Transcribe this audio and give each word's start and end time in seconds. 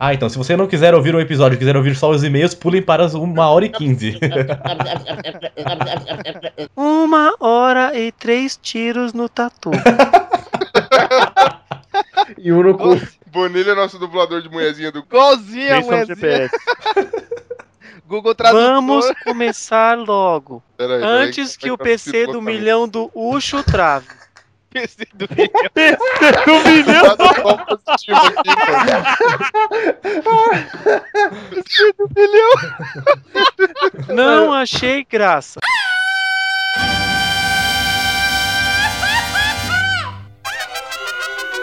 Ah, 0.00 0.14
então, 0.14 0.28
se 0.28 0.38
você 0.38 0.56
não 0.56 0.68
quiser 0.68 0.94
ouvir 0.94 1.12
o 1.14 1.20
episódio, 1.20 1.58
quiser 1.58 1.76
ouvir 1.76 1.96
só 1.96 2.10
os 2.10 2.22
e-mails, 2.22 2.54
pulem 2.54 2.80
para 2.80 3.04
as 3.04 3.14
1 3.14 3.38
hora 3.38 3.64
e 3.64 3.68
15. 3.68 4.20
Uma 6.76 7.34
hora 7.40 7.98
e 7.98 8.12
três 8.12 8.56
tiros 8.56 9.12
no 9.12 9.28
tatu. 9.28 9.70
E 12.36 12.52
um 12.52 12.62
no 12.62 12.76
cu. 12.76 13.00
Bonilha 13.26 13.72
é 13.72 13.74
nosso 13.74 13.98
dublador 13.98 14.42
de 14.42 14.48
mulherzinha 14.48 14.92
do 14.92 15.00
Igualzinho 15.00 15.72
a 15.72 15.76
é 15.76 15.80
Jason 15.80 15.86
mulherzinha. 15.86 16.16
GPS. 16.16 16.56
Google 18.06 18.34
Tradutor. 18.34 18.62
Vamos 18.62 19.06
começar 19.24 19.98
logo. 19.98 20.62
Peraí, 20.76 21.00
peraí, 21.00 21.26
Antes 21.26 21.56
como 21.56 21.60
que 21.60 21.68
é 21.68 21.72
o 21.72 21.76
tá 21.76 21.84
PC 21.84 22.26
do 22.28 22.40
milhão 22.40 22.88
do 22.88 23.10
Ucho 23.14 23.62
trave. 23.64 24.06
PC 24.70 25.06
do 25.14 25.26
milhão. 25.34 25.98
Do 26.44 26.54
milhão! 26.68 27.16
Tá 27.16 27.34
só 27.34 27.54
um 27.54 27.58
positivo 27.64 28.20
aqui, 28.36 28.52
pô. 34.06 34.12
Não 34.12 34.52
achei 34.52 35.04
graça. 35.04 35.60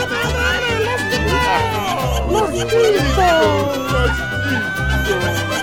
Que 5.51 5.60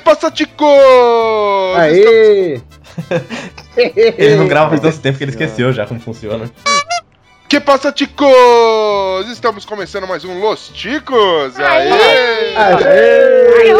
passa, 0.00 0.32
chicos? 0.34 0.66
Aê! 1.76 2.60
Ele 3.76 4.36
não 4.36 4.48
grava 4.48 4.70
faz 4.70 4.80
tanto 4.80 4.98
tempo 5.00 5.18
que 5.18 5.24
ele 5.24 5.30
esqueceu 5.30 5.72
já 5.72 5.86
como 5.86 6.00
funciona. 6.00 6.50
Que 7.48 7.60
passa, 7.60 7.92
chicos? 7.96 9.28
Estamos 9.30 9.64
começando 9.64 10.06
mais 10.06 10.24
um 10.24 10.40
Los 10.40 10.70
Chicos. 10.74 11.58
Aê! 11.58 12.56
Aê! 12.56 13.74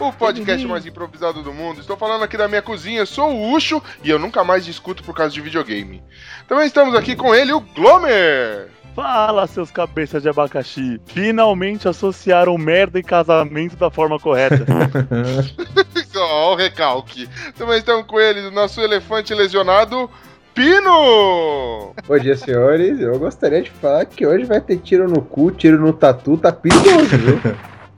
O 0.00 0.12
podcast 0.12 0.66
mais 0.66 0.84
improvisado 0.84 1.42
do 1.42 1.52
mundo. 1.52 1.80
Estou 1.80 1.96
falando 1.96 2.24
aqui 2.24 2.36
da 2.36 2.48
minha 2.48 2.62
cozinha, 2.62 3.06
sou 3.06 3.30
o 3.30 3.52
Ucho 3.52 3.82
e 4.02 4.10
eu 4.10 4.18
nunca 4.18 4.42
mais 4.42 4.64
discuto 4.64 5.02
por 5.04 5.14
causa 5.14 5.32
de 5.32 5.40
videogame. 5.40 6.02
Também 6.48 6.66
estamos 6.66 6.94
aqui 6.94 7.14
com 7.14 7.34
ele, 7.34 7.52
o 7.52 7.60
Glomer. 7.60 8.68
Fala, 8.94 9.46
seus 9.46 9.70
cabeças 9.70 10.22
de 10.22 10.28
abacaxi. 10.28 11.00
Finalmente 11.06 11.88
associaram 11.88 12.58
merda 12.58 12.98
e 12.98 13.02
casamento 13.02 13.76
da 13.76 13.90
forma 13.90 14.18
correta. 14.18 14.64
Ó, 16.14 16.52
o 16.52 16.56
recalque. 16.56 17.28
Também 17.56 17.78
estamos 17.78 18.06
com 18.06 18.20
ele, 18.20 18.46
o 18.46 18.50
nosso 18.50 18.80
elefante 18.80 19.34
lesionado, 19.34 20.10
Pino. 20.54 21.94
Bom 22.06 22.18
dia, 22.18 22.36
senhores. 22.36 23.00
Eu 23.00 23.18
gostaria 23.18 23.62
de 23.62 23.70
falar 23.70 24.04
que 24.04 24.26
hoje 24.26 24.44
vai 24.44 24.60
ter 24.60 24.76
tiro 24.76 25.08
no 25.08 25.22
cu, 25.22 25.50
tiro 25.50 25.80
no 25.80 25.92
tatu, 25.92 26.36
tá 26.36 26.52
perigoso, 26.52 27.16
viu? 27.16 27.40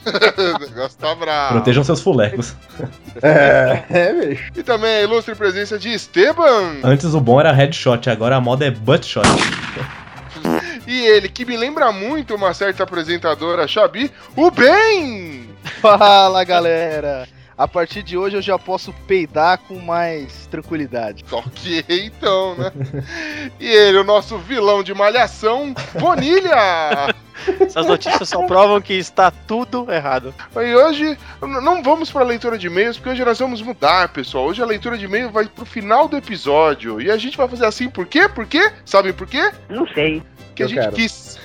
o 0.06 0.58
negócio 0.70 0.98
tá 0.98 1.14
bravo. 1.14 1.54
Protejam 1.54 1.82
seus 1.82 2.00
fulecos. 2.00 2.54
É, 3.20 3.82
é, 3.90 4.12
bicho. 4.12 4.52
E 4.54 4.62
também 4.62 4.96
a 4.98 5.02
ilustre 5.02 5.34
presença 5.34 5.78
de 5.78 5.92
Esteban. 5.92 6.76
Antes 6.84 7.14
o 7.14 7.20
bom 7.20 7.40
era 7.40 7.50
headshot, 7.50 8.08
agora 8.08 8.36
a 8.36 8.40
moda 8.40 8.64
é 8.64 8.70
buttshot. 8.70 9.26
E 10.86 11.06
ele, 11.06 11.28
que 11.28 11.44
me 11.44 11.56
lembra 11.56 11.90
muito 11.92 12.34
uma 12.34 12.52
certa 12.52 12.82
apresentadora, 12.82 13.66
Xabi, 13.66 14.10
o 14.36 14.50
Ben. 14.50 15.48
Fala, 15.80 16.44
galera. 16.44 17.26
A 17.56 17.68
partir 17.68 18.02
de 18.02 18.18
hoje 18.18 18.36
eu 18.36 18.42
já 18.42 18.58
posso 18.58 18.92
peidar 19.06 19.58
com 19.58 19.78
mais 19.78 20.46
tranquilidade. 20.46 21.24
Ok, 21.34 21.84
então, 21.88 22.56
né? 22.56 22.72
E 23.60 23.66
ele, 23.66 23.98
o 23.98 24.04
nosso 24.04 24.38
vilão 24.38 24.82
de 24.82 24.92
malhação, 24.92 25.74
Bonilha. 25.98 27.14
Essas 27.60 27.86
notícias 27.86 28.28
só 28.28 28.46
provam 28.46 28.80
que 28.80 28.94
está 28.94 29.30
tudo 29.30 29.90
errado. 29.90 30.34
E 30.56 30.74
hoje 30.74 31.18
não 31.40 31.82
vamos 31.82 32.10
para 32.10 32.22
a 32.22 32.26
leitura 32.26 32.56
de 32.56 32.66
e-mails, 32.66 32.96
porque 32.96 33.10
hoje 33.10 33.24
nós 33.24 33.38
vamos 33.38 33.60
mudar, 33.60 34.08
pessoal. 34.08 34.46
Hoje 34.46 34.62
a 34.62 34.66
leitura 34.66 34.96
de 34.96 35.04
e-mail 35.04 35.30
vai 35.30 35.46
pro 35.46 35.64
final 35.64 36.08
do 36.08 36.16
episódio. 36.16 37.00
E 37.00 37.10
a 37.10 37.16
gente 37.16 37.36
vai 37.36 37.48
fazer 37.48 37.66
assim 37.66 37.88
por 37.88 38.06
quê? 38.06 38.28
Por 38.28 38.46
quê? 38.46 38.72
Sabem 38.84 39.12
por 39.12 39.26
quê? 39.26 39.50
Não 39.68 39.86
sei. 39.88 40.22
Que 40.54 40.62
a 40.62 40.66
Eu 40.66 40.68
gente 40.68 40.78
quero. 40.80 40.92
quis. 40.96 41.38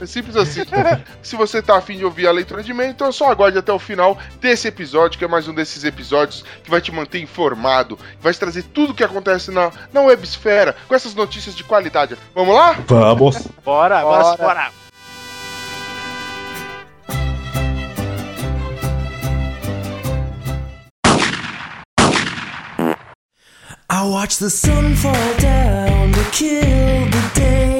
É 0.00 0.06
simples 0.06 0.36
assim. 0.36 0.62
Se 1.22 1.36
você 1.36 1.62
tá 1.62 1.76
afim 1.78 1.96
de 1.96 2.04
ouvir 2.04 2.26
a 2.26 2.32
leitura 2.32 2.62
de 2.62 2.70
e-mail, 2.72 2.90
então 2.90 3.10
só 3.12 3.30
aguarde 3.30 3.58
até 3.58 3.72
o 3.72 3.78
final 3.78 4.18
desse 4.40 4.68
episódio, 4.68 5.18
que 5.18 5.24
é 5.24 5.28
mais 5.28 5.46
um 5.48 5.54
desses 5.54 5.84
episódios 5.84 6.44
que 6.62 6.70
vai 6.70 6.80
te 6.80 6.90
manter 6.92 7.20
informado, 7.20 7.98
vai 8.20 8.32
te 8.32 8.38
trazer 8.40 8.62
tudo 8.64 8.90
o 8.92 8.94
que 8.94 9.04
acontece 9.04 9.50
na, 9.50 9.70
na 9.92 10.00
websfera, 10.02 10.74
com 10.88 10.94
essas 10.94 11.14
notícias 11.14 11.54
de 11.54 11.64
qualidade. 11.64 12.16
Vamos 12.34 12.54
lá? 12.54 12.72
Vamos! 12.86 13.46
Bora, 13.64 14.02
bora, 14.02 14.22
Bora. 14.22 14.36
bora. 14.36 14.70
I 23.88 24.08
watch 24.08 24.38
the 24.38 24.50
sun 24.50 24.94
fall 24.96 25.34
down 25.38 26.12
to 26.12 26.24
kill 26.32 27.08
the 27.10 27.30
day. 27.34 27.75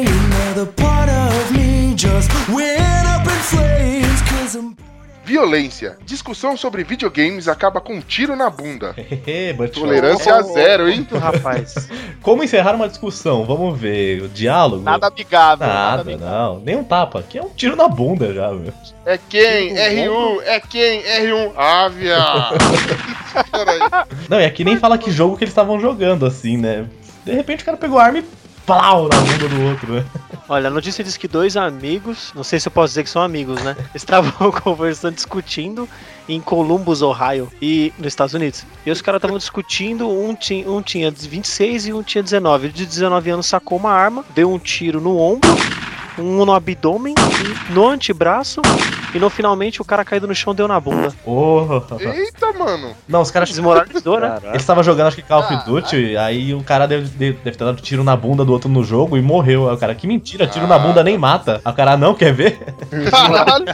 Violência. 5.24 5.98
Discussão 6.06 6.56
sobre 6.56 6.84
videogames 6.84 7.48
acaba 7.48 7.80
com 7.80 7.94
um 7.94 8.00
tiro 8.00 8.36
na 8.36 8.48
bunda. 8.48 8.94
Tolerância 9.74 10.34
a 10.34 10.42
zero, 10.42 10.88
hein? 10.88 10.98
Muito, 10.98 11.18
rapaz. 11.18 11.88
Como 12.22 12.44
encerrar 12.44 12.76
uma 12.76 12.88
discussão? 12.88 13.44
Vamos 13.44 13.78
ver. 13.78 14.22
O 14.22 14.28
diálogo? 14.28 14.82
Nada 14.84 15.08
amigável. 15.08 15.66
Nada, 15.66 15.96
Nada, 15.96 16.02
amigável. 16.02 16.26
não. 16.28 16.60
Nem 16.60 16.76
um 16.76 16.84
tapa. 16.84 17.18
Aqui 17.18 17.38
é 17.38 17.42
um 17.42 17.48
tiro 17.48 17.74
na 17.74 17.88
bunda 17.88 18.32
já, 18.32 18.50
meu. 18.52 18.72
É 19.04 19.18
quem? 19.18 19.74
R1, 19.74 20.42
é 20.44 20.60
quem? 20.60 21.02
R1. 21.02 21.52
Ah, 21.56 21.88
viado. 21.88 22.56
Peraí. 23.50 23.80
Não, 24.28 24.40
e 24.40 24.44
aqui 24.44 24.64
nem 24.64 24.78
fala 24.78 24.96
que 24.96 25.10
jogo 25.10 25.36
que 25.36 25.42
eles 25.42 25.52
estavam 25.52 25.80
jogando, 25.80 26.24
assim, 26.24 26.56
né? 26.56 26.86
De 27.24 27.32
repente 27.32 27.62
o 27.62 27.66
cara 27.66 27.76
pegou 27.76 27.98
a 27.98 28.04
arma 28.04 28.20
e 28.20 28.24
plau 28.64 29.08
na 29.08 29.20
bunda 29.20 29.48
do 29.48 29.62
outro, 29.62 29.92
né? 29.92 30.04
Olha, 30.48 30.68
a 30.68 30.70
notícia 30.70 31.02
diz 31.02 31.16
que 31.16 31.26
dois 31.26 31.56
amigos, 31.56 32.32
não 32.32 32.44
sei 32.44 32.60
se 32.60 32.68
eu 32.68 32.72
posso 32.72 32.92
dizer 32.92 33.02
que 33.02 33.10
são 33.10 33.20
amigos, 33.20 33.60
né? 33.62 33.76
Estavam 33.92 34.52
conversando, 34.62 35.16
discutindo 35.16 35.88
em 36.28 36.40
Columbus, 36.40 37.02
Ohio, 37.02 37.50
e 37.60 37.92
nos 37.98 38.08
Estados 38.08 38.32
Unidos. 38.32 38.64
E 38.84 38.90
os 38.90 39.02
caras 39.02 39.18
estavam 39.18 39.38
discutindo, 39.38 40.08
um, 40.08 40.36
ti, 40.36 40.64
um 40.66 40.80
tinha 40.80 41.10
26 41.10 41.88
e 41.88 41.92
um 41.92 42.02
tinha 42.02 42.22
19. 42.22 42.66
Ele 42.66 42.72
de 42.72 42.86
19 42.86 43.30
anos 43.30 43.46
sacou 43.46 43.76
uma 43.76 43.90
arma, 43.90 44.24
deu 44.36 44.52
um 44.52 44.58
tiro 44.58 45.00
no 45.00 45.18
ombro, 45.18 45.50
um 46.16 46.44
no 46.44 46.52
abdômen, 46.52 47.14
no 47.70 47.88
antebraço, 47.88 48.62
e 49.14 49.18
no 49.18 49.30
finalmente 49.30 49.80
o 49.80 49.84
cara 49.84 50.04
caído 50.04 50.26
no 50.26 50.34
chão 50.34 50.54
deu 50.54 50.66
na 50.68 50.78
bunda. 50.80 51.12
Oh. 51.24 51.64
Eita, 52.00 52.52
mano. 52.52 52.94
Não, 53.08 53.20
os 53.22 53.30
caras. 53.30 53.48
Desmoralizou, 53.48 54.20
né? 54.20 54.38
Eles 54.44 54.62
estavam 54.62 54.82
jogando, 54.82 55.06
acho 55.08 55.16
que 55.16 55.22
Call 55.22 55.40
of 55.40 55.52
Ah, 55.54 55.56
Duty, 55.64 56.16
aí 56.16 56.54
um 56.54 56.62
cara 56.62 56.86
deve, 56.86 57.08
deve, 57.08 57.38
deve 57.42 57.56
ter 57.56 57.64
dado 57.64 57.80
tiro 57.80 58.02
na 58.04 58.14
bunda 58.16 58.44
do 58.44 58.52
outro 58.52 58.68
no 58.68 58.84
jogo 58.84 59.16
e 59.16 59.22
morreu. 59.22 59.68
Aí 59.68 59.74
o 59.74 59.78
cara, 59.78 59.94
que 59.94 60.06
mentira, 60.06 60.46
tiro 60.46 60.66
na 60.66 60.76
Ah. 60.76 60.78
bunda 60.78 61.02
nem 61.02 61.16
mata. 61.16 61.60
Aí 61.64 61.72
o 61.72 61.74
cara, 61.76 61.92
"Ah, 61.92 61.96
não, 61.96 62.14
quer 62.14 62.32
ver? 62.32 62.58
Caralho. 63.10 63.66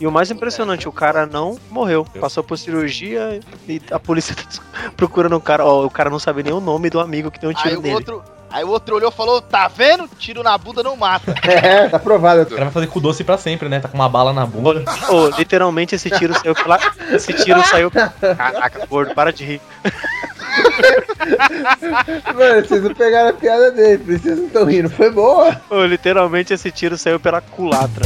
E 0.00 0.06
o 0.06 0.12
mais 0.12 0.30
impressionante, 0.30 0.88
o 0.88 0.92
cara 0.92 1.26
não 1.26 1.58
morreu. 1.70 2.06
Passou 2.20 2.42
por 2.44 2.56
cirurgia 2.58 3.40
e 3.68 3.80
a 3.90 3.98
polícia 3.98 4.34
tá 4.34 4.42
procurando 4.96 5.36
o 5.36 5.40
cara. 5.40 5.64
Ó, 5.64 5.84
o 5.84 5.90
cara 5.90 6.10
não 6.10 6.18
sabe 6.18 6.42
nem 6.42 6.52
o 6.52 6.60
nome 6.60 6.90
do 6.90 7.00
amigo 7.00 7.30
que 7.30 7.38
deu 7.40 7.50
um 7.50 7.54
Aí 7.56 7.62
tiro 7.62 7.78
o 7.80 7.82
nele. 7.82 7.94
outro, 7.94 8.22
aí 8.50 8.64
o 8.64 8.68
outro 8.68 8.96
olhou 8.96 9.10
e 9.10 9.14
falou: 9.14 9.40
Tá 9.40 9.68
vendo? 9.68 10.08
Tiro 10.18 10.42
na 10.42 10.56
bunda 10.56 10.82
não 10.82 10.96
mata. 10.96 11.34
É, 11.46 11.88
tá 11.88 11.98
provado. 11.98 12.42
O 12.42 12.46
cara 12.46 12.64
vai 12.64 12.72
fazer 12.72 12.86
com 12.88 13.00
doce 13.00 13.24
pra 13.24 13.38
sempre, 13.38 13.68
né? 13.68 13.80
Tá 13.80 13.88
com 13.88 13.96
uma 13.96 14.08
bala 14.08 14.32
na 14.32 14.44
bunda. 14.44 14.84
Ô, 15.08 15.28
literalmente 15.38 15.94
esse 15.94 16.10
tiro 16.10 16.34
saiu 16.34 16.54
pela. 16.54 16.78
Esse 17.10 17.32
tiro 17.32 17.62
saiu. 17.64 17.90
Caraca, 17.90 18.86
gordo, 18.86 19.14
para 19.14 19.32
de 19.32 19.44
rir. 19.44 19.60
Mano, 22.34 22.66
vocês 22.66 22.82
não 22.82 22.94
pegaram 22.94 23.30
a 23.30 23.32
piada 23.32 23.70
dele, 23.70 23.98
por 23.98 24.14
isso 24.14 24.22
vocês 24.24 24.38
não 24.38 24.46
estão 24.46 24.64
rindo. 24.64 24.90
Foi 24.90 25.10
boa. 25.10 25.60
Ô, 25.70 25.84
literalmente 25.84 26.52
esse 26.52 26.70
tiro 26.70 26.98
saiu 26.98 27.18
pela 27.18 27.40
culatra. 27.40 28.04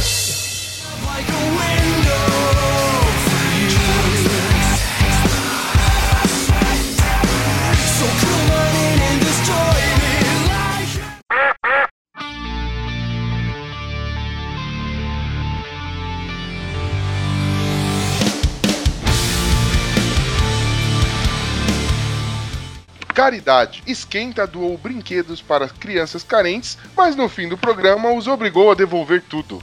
Caridade. 23.11 23.83
Esquenta 23.85 24.47
doou 24.47 24.77
brinquedos 24.77 25.41
para 25.41 25.67
crianças 25.67 26.23
carentes, 26.23 26.77
mas 26.95 27.15
no 27.15 27.27
fim 27.29 27.47
do 27.47 27.57
programa 27.57 28.11
os 28.13 28.27
obrigou 28.27 28.71
a 28.71 28.75
devolver 28.75 29.23
tudo. 29.29 29.61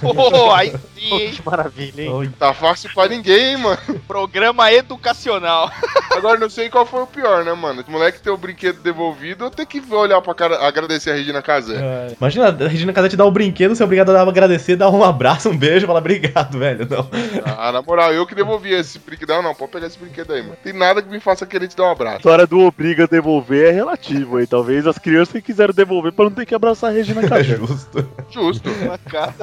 Pô, 0.00 0.52
aí 0.54 0.74
sim, 0.94 1.14
hein? 1.14 1.32
Que 1.32 1.44
maravilha, 1.44 2.02
hein? 2.02 2.34
Tá 2.38 2.52
fácil 2.54 2.90
pra 2.94 3.08
ninguém, 3.08 3.50
hein, 3.50 3.56
mano. 3.56 3.78
Programa 4.06 4.72
educacional. 4.72 5.70
Agora 6.16 6.38
não 6.38 6.48
sei 6.48 6.70
qual 6.70 6.86
foi 6.86 7.02
o 7.02 7.06
pior, 7.06 7.44
né, 7.44 7.52
mano? 7.52 7.84
O 7.86 7.90
moleque 7.90 8.20
ter 8.20 8.30
o 8.30 8.36
brinquedo 8.36 8.80
devolvido 8.80 9.44
ou 9.44 9.50
ter 9.50 9.66
que 9.66 9.82
olhar 9.92 10.20
pra 10.22 10.34
cara, 10.34 10.66
agradecer 10.66 11.10
a 11.10 11.14
Regina 11.14 11.42
Casé. 11.42 11.74
É. 11.76 12.14
Imagina, 12.18 12.48
a 12.48 12.68
Regina 12.68 12.92
Casé 12.92 13.08
te 13.10 13.16
dá 13.16 13.24
o 13.24 13.30
brinquedo, 13.30 13.74
você 13.74 13.82
é 13.82 13.84
obrigado 13.84 14.10
a 14.10 14.12
dar- 14.14 14.28
agradecer, 14.28 14.76
dar 14.76 14.90
um 14.90 15.02
abraço, 15.04 15.50
um 15.50 15.56
beijo, 15.56 15.86
falar 15.86 15.98
obrigado, 15.98 16.56
velho. 16.58 16.86
Não. 16.88 17.08
Ah, 17.44 17.72
na 17.72 17.82
moral, 17.82 18.12
eu 18.12 18.26
que 18.26 18.34
devolvi 18.34 18.72
esse 18.72 18.98
brinquedo. 18.98 19.28
Não, 19.30 19.42
não, 19.42 19.54
pode 19.54 19.72
pegar 19.72 19.86
esse 19.88 19.98
brinquedo 19.98 20.32
aí, 20.32 20.42
mano. 20.42 20.56
Tem 20.62 20.72
nada 20.72 21.02
que 21.02 21.08
me 21.10 21.20
faça 21.20 21.44
querer 21.44 21.68
te 21.68 21.76
dar 21.76 21.84
um 21.84 21.88
A 21.88 21.92
abraço. 21.92 22.16
história 22.18 22.46
do 22.46 22.60
obriga 22.60 23.04
a 23.04 23.08
devolver 23.08 23.68
é 23.68 23.72
relativo 23.72 24.36
aí. 24.38 24.46
Talvez 24.46 24.86
as 24.86 24.98
crianças 24.98 25.32
que 25.32 25.42
quiseram 25.42 25.74
devolver 25.74 26.12
pra 26.12 26.24
não 26.26 26.32
ter 26.32 26.46
que 26.46 26.54
abraçar 26.54 26.90
a 26.90 26.92
Regina 26.92 27.22
É 27.26 27.28
Casé. 27.28 27.56
justo. 27.56 28.08
Justo. 28.30 28.70
Uma 28.70 28.98
cara. 28.98 29.34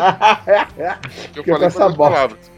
Eu 1.36 1.44
falei 1.44 1.68
essa 1.68 1.80
com 1.80 1.86
as 1.86 1.94
bosta. 1.96 2.14
palavras. 2.14 2.54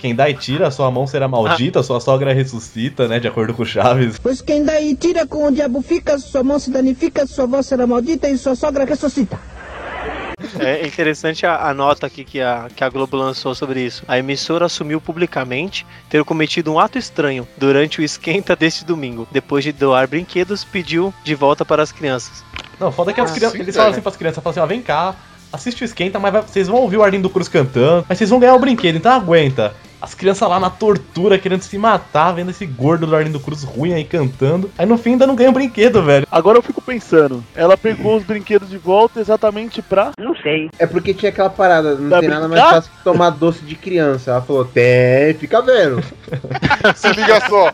Quem 0.00 0.14
dá 0.14 0.30
e 0.30 0.34
tira, 0.34 0.70
sua 0.70 0.90
mão 0.90 1.06
será 1.06 1.28
maldita, 1.28 1.82
sua 1.82 2.00
sogra 2.00 2.32
ressuscita, 2.32 3.06
né? 3.06 3.20
De 3.20 3.28
acordo 3.28 3.52
com 3.52 3.62
o 3.62 3.66
Chaves. 3.66 4.18
Pois 4.18 4.40
quem 4.40 4.64
daí 4.64 4.96
tira 4.96 5.26
com 5.26 5.46
o 5.46 5.50
diabo 5.52 5.82
fica, 5.82 6.18
sua 6.18 6.42
mão 6.42 6.58
se 6.58 6.70
danifica, 6.70 7.26
sua 7.26 7.46
voz 7.46 7.66
será 7.66 7.86
maldita 7.86 8.28
e 8.28 8.38
sua 8.38 8.54
sogra 8.54 8.84
ressuscita. 8.84 9.38
É 10.58 10.86
interessante 10.86 11.44
a, 11.44 11.68
a 11.68 11.74
nota 11.74 12.06
aqui 12.06 12.24
que 12.24 12.40
a, 12.40 12.66
que 12.74 12.82
a 12.82 12.88
Globo 12.88 13.14
lançou 13.14 13.54
sobre 13.54 13.82
isso. 13.82 14.02
A 14.08 14.18
emissora 14.18 14.64
assumiu 14.64 14.98
publicamente 15.00 15.86
ter 16.08 16.24
cometido 16.24 16.72
um 16.72 16.78
ato 16.78 16.96
estranho 16.98 17.46
durante 17.58 18.00
o 18.00 18.02
esquenta 18.02 18.56
deste 18.56 18.82
domingo. 18.84 19.28
Depois 19.30 19.62
de 19.62 19.70
doar 19.72 20.08
brinquedos, 20.08 20.64
pediu 20.64 21.12
de 21.22 21.34
volta 21.34 21.62
para 21.64 21.82
as 21.82 21.92
crianças. 21.92 22.42
Não, 22.78 22.90
foda 22.90 23.12
que 23.12 23.20
as 23.20 23.30
Ah, 23.30 23.34
crianças. 23.34 23.56
sim, 23.58 23.62
Eles 23.62 23.74
falam 23.76 23.90
velho. 23.90 23.96
assim 23.96 24.02
pras 24.02 24.16
crianças, 24.16 24.42
falam 24.42 24.50
assim, 24.52 24.60
ó, 24.60 24.66
vem 24.66 24.80
cá, 24.80 25.14
assiste 25.52 25.82
o 25.82 25.84
esquenta, 25.84 26.18
mas 26.18 26.32
vai- 26.32 26.42
vocês 26.42 26.68
vão 26.68 26.78
ouvir 26.80 26.96
o 26.96 27.02
Arlindo 27.02 27.28
Cruz 27.28 27.46
cantando, 27.46 28.06
mas 28.08 28.16
vocês 28.16 28.30
vão 28.30 28.40
ganhar 28.40 28.54
o 28.54 28.58
brinquedo, 28.58 28.96
então 28.96 29.12
aguenta. 29.12 29.74
As 30.00 30.14
crianças 30.14 30.48
lá 30.48 30.58
na 30.58 30.70
tortura, 30.70 31.38
querendo 31.38 31.62
se 31.62 31.76
matar, 31.78 32.32
vendo 32.32 32.50
esse 32.50 32.64
gordo 32.66 33.06
do 33.06 33.14
Arlindo 33.14 33.38
Cruz 33.40 33.62
ruim 33.64 33.92
aí 33.92 34.04
cantando. 34.04 34.70
Aí 34.78 34.86
no 34.86 34.96
fim 34.96 35.10
ainda 35.12 35.26
não 35.26 35.34
ganha 35.34 35.50
o 35.50 35.52
brinquedo, 35.52 36.02
velho. 36.02 36.26
Agora 36.30 36.58
eu 36.58 36.62
fico 36.62 36.80
pensando, 36.80 37.44
ela 37.54 37.76
pegou 37.76 38.16
os 38.16 38.24
brinquedos 38.24 38.68
de 38.70 38.78
volta 38.78 39.20
exatamente 39.20 39.82
pra. 39.82 40.12
É 40.78 40.86
porque 40.86 41.12
tinha 41.14 41.30
aquela 41.30 41.50
parada, 41.50 41.94
não 41.94 42.08
Pra 42.08 42.20
tem 42.20 42.28
nada 42.28 42.48
mais 42.48 42.60
brincar? 42.60 42.74
fácil 42.76 42.90
que 42.96 43.04
tomar 43.04 43.30
doce 43.30 43.60
de 43.64 43.74
criança. 43.74 44.30
Ela 44.32 44.42
falou, 44.42 44.64
tem, 44.64 45.34
fica 45.34 45.60
vendo. 45.62 46.02
Se 46.96 47.08
liga 47.12 47.40
só. 47.48 47.72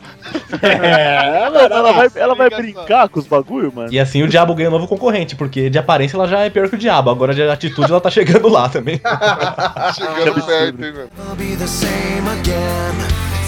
É, 0.63 1.45
Ela 1.47 1.93
vai, 1.93 2.09
ela 2.17 2.35
vai 2.35 2.49
Liga 2.49 2.57
só. 2.57 2.63
brincar 2.63 3.09
com 3.09 3.21
os 3.21 3.27
bagulho, 3.27 3.73
mano? 3.75 3.93
E 3.93 3.99
assim 4.01 4.23
o 4.23 4.29
diabo 4.29 4.55
ganha 4.55 4.69
um 4.69 4.73
novo 4.73 4.89
concorrente, 4.89 5.37
porque 5.37 5.71
de 5.71 5.79
aparência 5.79 6.17
ela 6.17 6.27
já 6.27 6.41
é 6.41 6.51
pior 6.51 6.69
que 6.69 6.75
o 6.75 6.79
diabo, 6.79 7.11
agora 7.11 7.35
de 7.35 7.43
atitude 7.43 7.91
ela 7.91 8.01
tá 8.01 8.11
chegando 8.11 8.49
lá 8.49 8.69
também. 8.69 9.01
Chegando 9.95 10.45
perto, 10.45 10.85
hein, 10.85 10.93
mano. 10.93 11.09
Again. 12.25 12.97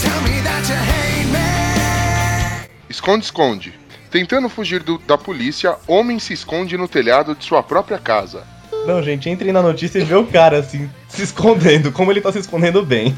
Tell 0.01 0.21
me 0.23 0.43
that 0.43 0.69
you 0.69 0.77
hate 0.77 1.27
me. 1.33 2.69
Esconde, 2.91 3.25
esconde. 3.25 3.73
Tentando 4.11 4.49
fugir 4.49 4.83
do- 4.83 4.99
da 4.99 5.17
polícia, 5.17 5.77
homem 5.87 6.19
se 6.19 6.33
esconde 6.35 6.77
no 6.77 6.87
telhado 6.87 7.35
de 7.35 7.45
sua 7.45 7.63
própria 7.63 7.99
casa. 7.99 8.43
Não, 8.87 9.03
gente, 9.03 9.29
entrem 9.29 9.53
na 9.53 9.63
notícia 9.63 9.99
e 9.99 10.05
vê 10.05 10.15
o 10.15 10.27
cara 10.27 10.59
assim, 10.59 10.89
se 11.09 11.23
escondendo, 11.23 11.91
como 11.93 12.11
ele 12.13 12.21
tá 12.21 12.31
se 12.33 12.39
escondendo 12.39 12.85
bem. 12.85 13.15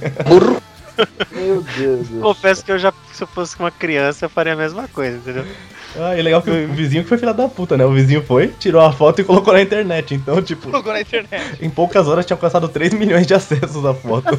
Meu 1.33 1.63
Deus. 1.77 2.09
do 2.09 2.21
Confesso 2.21 2.65
que 2.65 2.73
eu 2.73 2.79
já, 2.79 2.93
se 3.13 3.23
eu 3.23 3.27
fosse 3.27 3.59
uma 3.59 3.71
criança, 3.71 4.25
eu 4.27 4.29
faria 4.31 4.53
a 4.53 4.57
mesma 4.57 4.89
coisa, 4.89 5.17
entendeu? 5.17 5.45
Ah, 5.99 6.17
e 6.17 6.23
legal 6.23 6.41
que 6.41 6.49
o 6.51 6.69
vizinho 6.69 7.03
que 7.03 7.09
foi 7.09 7.19
filha 7.19 7.35
da 7.35 7.49
puta, 7.49 7.77
né? 7.77 7.85
O 7.85 7.93
vizinho 7.93 8.23
foi, 8.23 8.49
tirou 8.61 8.81
a 8.81 8.93
foto 8.93 9.21
e 9.21 9.25
colocou 9.25 9.53
na 9.53 9.61
internet. 9.61 10.15
Então, 10.15 10.41
tipo, 10.41 10.71
Jogou 10.71 10.93
na 10.93 11.01
internet. 11.01 11.59
em 11.61 11.69
poucas 11.69 12.07
horas 12.07 12.25
tinha 12.25 12.37
alcançado 12.37 12.69
3 12.69 12.95
milhões 12.95 13.27
de 13.27 13.35
acessos 13.35 13.85
a 13.85 13.93
foto. 13.93 14.39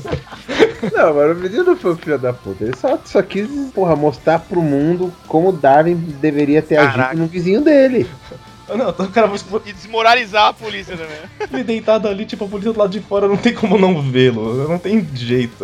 Não, 0.93 1.13
mano, 1.13 1.33
o 1.33 1.35
vizinho 1.35 1.63
não 1.65 1.75
foi 1.75 1.91
um 1.91 1.97
filho 1.97 2.17
da 2.17 2.31
puta. 2.31 2.63
Ele 2.63 2.75
só, 2.77 2.97
só 3.03 3.21
quis, 3.21 3.47
porra, 3.73 3.95
mostrar 3.97 4.39
pro 4.39 4.61
mundo 4.61 5.13
como 5.27 5.51
Darwin 5.51 5.95
deveria 6.21 6.61
ter 6.61 6.75
Caraca. 6.75 7.07
agido 7.09 7.21
no 7.21 7.27
vizinho 7.27 7.61
dele. 7.61 8.07
Não, 8.75 8.89
então 8.89 9.05
o 9.05 9.09
cara 9.09 9.27
foi 9.27 9.61
E 9.65 9.73
desmoralizar 9.73 10.47
a 10.47 10.53
polícia 10.53 10.97
também. 10.97 11.17
ele 11.51 11.63
deitado 11.63 12.07
ali, 12.07 12.25
tipo, 12.25 12.45
a 12.45 12.47
polícia 12.47 12.71
do 12.73 12.79
lado 12.79 12.91
de 12.91 12.99
fora 13.01 13.27
não 13.27 13.37
tem 13.37 13.53
como 13.53 13.77
não 13.77 14.01
vê-lo. 14.01 14.67
Não 14.67 14.77
tem 14.77 15.07
jeito. 15.13 15.63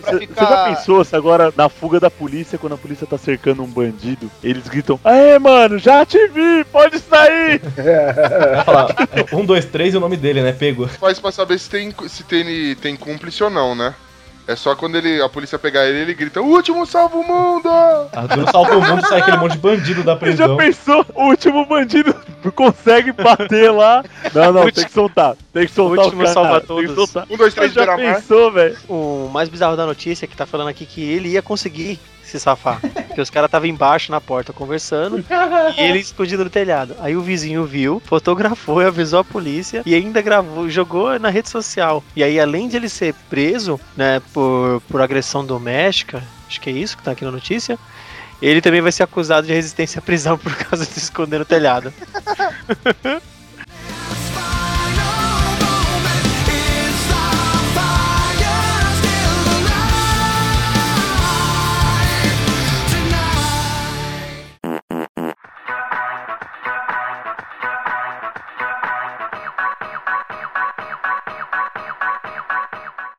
Você 0.00 0.18
ficar. 0.20 0.46
já 0.46 0.64
pensou 0.64 1.04
se 1.04 1.14
agora, 1.14 1.52
na 1.56 1.68
fuga 1.68 2.00
da 2.00 2.10
polícia, 2.10 2.58
quando 2.58 2.74
a 2.74 2.78
polícia 2.78 3.06
tá 3.06 3.18
cercando 3.18 3.62
um 3.62 3.66
bandido, 3.66 4.30
eles 4.42 4.66
gritam: 4.68 4.98
Aê, 5.04 5.38
mano, 5.38 5.78
já 5.78 6.04
te 6.04 6.26
vi, 6.28 6.64
pode 6.72 6.98
sair! 6.98 7.60
Vai 7.76 8.64
falar, 8.64 8.94
um, 9.32 9.44
dois, 9.44 9.64
três 9.64 9.94
e 9.94 9.96
o 9.96 10.00
nome 10.00 10.16
dele, 10.16 10.42
né? 10.42 10.52
Pego. 10.52 10.88
Faz 10.88 11.18
pra 11.18 11.32
saber 11.32 11.58
se 11.58 11.68
tem, 11.68 11.94
se 12.08 12.24
tem, 12.24 12.74
tem 12.76 12.96
cúmplice 12.96 13.42
ou 13.42 13.50
não, 13.50 13.74
né? 13.74 13.94
É 14.48 14.56
só 14.56 14.74
quando 14.74 14.96
ele, 14.96 15.20
a 15.20 15.28
polícia 15.28 15.58
pegar 15.58 15.84
ele, 15.84 15.98
ele 15.98 16.14
grita: 16.14 16.40
Último 16.40 16.86
salva 16.86 17.18
o 17.18 17.22
mundo! 17.22 17.68
Arthur 17.68 18.50
salva 18.50 18.76
o 18.78 18.80
mundo, 18.82 19.06
sai 19.06 19.20
aquele 19.20 19.36
monte 19.36 19.52
de 19.52 19.58
bandido 19.58 20.02
da 20.02 20.16
Você 20.16 20.34
já 20.34 20.48
prisão. 20.48 20.56
pensou? 20.56 21.06
O 21.14 21.24
último 21.26 21.66
bandido 21.66 22.14
consegue 22.54 23.12
bater 23.12 23.70
lá. 23.70 24.02
Não, 24.34 24.52
não, 24.52 24.70
tem 24.70 24.84
que 24.86 24.90
soltar. 24.90 25.36
Tem 25.52 25.66
que 25.66 25.72
soltar 25.72 26.06
último 26.06 26.22
o 26.22 26.24
cara. 26.24 26.34
salva 26.34 26.60
Tem 26.60 26.60
que 26.60 26.66
todos. 26.86 26.94
soltar. 26.94 27.26
Um, 27.30 27.36
dois, 27.36 27.52
três, 27.52 27.74
Você 27.74 27.84
já 27.84 27.96
pensou, 27.96 28.50
velho? 28.50 28.76
O 28.88 29.28
mais 29.30 29.50
bizarro 29.50 29.76
da 29.76 29.84
notícia 29.84 30.24
é 30.24 30.28
que 30.28 30.34
tá 30.36 30.46
falando 30.46 30.68
aqui 30.68 30.86
que 30.86 31.02
ele 31.02 31.28
ia 31.28 31.42
conseguir 31.42 32.00
se 32.28 32.40
safar. 32.40 32.80
Porque 33.08 33.20
os 33.20 33.30
caras 33.30 33.48
estavam 33.48 33.68
embaixo 33.68 34.10
na 34.10 34.20
porta 34.20 34.52
conversando 34.52 35.24
e 35.76 35.80
ele 35.80 35.98
escondido 36.00 36.44
no 36.44 36.50
telhado. 36.50 36.94
Aí 37.00 37.16
o 37.16 37.22
vizinho 37.22 37.64
viu, 37.64 38.00
fotografou 38.04 38.80
e 38.82 38.86
avisou 38.86 39.20
a 39.20 39.24
polícia 39.24 39.82
e 39.84 39.94
ainda 39.94 40.22
gravou, 40.22 40.68
jogou 40.68 41.18
na 41.18 41.30
rede 41.30 41.48
social. 41.48 42.02
E 42.14 42.22
aí, 42.22 42.38
além 42.38 42.68
de 42.68 42.76
ele 42.76 42.88
ser 42.88 43.14
preso, 43.28 43.80
né, 43.96 44.20
por, 44.32 44.80
por 44.88 45.00
agressão 45.00 45.44
doméstica, 45.44 46.22
acho 46.46 46.60
que 46.60 46.70
é 46.70 46.72
isso 46.72 46.96
que 46.96 47.02
tá 47.02 47.12
aqui 47.12 47.24
na 47.24 47.30
notícia. 47.30 47.78
Ele 48.40 48.60
também 48.60 48.80
vai 48.80 48.92
ser 48.92 49.02
acusado 49.02 49.46
de 49.46 49.52
resistência 49.52 49.98
à 49.98 50.02
prisão 50.02 50.38
por 50.38 50.54
causa 50.54 50.84
de 50.86 50.92
se 50.92 51.00
esconder 51.00 51.38
no 51.38 51.44
telhado. 51.44 51.92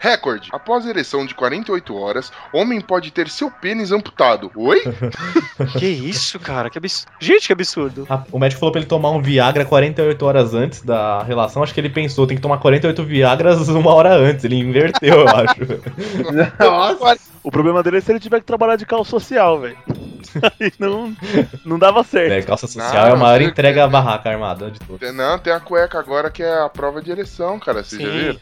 Recorde. 0.10 0.50
Após 0.52 0.86
ereção 0.88 1.26
de 1.26 1.36
48 1.36 1.96
horas, 1.96 2.32
homem 2.52 2.82
pode 2.82 3.12
ter 3.12 3.30
seu 3.30 3.52
pênis 3.52 3.92
amputado. 3.92 4.52
Oi? 4.56 4.82
que 5.78 5.86
isso, 5.86 6.40
cara? 6.40 6.70
Que 6.70 6.80
absurdo. 6.80 7.12
Gente, 7.20 7.48
que 7.48 7.54
absurdo. 7.54 8.08
Ah, 8.10 8.24
O 8.32 8.40
médico 8.40 8.60
falou 8.60 8.72
pra 8.72 8.82
ele 8.82 8.90
tomar 8.90 9.12
um 9.12 9.22
Viagra 9.22 9.64
48 9.66 10.26
horas 10.26 10.54
antes 10.54 10.82
da 10.82 11.22
relação. 11.24 11.62
Acho 11.62 11.74
que 11.74 11.80
ele 11.80 11.90
pensou, 11.90 12.26
tem 12.26 12.36
que 12.38 12.42
tomar 12.42 12.58
48 12.58 13.04
Viagras 13.04 13.68
uma 13.70 13.94
hora 13.94 14.16
antes. 14.16 14.44
Ele 14.44 14.56
inverteu, 14.56 15.20
eu 15.20 15.28
acho. 15.28 15.60
Nossa. 16.60 17.22
O 17.44 17.52
problema 17.52 17.84
dele 17.84 17.98
é 17.98 18.02
se 18.02 18.12
ele 18.12 18.20
tiver 18.20 18.40
que 18.40 18.46
trabalhar 18.46 18.76
de 18.76 18.86
calça 18.86 19.12
social, 19.12 19.60
velho. 19.60 19.78
Aí 20.60 20.72
não, 20.78 21.16
não 21.66 21.80
dava 21.80 22.04
certo. 22.04 22.32
É, 22.34 22.42
calça 22.42 22.68
social 22.68 22.94
Não, 22.94 23.10
é 23.10 23.12
a 23.12 23.16
maior 23.16 23.42
entrega 23.42 23.88
barraca 23.88 24.30
armada 24.30 24.70
de 24.72 24.80
tudo. 24.80 25.14
Não, 25.14 25.40
tem 25.40 25.54
a 25.54 25.60
cueca 25.60 26.00
agora 26.00 26.30
que 26.30 26.44
é 26.44 26.62
a 26.62 26.70
prova 26.70 27.02
de 27.02 27.12
ereção, 27.12 27.60
cara. 27.60 27.84
Vocês 27.84 28.02
já 28.02 28.10
Sim. 28.10 28.18
viram? 28.18 28.40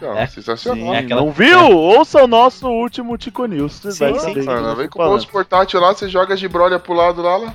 Não, 0.00 0.16
É. 0.18 0.26
sensacional. 0.26 0.78
Sim, 0.84 0.94
é 0.94 0.98
aquela- 0.98 1.20
Não 1.20 1.30
viu? 1.30 1.76
Ouça 1.76 2.22
o 2.22 2.26
nosso 2.26 2.68
último 2.68 3.16
Tico 3.18 3.44
News. 3.46 3.72
Você 3.80 3.92
Sim, 3.92 3.98
vai 3.98 4.14
sim, 4.14 4.20
saber 4.20 4.44
tô 4.44 4.74
vem 4.76 4.88
com 4.88 5.02
o 5.02 5.08
bolso 5.08 5.28
portátil 5.28 5.80
lá, 5.80 5.92
você 5.94 6.08
joga 6.08 6.34
a 6.34 6.36
gibrolha 6.36 6.78
pro 6.78 6.94
lado 6.94 7.20
lá, 7.22 7.36
lá 7.36 7.54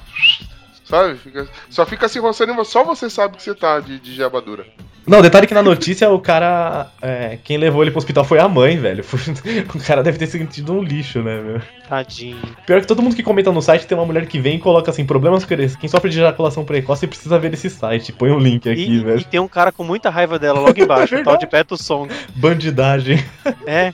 sabe? 0.85 1.15
Fica- 1.17 1.47
só 1.69 1.85
fica 1.85 2.07
se 2.07 2.19
roçando 2.19 2.63
só 2.63 2.83
você 2.83 3.09
sabe 3.09 3.35
que 3.37 3.43
você 3.43 3.53
tá 3.53 3.79
de, 3.79 3.99
de 3.99 4.15
jabadura. 4.15 4.65
Não, 5.07 5.21
detalhe 5.21 5.45
que 5.45 5.53
na 5.53 5.61
notícia 5.61 6.09
o 6.09 6.19
cara. 6.19 6.87
é, 6.99 7.37
quem 7.43 7.57
levou 7.57 7.83
ele 7.83 7.91
pro 7.91 7.99
hospital 7.99 8.23
foi 8.23 8.39
a 8.39 8.47
mãe, 8.49 8.75
velho. 8.77 9.03
Foi- 9.03 9.19
o 9.75 9.85
cara 9.85 10.01
deve 10.01 10.17
ter 10.17 10.25
sentido 10.25 10.73
um 10.73 10.81
lixo, 10.81 11.21
né, 11.21 11.39
meu? 11.41 11.61
Tadinho. 11.87 12.39
Pior 12.65 12.81
que 12.81 12.87
todo 12.87 13.03
mundo 13.03 13.15
que 13.15 13.21
comenta 13.21 13.51
no 13.51 13.61
site 13.61 13.85
tem 13.85 13.95
uma 13.95 14.05
mulher 14.05 14.25
que 14.25 14.39
vem 14.39 14.55
e 14.55 14.59
coloca 14.59 14.89
assim: 14.89 15.05
problemas 15.05 15.45
com 15.45 15.55
Quem 15.79 15.87
sofre 15.87 16.09
de 16.09 16.17
ejaculação 16.17 16.65
precoce 16.65 17.05
precisa 17.05 17.37
ver 17.37 17.53
esse 17.53 17.69
site. 17.69 18.11
Põe 18.13 18.31
um 18.31 18.39
link 18.39 18.67
aqui, 18.67 18.81
E, 18.95 18.99
velho. 19.03 19.19
e 19.19 19.23
tem 19.23 19.39
um 19.39 19.47
cara 19.47 19.71
com 19.71 19.83
muita 19.83 20.09
raiva 20.09 20.39
dela 20.39 20.59
logo 20.59 20.73
embaixo, 20.81 21.15
o 21.15 21.23
tal 21.23 21.37
de 21.37 21.45
Beto 21.45 21.77
Song. 21.77 22.11
Bandidagem. 22.35 23.23
É. 23.67 23.93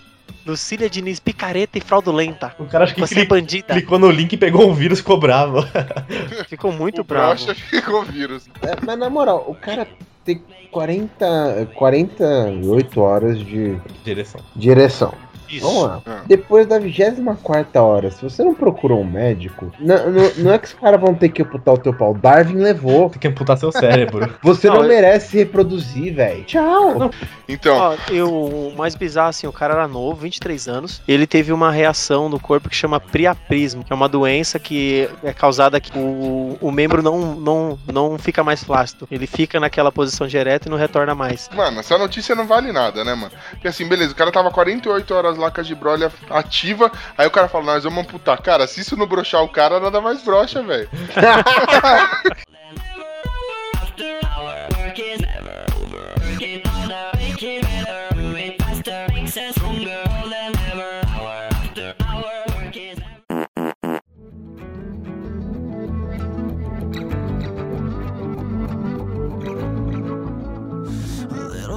Lucília 0.51 0.89
Diniz, 0.89 1.19
picareta 1.19 1.77
e 1.77 1.81
fraudulenta. 1.81 2.53
O 2.59 2.65
cara 2.65 2.83
acho 2.83 2.93
que 2.93 2.99
Você 3.01 3.13
é 3.13 3.17
cli- 3.19 3.27
bandida. 3.27 3.73
clicou 3.73 3.97
no 3.97 4.11
link 4.11 4.33
e 4.33 4.37
pegou 4.37 4.69
um 4.69 4.73
vírus 4.73 4.99
e 4.99 5.01
ficou 5.01 5.17
bravo. 5.19 5.65
Ficou 6.47 6.71
muito 6.71 7.01
o 7.01 7.03
bravo. 7.03 7.27
brocha 7.45 7.55
ficou 7.55 8.03
vírus. 8.03 8.47
É, 8.61 8.75
mas 8.85 8.97
na 8.99 9.09
moral, 9.09 9.45
o 9.47 9.55
cara 9.55 9.87
tem 10.25 10.43
40, 10.69 11.69
48 11.73 13.01
horas 13.01 13.39
de, 13.39 13.77
Direção. 14.03 14.41
de 14.55 14.69
ereção. 14.69 15.13
Isso. 15.51 15.65
Vamos 15.65 15.83
lá. 15.83 16.01
Ah. 16.05 16.21
Depois 16.27 16.65
da 16.67 16.79
24 16.79 17.81
hora, 17.83 18.11
se 18.11 18.21
você 18.23 18.43
não 18.43 18.53
procurou 18.53 19.01
um 19.01 19.09
médico, 19.09 19.71
não, 19.79 20.09
não, 20.09 20.31
não 20.37 20.53
é 20.53 20.57
que 20.59 20.67
os 20.67 20.73
caras 20.73 20.99
vão 20.99 21.13
ter 21.13 21.29
que 21.29 21.41
amputar 21.41 21.73
o 21.73 21.77
teu 21.77 21.93
pau. 21.93 22.13
Darwin 22.13 22.55
levou. 22.55 23.09
Tem 23.09 23.19
que 23.19 23.27
amputar 23.27 23.57
seu 23.57 23.71
cérebro. 23.71 24.31
Você 24.43 24.67
não, 24.67 24.77
Não, 24.77 24.83
eu- 24.83 24.89
merece 24.89 25.37
reproduzir, 25.37 26.13
velho. 26.15 26.43
Tchau. 26.43 27.09
Então, 27.47 27.75
Ó, 27.77 27.95
eu, 28.11 28.29
o 28.33 28.73
mais 28.77 28.95
bizarro, 28.95 29.29
assim, 29.29 29.47
o 29.47 29.51
cara 29.53 29.73
era 29.73 29.87
novo, 29.87 30.21
23 30.21 30.67
anos. 30.67 31.01
Ele 31.07 31.27
teve 31.27 31.51
uma 31.51 31.71
reação 31.71 32.29
no 32.29 32.39
corpo 32.39 32.69
que 32.69 32.75
chama 32.75 32.99
priaprismo, 32.99 33.83
que 33.83 33.91
é 33.91 33.95
uma 33.95 34.07
doença 34.09 34.59
que 34.59 35.09
é 35.23 35.33
causada 35.33 35.79
que 35.79 35.91
o, 35.97 36.57
o 36.61 36.71
membro 36.71 37.01
não, 37.01 37.35
não, 37.35 37.79
não 37.91 38.17
fica 38.17 38.43
mais 38.43 38.63
flácido. 38.63 39.07
Ele 39.11 39.27
fica 39.27 39.59
naquela 39.59 39.91
posição 39.91 40.27
direta 40.27 40.67
e 40.67 40.71
não 40.71 40.77
retorna 40.77 41.13
mais. 41.15 41.49
mano, 41.55 41.79
essa 41.79 41.97
notícia 41.97 42.35
não 42.35 42.45
vale 42.47 42.71
nada, 42.71 43.03
né, 43.03 43.13
mano? 43.13 43.31
Porque 43.51 43.67
assim, 43.67 43.87
beleza, 43.87 44.11
o 44.13 44.15
cara 44.15 44.31
tava 44.31 44.51
48 44.51 45.13
horas 45.13 45.37
lá 45.41 45.51
com 45.51 45.61
a 45.61 45.63
gibrolha 45.63 46.11
ativa, 46.29 46.91
aí 47.17 47.27
o 47.27 47.31
cara 47.31 47.49
fala, 47.49 47.65
nós 47.65 47.83
vamos 47.83 48.03
amputar. 48.03 48.41
Cara, 48.41 48.67
se 48.67 48.81
isso 48.81 48.95
não 48.95 49.07
broxar 49.07 49.43
o 49.43 49.49
cara, 49.49 49.79
nada 49.79 49.99
mais 49.99 50.23
brocha, 50.23 50.63
velho. 50.63 50.89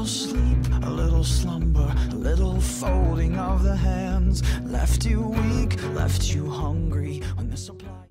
little 0.05 0.07
sleep, 0.07 0.85
a 0.85 0.91
little 0.91 1.25
slumber, 1.25 1.95
a 2.13 2.15
little 2.15 2.61
folding 2.61 3.39
of 3.39 3.63
the 3.63 3.75
hands. 3.75 4.43
Left 4.63 5.07
you 5.07 5.29
weak, 5.29 5.83
left 5.95 6.35
you 6.35 6.47
hungry. 6.51 7.23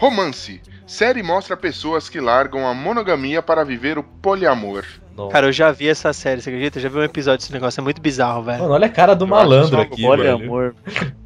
Romance. 0.02 0.60
Série 0.86 1.24
mostra 1.24 1.56
pessoas 1.56 2.10
que 2.10 2.20
largam 2.20 2.68
a 2.68 2.74
monogamia 2.74 3.42
para 3.42 3.64
viver 3.64 3.98
o 3.98 4.04
poliamor. 4.04 4.84
Não. 5.16 5.30
Cara, 5.30 5.48
eu 5.48 5.52
já 5.52 5.72
vi 5.72 5.88
essa 5.88 6.12
série, 6.14 6.42
você 6.42 6.50
acredita? 6.50 6.80
Eu 6.80 6.84
já 6.84 6.90
vi 6.90 6.98
um 6.98 7.04
episódio 7.04 7.40
desse 7.40 7.54
negócio, 7.54 7.80
é 7.80 7.84
muito 7.84 8.02
bizarro, 8.02 8.44
velho. 8.44 8.62
Mano, 8.62 8.74
olha 8.74 8.88
a 8.88 8.90
cara 8.90 9.14
do 9.16 9.26
Eu 9.26 9.36
acho 9.36 9.50
malandro 9.50 9.80
aqui, 9.82 10.06
Olha, 10.06 10.24
velho. 10.36 10.46
amor. 10.46 10.76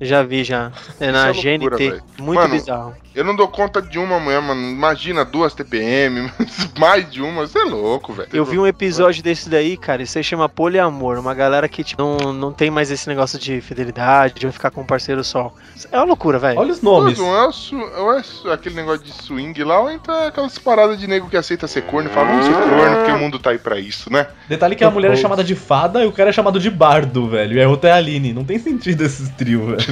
Já 0.01 0.23
vi 0.23 0.43
já. 0.43 0.71
É 0.99 1.11
na 1.11 1.27
é 1.29 1.31
loucura, 1.31 1.77
GNT. 1.77 1.89
velho. 1.89 2.03
Muito 2.19 2.39
Mano, 2.39 2.53
bizarro. 2.53 2.93
Eu 3.15 3.23
não 3.23 3.35
dou 3.35 3.47
conta 3.47 3.81
de 3.81 3.97
uma 3.97 4.19
mulher, 4.19 4.39
mano. 4.41 4.61
Imagina 4.69 5.25
duas 5.25 5.53
TPM, 5.55 6.29
mais 6.77 7.09
de 7.09 7.21
uma. 7.21 7.47
Você 7.47 7.57
é 7.59 7.63
louco, 7.63 8.13
velho. 8.13 8.29
Eu 8.31 8.45
vi 8.45 8.59
um 8.59 8.67
episódio 8.67 9.23
desse 9.23 9.49
daí, 9.49 9.75
cara, 9.75 10.03
isso 10.03 10.17
aí 10.19 10.23
chama 10.23 10.47
poliamor. 10.47 11.17
Uma 11.17 11.33
galera 11.33 11.67
que 11.67 11.83
tipo, 11.83 11.99
não, 12.01 12.31
não 12.33 12.51
tem 12.51 12.69
mais 12.69 12.91
esse 12.91 13.07
negócio 13.09 13.39
de 13.39 13.59
fidelidade, 13.59 14.35
de 14.35 14.51
ficar 14.51 14.69
com 14.69 14.81
um 14.81 14.85
parceiro 14.85 15.23
só. 15.23 15.51
É 15.91 15.97
uma 15.97 16.03
loucura, 16.05 16.37
velho. 16.37 16.59
Olha 16.59 16.71
os 16.71 16.81
nomes. 16.81 17.17
não 17.17 17.35
é, 17.35 17.47
o 17.47 17.51
su- 17.51 17.75
ou 17.97 18.13
é 18.13 18.21
su- 18.21 18.51
aquele 18.51 18.75
negócio 18.75 19.03
de 19.03 19.11
swing 19.13 19.63
lá, 19.63 19.79
ou 19.79 19.89
então 19.91 20.13
é 20.13 20.27
aquelas 20.27 20.57
paradas 20.59 20.99
de 20.99 21.07
nego 21.07 21.27
que 21.29 21.37
aceita 21.37 21.67
ser 21.67 21.83
corno 21.83 22.09
e 22.09 22.13
fala, 22.13 22.27
vamos 22.27 22.45
ser 22.45 22.53
corno, 22.53 22.97
porque 22.97 23.11
o 23.11 23.17
mundo 23.19 23.39
tá 23.39 23.49
aí 23.49 23.57
pra 23.57 23.76
isso, 23.79 24.11
né? 24.11 24.27
Detalhe 24.49 24.75
que 24.75 24.83
a 24.83 24.89
mulher 24.91 25.11
é 25.11 25.15
chamada 25.15 25.43
de 25.43 25.55
fada 25.55 26.03
e 26.03 26.07
o 26.07 26.11
cara 26.11 26.29
é 26.29 26.33
chamado 26.33 26.59
de 26.59 26.69
bardo, 26.69 27.27
velho. 27.29 27.57
E 27.57 27.61
a 27.63 27.67
outra 27.69 27.89
é 27.89 27.93
a 27.93 27.95
Aline. 27.97 28.33
Não 28.33 28.43
tem 28.43 28.57
sentido 28.59 29.03
esses 29.03 29.29
trio, 29.29 29.67
velho. 29.67 29.83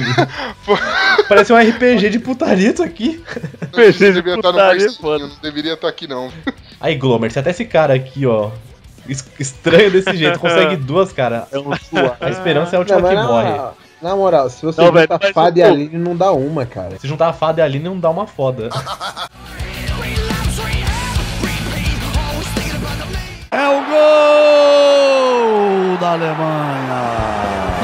Parece 1.28 1.52
um 1.52 1.56
RPG 1.56 2.10
de 2.10 2.18
putaria 2.18 2.70
isso 2.72 2.82
aqui. 2.82 3.22
Estar 3.76 4.12
no 4.22 4.34
putaria, 4.42 4.92
foda. 4.92 5.26
não 5.26 5.36
deveria 5.42 5.74
estar 5.74 5.88
aqui 5.88 6.06
não. 6.06 6.30
Aí, 6.80 6.94
Glomer, 6.96 7.30
se 7.32 7.38
até 7.38 7.50
esse 7.50 7.64
cara 7.64 7.94
aqui, 7.94 8.26
ó. 8.26 8.50
es- 9.08 9.26
Estranho 9.38 9.90
desse 9.90 10.16
jeito, 10.16 10.38
consegue 10.38 10.76
duas, 10.76 11.12
cara. 11.12 11.46
É 11.52 11.58
um. 11.58 11.70
A 12.20 12.30
esperança 12.30 12.74
é 12.74 12.76
a 12.76 12.80
última 12.80 13.00
Não, 13.00 13.08
que 13.08 13.14
mas 13.14 13.26
morre. 13.26 13.70
na, 14.02 14.14
moral, 14.16 14.50
se 14.50 14.64
você 14.64 14.80
Não, 14.80 14.92
velho, 14.92 15.02
junta 15.10 15.18
mas 15.22 15.32
fada 15.32 15.58
e 15.58 15.62
Aline, 15.62 15.96
não 15.98 16.16
dá 16.16 16.30
uma, 16.32 16.64
cara. 16.66 16.98
Se 16.98 17.06
juntar 17.08 17.28
a 17.28 17.32
fada 17.32 17.60
e 17.60 17.62
a 17.62 17.64
Aline, 17.64 17.84
não 17.84 17.98
dá 17.98 18.10
uma 18.10 18.26
foda. 18.26 18.68
É 23.50 23.68
o 23.68 23.80
gol 25.86 25.96
da 25.98 26.12
Alemanha. 26.12 27.26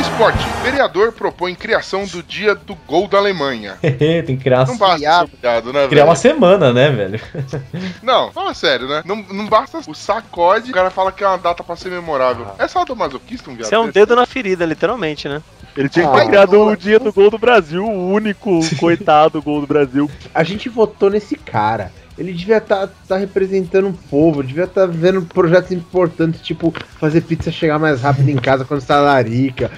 Esporte. 0.01 0.39
Vereador 0.63 1.13
propõe 1.13 1.55
criação 1.55 2.05
do 2.07 2.23
dia 2.23 2.55
do 2.55 2.75
gol 2.87 3.07
da 3.09 3.19
Alemanha. 3.19 3.77
Tem 3.81 4.23
que 4.25 4.37
criar, 4.37 4.67
Não 4.67 4.77
basta 4.77 4.95
humilhado, 4.97 5.73
né, 5.73 5.87
criar 5.87 5.89
velho? 5.89 6.05
uma 6.07 6.15
semana, 6.17 6.73
né, 6.73 6.91
velho? 6.91 7.21
Não, 8.03 8.31
fala 8.33 8.53
sério, 8.55 8.87
né? 8.89 9.03
Não, 9.05 9.17
não 9.17 9.47
basta 9.47 9.79
o 9.87 9.95
sacode, 9.95 10.71
o 10.71 10.75
cara 10.75 10.91
fala 10.91 11.13
que 11.13 11.23
é 11.25 11.27
uma 11.27 11.39
data 11.39 11.63
pra 11.65 11.77
ser 11.77 11.91
memorável. 11.91 12.47
É 12.59 12.67
só 12.69 12.85
do 12.85 12.95
masoquista 12.97 13.51
um 13.51 13.55
viado 13.55 13.67
Isso 13.67 13.75
é 13.75 13.79
um 13.79 13.83
desse? 13.87 13.95
dedo 13.95 14.17
na 14.17 14.27
ferida, 14.27 14.65
literalmente, 14.67 15.29
né? 15.29 15.41
Ele 15.77 15.89
tinha 15.89 16.07
que 16.07 16.13
Ah, 16.17 16.21
ter 16.21 16.27
criado 16.27 16.61
o 16.61 16.77
dia 16.77 16.99
do 16.99 17.13
gol 17.13 17.31
do 17.31 17.39
Brasil, 17.39 17.85
o 17.85 18.11
único 18.13 18.61
coitado 18.79 19.41
gol 19.41 19.61
do 19.63 19.67
Brasil. 19.67 20.11
A 20.35 20.43
gente 20.43 20.69
votou 20.69 21.09
nesse 21.11 21.35
cara. 21.37 21.91
Ele 22.19 22.33
devia 22.33 22.59
estar 22.59 22.89
representando 23.19 23.89
o 23.89 23.93
povo, 23.95 24.43
devia 24.43 24.65
estar 24.65 24.87
vendo 24.87 25.23
projetos 25.23 25.73
importantes, 25.73 26.41
tipo 26.43 26.73
fazer 27.01 27.23
pizza 27.23 27.51
chegar 27.51 27.79
mais 27.79 28.03
rápido 28.03 28.29
em 28.29 28.37
casa 28.37 28.65
quando 28.67 28.81
está 28.81 29.01
larica. 29.01 29.71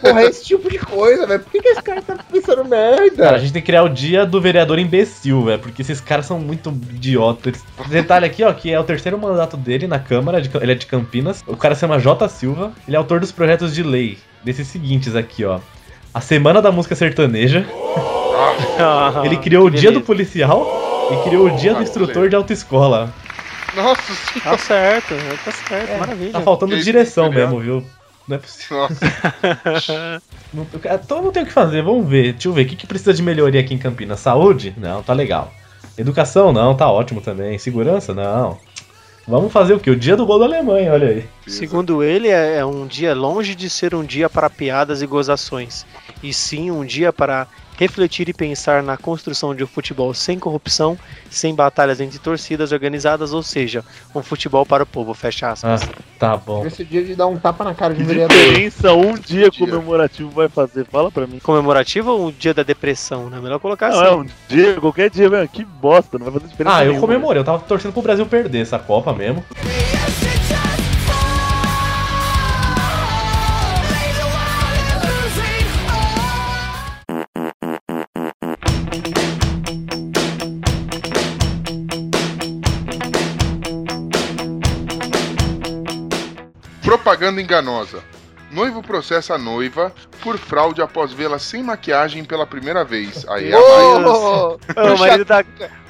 Porra, 0.00 0.22
é 0.22 0.26
esse 0.26 0.44
tipo 0.44 0.70
de 0.70 0.78
coisa, 0.78 1.26
velho. 1.26 1.40
Por 1.40 1.52
que, 1.52 1.60
que 1.60 1.68
esse 1.68 1.82
cara 1.82 2.00
tá 2.00 2.16
pensando 2.32 2.64
merda? 2.64 3.16
Cara, 3.22 3.36
a 3.36 3.38
gente 3.38 3.52
tem 3.52 3.60
que 3.60 3.66
criar 3.66 3.82
o 3.82 3.88
dia 3.88 4.24
do 4.24 4.40
vereador 4.40 4.78
imbecil, 4.78 5.44
velho. 5.44 5.58
Porque 5.58 5.82
esses 5.82 6.00
caras 6.00 6.24
são 6.26 6.38
muito 6.38 6.70
idiotas. 6.90 7.62
Detalhe 7.88 8.24
aqui, 8.24 8.42
ó, 8.42 8.52
que 8.52 8.72
é 8.72 8.80
o 8.80 8.84
terceiro 8.84 9.18
mandato 9.18 9.56
dele 9.56 9.86
na 9.86 9.98
Câmara, 9.98 10.40
de- 10.40 10.50
ele 10.56 10.72
é 10.72 10.74
de 10.74 10.86
Campinas. 10.86 11.44
O 11.46 11.56
cara 11.56 11.74
se 11.74 11.80
chama 11.82 11.98
J. 11.98 12.28
Silva. 12.28 12.72
Ele 12.88 12.96
é 12.96 12.98
autor 12.98 13.20
dos 13.20 13.30
projetos 13.32 13.74
de 13.74 13.82
lei. 13.82 14.16
Desses 14.42 14.68
seguintes 14.68 15.14
aqui, 15.14 15.44
ó. 15.44 15.58
A 16.14 16.20
Semana 16.20 16.62
da 16.62 16.72
Música 16.72 16.94
Sertaneja. 16.94 17.66
Ele 19.24 19.36
criou 19.36 19.66
o 19.66 19.70
dia 19.70 19.90
do 19.92 20.00
policial 20.00 20.93
e 21.12 21.28
criou 21.28 21.46
o 21.46 21.56
dia 21.56 21.74
do 21.74 21.82
instrutor 21.82 22.28
de 22.28 22.36
autoescola. 22.36 23.12
Nossa 23.74 24.14
senhora. 24.14 24.50
Tá 24.50 24.58
certo, 24.58 25.14
tá 25.44 25.52
certo, 25.52 25.98
maravilha. 25.98 26.32
Tá 26.32 26.40
faltando 26.40 26.76
Que 26.76 26.82
direção 26.82 27.30
mesmo, 27.30 27.60
viu? 27.60 27.84
Não 28.28 28.36
é 28.36 28.38
possível. 28.38 28.88
Nossa. 29.64 30.22
Não, 30.54 30.64
cara, 30.80 30.98
todo 30.98 31.22
mundo 31.22 31.32
tem 31.32 31.42
o 31.42 31.46
que 31.46 31.52
fazer, 31.52 31.82
vamos 31.82 32.08
ver. 32.08 32.32
Deixa 32.32 32.48
eu 32.48 32.52
ver, 32.52 32.62
o 32.62 32.66
que, 32.66 32.76
que 32.76 32.86
precisa 32.86 33.12
de 33.12 33.22
melhoria 33.22 33.60
aqui 33.60 33.74
em 33.74 33.78
Campinas? 33.78 34.20
Saúde? 34.20 34.72
Não, 34.78 35.02
tá 35.02 35.12
legal. 35.12 35.52
Educação? 35.98 36.52
Não, 36.52 36.76
tá 36.76 36.90
ótimo 36.90 37.20
também. 37.20 37.58
Segurança? 37.58 38.14
Não. 38.14 38.58
Vamos 39.26 39.52
fazer 39.52 39.74
o 39.74 39.80
quê? 39.80 39.90
O 39.90 39.96
dia 39.96 40.16
do 40.16 40.26
gol 40.26 40.38
da 40.38 40.44
Alemanha, 40.44 40.92
olha 40.92 41.08
aí. 41.08 41.24
Segundo 41.46 42.02
ele, 42.02 42.28
é 42.28 42.58
é 42.58 42.64
um 42.64 42.86
dia 42.86 43.14
longe 43.14 43.54
de 43.54 43.70
ser 43.70 43.94
um 43.94 44.04
dia 44.04 44.28
para 44.28 44.50
piadas 44.50 45.00
e 45.00 45.06
gozações, 45.06 45.86
e 46.22 46.32
sim 46.32 46.70
um 46.70 46.84
dia 46.84 47.12
para 47.12 47.46
refletir 47.76 48.28
e 48.28 48.32
pensar 48.32 48.82
na 48.82 48.96
construção 48.96 49.54
de 49.54 49.64
um 49.64 49.66
futebol 49.66 50.12
sem 50.14 50.38
corrupção, 50.38 50.98
sem 51.30 51.54
batalhas 51.54 52.00
entre 52.00 52.18
torcidas 52.18 52.72
organizadas, 52.72 53.32
ou 53.32 53.42
seja, 53.42 53.84
um 54.14 54.22
futebol 54.22 54.64
para 54.64 54.82
o 54.84 54.86
povo, 54.86 55.12
fecha 55.14 55.48
Ah, 55.48 55.52
aspas. 55.52 55.88
tá 56.18 56.36
bom. 56.36 56.64
Esse 56.66 56.84
dia 56.84 57.02
de 57.04 57.14
dar 57.14 57.26
um 57.26 57.36
tapa 57.36 57.64
na 57.64 57.74
cara 57.74 57.94
de 57.94 58.02
um 58.02 58.06
vereador. 58.06 58.36
diferença 58.36 58.92
um 58.92 59.14
dia 59.14 59.50
Dia. 59.50 59.66
comemorativo 59.66 60.30
vai 60.30 60.48
fazer? 60.48 60.84
Fala 60.86 61.10
pra 61.10 61.26
mim. 61.26 61.38
Comemorativo 61.40 62.10
ou 62.10 62.26
o 62.28 62.32
dia 62.32 62.54
da 62.54 62.62
depressão, 62.62 63.28
né? 63.28 63.40
Melhor 63.40 63.58
colocar 63.58 63.90
Não, 63.90 64.00
assim. 64.00 64.08
é 64.08 64.12
um 64.14 64.26
dia, 64.48 64.80
qualquer 64.80 65.10
dia, 65.10 65.28
velho. 65.28 65.48
Que 65.48 65.64
bosta, 65.64 66.18
não 66.18 66.24
vai 66.24 66.34
fazer 66.34 66.48
diferença 66.50 66.76
Ah, 66.76 66.80
eu 66.84 66.88
nenhuma. 66.92 67.00
comemorei, 67.00 67.40
eu 67.40 67.44
tava 67.44 67.58
torcendo 67.60 67.92
pro 67.92 68.02
Brasil 68.02 68.26
perder 68.26 68.60
essa 68.60 68.78
Copa 68.78 69.12
mesmo. 69.12 69.44
Propaganda 86.98 87.40
enganosa. 87.42 87.98
Noivo 88.52 88.80
processa 88.80 89.34
a 89.34 89.38
noiva 89.38 89.92
por 90.22 90.38
fraude 90.38 90.80
após 90.80 91.12
vê-la 91.12 91.40
sem 91.40 91.60
maquiagem 91.60 92.22
pela 92.24 92.46
primeira 92.46 92.84
vez. 92.84 93.26
Aí 93.28 93.52
a 93.52 93.58
Maia- 93.58 94.08
Ô, 94.08 94.58
Ah, 94.76 94.92
o 94.94 94.98
marido 94.98 95.24
da. 95.24 95.44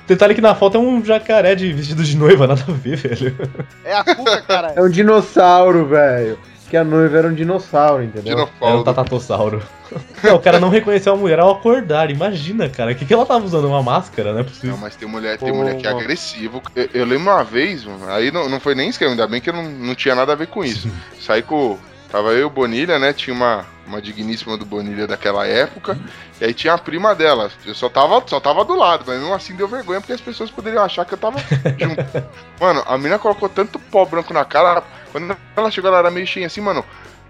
Detalhe 0.06 0.34
que 0.34 0.40
na 0.40 0.54
foto 0.54 0.78
é 0.78 0.80
um 0.80 1.04
jacaré 1.04 1.54
de 1.54 1.70
vestido 1.74 2.02
de 2.02 2.16
noiva, 2.16 2.46
nada 2.46 2.64
a 2.66 2.72
ver, 2.72 2.96
velho. 2.96 3.36
É 3.84 3.94
a 3.94 4.02
cuca, 4.02 4.30
É 4.32 4.40
cara. 4.40 4.74
um 4.82 4.88
dinossauro, 4.88 5.86
velho. 5.86 6.38
Que 6.74 6.78
a 6.78 6.82
noiva 6.82 7.18
era 7.18 7.28
um 7.28 7.32
dinossauro, 7.32 8.02
entendeu? 8.02 8.48
É 8.60 8.66
um 8.66 8.82
tatatossauro. 8.82 9.62
Não, 10.24 10.34
o 10.34 10.40
cara 10.40 10.58
não 10.58 10.68
reconheceu 10.70 11.12
a 11.12 11.16
mulher 11.16 11.38
ao 11.38 11.52
acordar. 11.52 12.10
Imagina, 12.10 12.68
cara. 12.68 12.90
O 12.90 12.96
que, 12.96 13.04
que 13.04 13.14
ela 13.14 13.24
tava 13.24 13.44
usando? 13.44 13.68
Uma 13.68 13.80
máscara, 13.80 14.32
não 14.32 14.40
é 14.40 14.42
Não, 14.42 14.48
possível. 14.48 14.76
mas 14.76 14.96
tem 14.96 15.06
mulher, 15.06 15.38
tem 15.38 15.52
Pô, 15.52 15.58
mulher 15.58 15.76
que 15.76 15.86
é 15.86 15.90
mano. 15.90 16.00
agressivo. 16.02 16.60
Eu, 16.74 16.88
eu 16.92 17.04
lembro 17.04 17.30
uma 17.32 17.44
vez, 17.44 17.84
mano, 17.84 18.10
aí 18.10 18.32
não, 18.32 18.48
não 18.48 18.58
foi 18.58 18.74
nem 18.74 18.88
esquema, 18.88 19.12
ainda 19.12 19.24
bem 19.28 19.40
que 19.40 19.50
eu 19.50 19.54
não, 19.54 19.62
não 19.70 19.94
tinha 19.94 20.16
nada 20.16 20.32
a 20.32 20.34
ver 20.34 20.48
com 20.48 20.64
isso. 20.64 20.90
Saí 21.20 21.44
com. 21.44 21.78
Tava 22.10 22.30
eu 22.32 22.40
e 22.40 22.44
o 22.44 22.50
Bonilha, 22.50 22.98
né? 22.98 23.12
Tinha 23.12 23.34
uma, 23.34 23.64
uma 23.86 24.02
digníssima 24.02 24.56
do 24.56 24.64
Bonilha 24.64 25.06
daquela 25.06 25.46
época. 25.46 25.96
E 26.40 26.44
aí 26.44 26.54
tinha 26.54 26.72
a 26.74 26.78
prima 26.78 27.14
dela. 27.14 27.50
Eu 27.64 27.74
só 27.74 27.88
tava, 27.88 28.20
só 28.26 28.40
tava 28.40 28.64
do 28.64 28.74
lado, 28.74 29.04
mas 29.06 29.20
mesmo 29.20 29.32
assim 29.34 29.54
deu 29.54 29.68
vergonha 29.68 30.00
porque 30.00 30.12
as 30.12 30.20
pessoas 30.20 30.50
poderiam 30.50 30.82
achar 30.82 31.04
que 31.04 31.14
eu 31.14 31.18
tava 31.18 31.38
junto. 31.38 32.24
Mano, 32.60 32.82
a 32.86 32.96
menina 32.96 33.18
colocou 33.18 33.48
tanto 33.48 33.78
pó 33.78 34.04
branco 34.04 34.34
na 34.34 34.44
cara. 34.44 34.82
Quando 35.14 35.36
ela 35.56 35.70
chegou, 35.70 35.88
ela 35.88 36.00
era 36.00 36.10
meio 36.10 36.26
cheia 36.26 36.48
assim, 36.48 36.60
mano. 36.60 36.84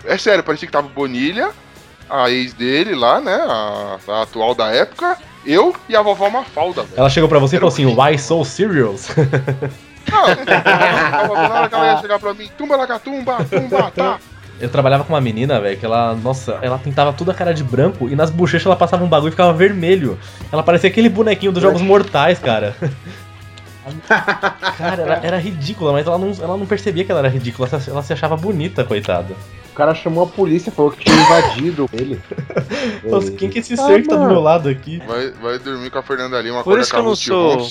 É 0.06 0.16
sério, 0.16 0.42
parecia 0.42 0.66
que 0.66 0.72
tava 0.72 0.88
Bonilha, 0.88 1.50
a 2.08 2.30
ex 2.30 2.54
dele 2.54 2.94
lá, 2.94 3.20
né? 3.20 3.34
A, 3.34 3.98
a 4.08 4.22
atual 4.22 4.54
da 4.54 4.68
época. 4.68 5.18
Eu 5.44 5.76
e 5.86 5.94
a 5.94 6.00
vovó 6.00 6.30
Mafalda, 6.30 6.82
velho. 6.84 6.94
Ela 6.96 7.10
chegou 7.10 7.28
pra 7.28 7.38
você 7.38 7.56
e 7.56 7.58
falou 7.58 7.70
assim, 7.70 7.84
why 7.84 8.18
so 8.18 8.42
serious? 8.42 9.08
Não, 10.10 10.26
na 11.34 11.54
hora 11.54 11.68
que 11.68 11.74
ela 11.74 11.92
ia 11.92 12.00
chegar 12.00 12.18
pra 12.18 12.32
mim, 12.32 12.48
tumba 12.56 12.74
lá, 12.74 12.98
tumba, 12.98 13.44
tumba, 13.50 13.90
tá. 13.94 14.18
Eu 14.58 14.70
trabalhava 14.70 15.04
com 15.04 15.12
uma 15.12 15.20
menina, 15.20 15.60
velho, 15.60 15.76
que 15.76 15.84
ela, 15.84 16.14
nossa, 16.14 16.58
ela 16.62 16.78
pintava 16.78 17.12
toda 17.12 17.32
a 17.32 17.34
cara 17.34 17.52
de 17.52 17.62
branco 17.62 18.08
e 18.08 18.16
nas 18.16 18.30
bochechas 18.30 18.64
ela 18.64 18.76
passava 18.76 19.04
um 19.04 19.08
bagulho 19.08 19.28
e 19.28 19.32
ficava 19.32 19.52
vermelho. 19.52 20.18
Ela 20.50 20.62
parecia 20.62 20.88
aquele 20.88 21.10
bonequinho 21.10 21.52
dos 21.52 21.62
Jogos 21.62 21.82
Mortais, 21.82 22.38
cara. 22.38 22.74
Cara, 24.78 25.02
ela 25.02 25.20
era 25.22 25.38
ridícula, 25.38 25.92
mas 25.92 26.06
ela 26.06 26.18
não, 26.18 26.32
ela 26.40 26.56
não 26.56 26.66
percebia 26.66 27.04
que 27.04 27.10
ela 27.10 27.20
era 27.20 27.28
ridícula, 27.28 27.68
ela 27.70 27.80
se- 27.80 27.90
ela 27.90 28.02
se 28.02 28.12
achava 28.12 28.36
bonita, 28.36 28.84
coitada. 28.84 29.34
O 29.72 29.74
cara 29.76 29.92
chamou 29.92 30.22
a 30.22 30.26
polícia, 30.28 30.70
falou 30.70 30.92
que 30.92 31.04
tinha 31.04 31.16
invadido 31.20 31.90
ele. 31.92 32.20
Nossa, 33.02 33.32
quem 33.32 33.50
que 33.50 33.58
é 33.58 33.60
esse 33.60 33.74
Ah, 33.74 33.76
ser 33.78 34.02
que 34.02 34.08
tá 34.08 34.14
do 34.14 34.26
meu 34.28 34.40
lado 34.40 34.68
aqui? 34.68 35.02
Vai, 35.04 35.30
vai 35.32 35.58
dormir 35.58 35.90
com 35.90 35.98
a 35.98 36.02
Fernanda 36.02 36.40
Lima, 36.40 36.62
Por 36.62 36.78
isso 36.78 36.90
que 36.92 36.96
eu 36.96 37.02
não 37.02 37.16
sou-. 37.16 37.66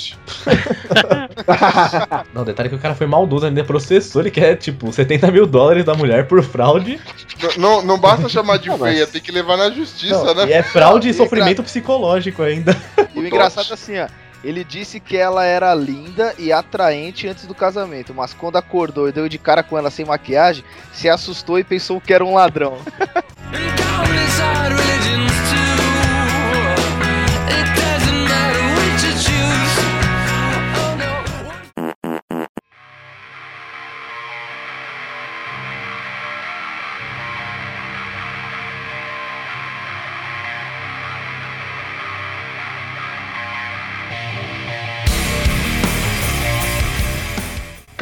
Não, 2.34 2.44
detalhe 2.44 2.70
que 2.70 2.76
o 2.76 2.80
cara 2.80 2.96
foi 2.96 3.08
maldoso, 3.08 3.46
ainda 3.46 3.64
processou, 3.64 4.22
ele 4.22 4.32
quer, 4.32 4.56
tipo, 4.56 4.92
70 4.92 5.32
mil 5.32 5.46
dólares 5.46 5.86
da 5.86 5.94
mulher 5.94 6.28
por 6.28 6.44
fraude. 6.44 7.00
Não, 7.42 7.52
não, 7.58 7.86
não 7.86 7.98
basta 8.00 8.28
chamar 8.30 8.58
de 8.58 8.70
feia, 8.78 9.08
tem 9.08 9.22
que 9.22 9.32
levar 9.32 9.58
na 9.58 9.70
justiça, 9.70 10.24
Não, 10.24 10.34
né? 10.36 10.48
e 10.48 10.54
é 10.54 10.62
fraude 10.64 11.08
e 11.08 11.12
e 11.12 11.14
sofrimento 11.14 11.64
psicológico 11.64 12.42
ainda. 12.44 12.76
E 13.16 13.20
o 13.20 13.26
engraçado 13.28 13.68
é 13.72 13.74
assim, 13.74 13.98
ó. 14.00 14.08
Ele 14.44 14.64
disse 14.64 15.00
que 15.00 15.16
ela 15.16 15.46
era 15.46 15.74
linda 15.74 16.36
e 16.38 16.52
atraente 16.52 17.28
antes 17.28 17.46
do 17.46 17.56
casamento, 17.56 18.14
mas 18.14 18.34
quando 18.34 18.58
acordou 18.58 19.08
e 19.08 19.12
deu 19.12 19.30
de 19.30 19.38
cara 19.38 19.64
com 19.64 19.78
ela 19.78 19.90
sem 19.90 20.06
maquiagem, 20.06 20.66
se 20.92 21.08
assustou 21.08 21.58
e 21.58 21.64
pensou 21.64 22.02
que 22.02 22.14
era 22.14 22.26
um 22.26 22.36
ladrão. 22.36 22.78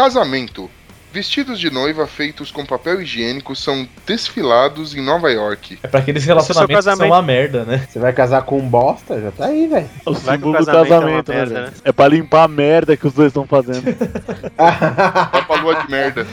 Casamento. 0.02 0.68
Vestidos 1.14 1.60
de 1.60 1.70
noiva 1.70 2.08
feitos 2.08 2.50
com 2.50 2.66
papel 2.66 3.04
higiênico 3.04 3.56
são 3.56 3.88
desfilados 4.04 4.96
em 4.96 5.02
Nova 5.02 5.30
York. 5.30 5.78
É 5.84 5.88
pra 5.88 6.00
aqueles 6.00 6.24
é 6.24 6.26
relacionamentos 6.26 6.76
que 6.76 6.82
são 6.82 6.92
casamento. 6.94 7.14
uma 7.14 7.22
merda, 7.22 7.66
né? 7.66 7.88
Você 7.88 8.00
vai 8.00 8.12
casar 8.12 8.42
com 8.42 8.58
um 8.58 8.68
bosta? 8.68 9.22
Já 9.22 9.30
tá 9.30 9.46
aí, 9.46 9.68
velho. 9.68 9.88
O 10.04 10.14
Vai 10.14 10.38
símbolo 10.38 10.58
do 10.58 10.66
casamento 10.66 10.86
é 10.86 10.90
casamento, 10.90 11.32
né, 11.32 11.38
merda, 11.38 11.62
né? 11.62 11.74
É 11.84 11.92
pra 11.92 12.08
limpar 12.08 12.46
a 12.46 12.48
merda 12.48 12.98
que 12.98 13.06
os 13.06 13.14
dois 13.14 13.28
estão 13.28 13.46
fazendo. 13.46 13.84
Vai 14.58 15.46
pra 15.46 15.62
lua 15.62 15.84
de 15.84 15.92
merda. 15.92 16.26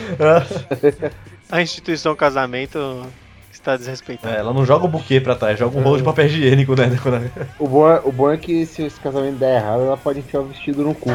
A 1.52 1.60
instituição 1.60 2.16
casamento 2.16 3.06
está 3.52 3.76
desrespeitada. 3.76 4.34
É, 4.34 4.38
ela 4.38 4.54
não 4.54 4.64
joga 4.64 4.86
o 4.86 4.88
buquê 4.88 5.20
pra 5.20 5.34
trás, 5.34 5.58
joga 5.58 5.76
um 5.76 5.82
rolo 5.82 5.98
de 5.98 6.04
papel 6.04 6.24
higiênico, 6.24 6.74
né? 6.74 6.90
O, 7.58 7.68
bom 7.68 7.90
é, 7.90 8.00
o 8.02 8.12
bom 8.12 8.32
é 8.32 8.38
que 8.38 8.64
se 8.64 8.82
esse 8.84 8.98
casamento 8.98 9.36
der 9.36 9.56
errado, 9.56 9.82
ela 9.82 9.96
pode 9.98 10.20
enfiar 10.20 10.40
o 10.40 10.44
vestido 10.44 10.82
no 10.82 10.94
cu. 10.94 11.10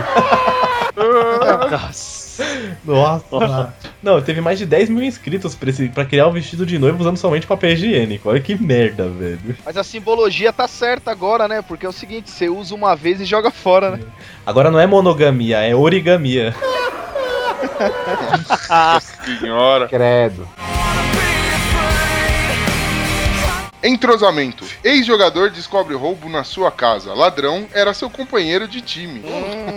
Nossa. 1.72 2.23
Nossa. 2.83 3.73
Não, 4.01 4.21
teve 4.21 4.41
mais 4.41 4.59
de 4.59 4.65
10 4.65 4.89
mil 4.89 5.03
inscritos 5.03 5.55
pra, 5.55 5.69
esse, 5.69 5.89
pra 5.89 6.05
criar 6.05 6.27
o 6.27 6.31
vestido 6.31 6.65
de 6.65 6.77
noivo 6.77 6.99
usando 6.99 7.17
somente 7.17 7.47
papel 7.47 7.71
higiênico. 7.71 8.29
Olha 8.29 8.39
que 8.39 8.61
merda, 8.61 9.09
velho. 9.09 9.55
Mas 9.65 9.77
a 9.77 9.83
simbologia 9.83 10.51
tá 10.51 10.67
certa 10.67 11.11
agora, 11.11 11.47
né? 11.47 11.61
Porque 11.61 11.85
é 11.85 11.89
o 11.89 11.93
seguinte, 11.93 12.29
você 12.29 12.49
usa 12.49 12.75
uma 12.75 12.95
vez 12.95 13.21
e 13.21 13.25
joga 13.25 13.51
fora, 13.51 13.91
né? 13.91 13.99
Agora 14.45 14.71
não 14.71 14.79
é 14.79 14.87
monogamia, 14.87 15.59
é 15.59 15.75
origamia. 15.75 16.55
Senhora. 19.39 19.87
Credo. 19.87 20.47
Entrosamento. 23.83 24.63
Ex-jogador 24.83 25.49
descobre 25.49 25.93
roubo 25.93 26.29
na 26.29 26.43
sua 26.45 26.71
casa. 26.71 27.13
Ladrão 27.13 27.65
era 27.73 27.93
seu 27.93 28.09
companheiro 28.09 28.65
de 28.67 28.79
time. 28.79 29.21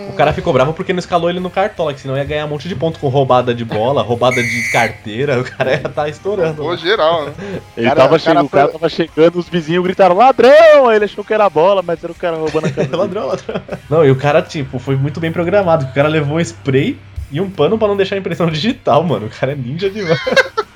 O 0.09 0.13
cara 0.13 0.31
ficou 0.31 0.53
bravo 0.53 0.71
porque 0.73 0.93
não 0.93 0.99
escalou 0.99 1.29
ele 1.29 1.41
no 1.41 1.49
cartola, 1.49 1.93
que 1.93 1.99
senão 1.99 2.15
ia 2.15 2.23
ganhar 2.23 2.45
um 2.45 2.49
monte 2.49 2.69
de 2.69 2.75
ponto 2.75 2.99
com 2.99 3.09
roubada 3.09 3.53
de 3.53 3.65
bola, 3.65 4.01
roubada 4.01 4.41
de 4.41 4.71
carteira. 4.71 5.39
O 5.41 5.43
cara 5.43 5.71
ia 5.71 5.87
estar 5.87 6.07
estourando. 6.07 6.63
Pô, 6.63 6.75
geral, 6.77 7.25
né? 7.25 7.33
Ele 7.75 7.87
Cara, 7.87 7.95
tava 8.01 8.15
o 8.15 8.19
cara 8.19 8.19
chegando, 8.19 8.45
o 8.45 8.49
cara 8.49 8.67
tava 8.69 8.89
chegando, 8.89 9.39
os 9.39 9.49
vizinhos 9.49 9.83
gritaram 9.83 10.15
ladrão! 10.15 10.87
Aí 10.87 10.95
ele 10.95 11.05
achou 11.05 11.23
que 11.23 11.33
era 11.33 11.49
bola, 11.49 11.81
mas 11.81 12.01
era 12.01 12.11
o 12.11 12.15
cara 12.15 12.37
roubando 12.37 12.67
a 12.67 12.71
casa. 12.71 12.95
ladrão, 12.95 13.27
ladrão. 13.27 13.61
Não, 13.89 14.05
e 14.05 14.11
o 14.11 14.15
cara, 14.15 14.41
tipo, 14.41 14.79
foi 14.79 14.95
muito 14.95 15.19
bem 15.19 15.31
programado. 15.33 15.85
que 15.85 15.91
O 15.91 15.93
cara 15.95 16.07
levou 16.07 16.39
spray 16.39 16.97
e 17.29 17.41
um 17.41 17.49
pano 17.49 17.77
pra 17.77 17.87
não 17.89 17.97
deixar 17.97 18.15
a 18.15 18.19
impressão 18.19 18.49
digital, 18.49 19.03
mano. 19.03 19.25
O 19.25 19.29
cara 19.29 19.51
é 19.51 19.55
ninja 19.55 19.89
demais. 19.89 20.17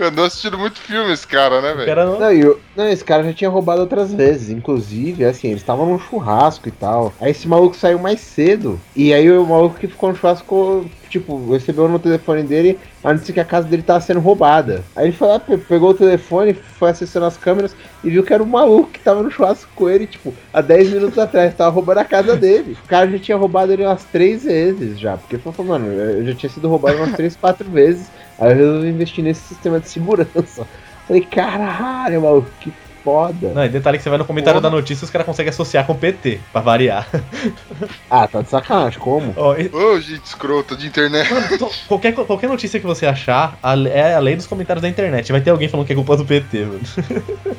Andou 0.00 0.24
assistindo 0.24 0.58
muito 0.58 0.78
filme 0.80 1.12
esse 1.12 1.26
cara, 1.26 1.60
né, 1.60 1.74
velho? 1.74 1.86
não. 2.06 2.18
Não, 2.18 2.56
não, 2.74 2.88
esse 2.88 3.04
cara 3.04 3.22
já 3.24 3.32
tinha 3.32 3.50
roubado 3.50 3.80
outras 3.82 4.12
vezes. 4.12 4.48
Inclusive, 4.50 5.24
assim, 5.24 5.48
eles 5.48 5.60
estavam 5.60 5.86
num 5.86 5.98
churrasco 5.98 6.68
e 6.68 6.72
tal. 6.72 7.12
Aí 7.20 7.30
esse 7.30 7.46
maluco 7.46 7.76
saiu 7.76 7.98
mais 7.98 8.20
cedo. 8.20 8.80
E 8.96 9.12
aí 9.12 9.30
o 9.30 9.44
maluco 9.46 9.78
que 9.78 9.86
ficou 9.86 10.08
no 10.08 10.16
churrasco, 10.16 10.86
tipo, 11.10 11.50
recebeu 11.52 11.88
no 11.88 11.98
telefone 11.98 12.42
dele 12.42 12.78
a 13.04 13.12
notícia 13.12 13.34
que 13.34 13.40
a 13.40 13.44
casa 13.44 13.68
dele 13.68 13.82
tava 13.82 14.00
sendo 14.00 14.20
roubada. 14.20 14.82
Aí 14.96 15.06
ele 15.06 15.12
foi 15.16 15.28
lá, 15.28 15.38
pe- 15.38 15.58
pegou 15.58 15.90
o 15.90 15.94
telefone, 15.94 16.54
foi 16.54 16.90
acessando 16.90 17.26
as 17.26 17.36
câmeras 17.36 17.74
e 18.02 18.10
viu 18.10 18.22
que 18.24 18.32
era 18.32 18.42
o 18.42 18.46
maluco 18.46 18.90
que 18.90 19.00
tava 19.00 19.22
no 19.22 19.30
churrasco 19.30 19.70
com 19.74 19.88
ele, 19.88 20.06
tipo, 20.06 20.32
há 20.52 20.60
10 20.62 20.88
minutos 20.90 21.18
atrás. 21.18 21.54
Tava 21.54 21.70
roubando 21.70 21.98
a 21.98 22.04
casa 22.04 22.34
dele. 22.36 22.76
O 22.84 22.88
cara 22.88 23.10
já 23.10 23.18
tinha 23.18 23.36
roubado 23.36 23.72
ele 23.72 23.84
umas 23.84 24.04
três 24.04 24.44
vezes 24.44 24.98
já. 24.98 25.16
Porque 25.18 25.36
falou, 25.38 25.64
mano, 25.72 25.86
eu 25.92 26.24
já 26.26 26.34
tinha 26.34 26.50
sido 26.50 26.68
roubado 26.68 26.96
umas 26.96 27.12
três, 27.12 27.36
quatro 27.36 27.68
vezes. 27.70 28.10
Aí 28.42 28.50
eu 28.50 28.56
resolvi 28.56 28.88
investir 28.88 29.22
nesse 29.22 29.40
sistema 29.42 29.78
de 29.78 29.88
segurança. 29.88 30.66
Falei, 31.06 31.22
caralho, 31.22 32.22
maluco, 32.22 32.48
que 32.60 32.72
foda. 33.04 33.48
Não, 33.54 33.64
e 33.64 33.68
detalhe 33.68 33.98
que 33.98 34.04
você 34.04 34.08
vai 34.08 34.18
no 34.18 34.24
comentário 34.24 34.60
Porra. 34.60 34.70
da 34.70 34.76
notícia 34.76 35.04
os 35.04 35.10
caras 35.10 35.26
conseguem 35.26 35.50
associar 35.50 35.84
com 35.86 35.92
o 35.92 35.98
PT, 35.98 36.40
pra 36.52 36.60
variar. 36.60 37.08
Ah, 38.10 38.28
tá 38.28 38.42
de 38.42 38.48
sacanagem, 38.50 38.98
como? 39.00 39.32
Ó, 39.36 39.56
e- 39.56 39.68
Ô, 39.74 39.98
gente 40.00 40.24
escrota 40.24 40.76
de 40.76 40.86
internet. 40.86 41.28
to- 41.58 41.70
qualquer, 41.88 42.12
qualquer 42.14 42.48
notícia 42.48 42.78
que 42.78 42.86
você 42.86 43.06
achar, 43.06 43.58
a- 43.62 43.74
é 43.88 44.14
a 44.14 44.18
lei 44.20 44.36
dos 44.36 44.46
comentários 44.46 44.82
da 44.82 44.88
internet. 44.88 45.32
Vai 45.32 45.40
ter 45.40 45.50
alguém 45.50 45.68
falando 45.68 45.86
que 45.86 45.92
é 45.92 45.96
culpa 45.96 46.16
do 46.16 46.24
PT, 46.24 46.64
mano. 46.64 46.80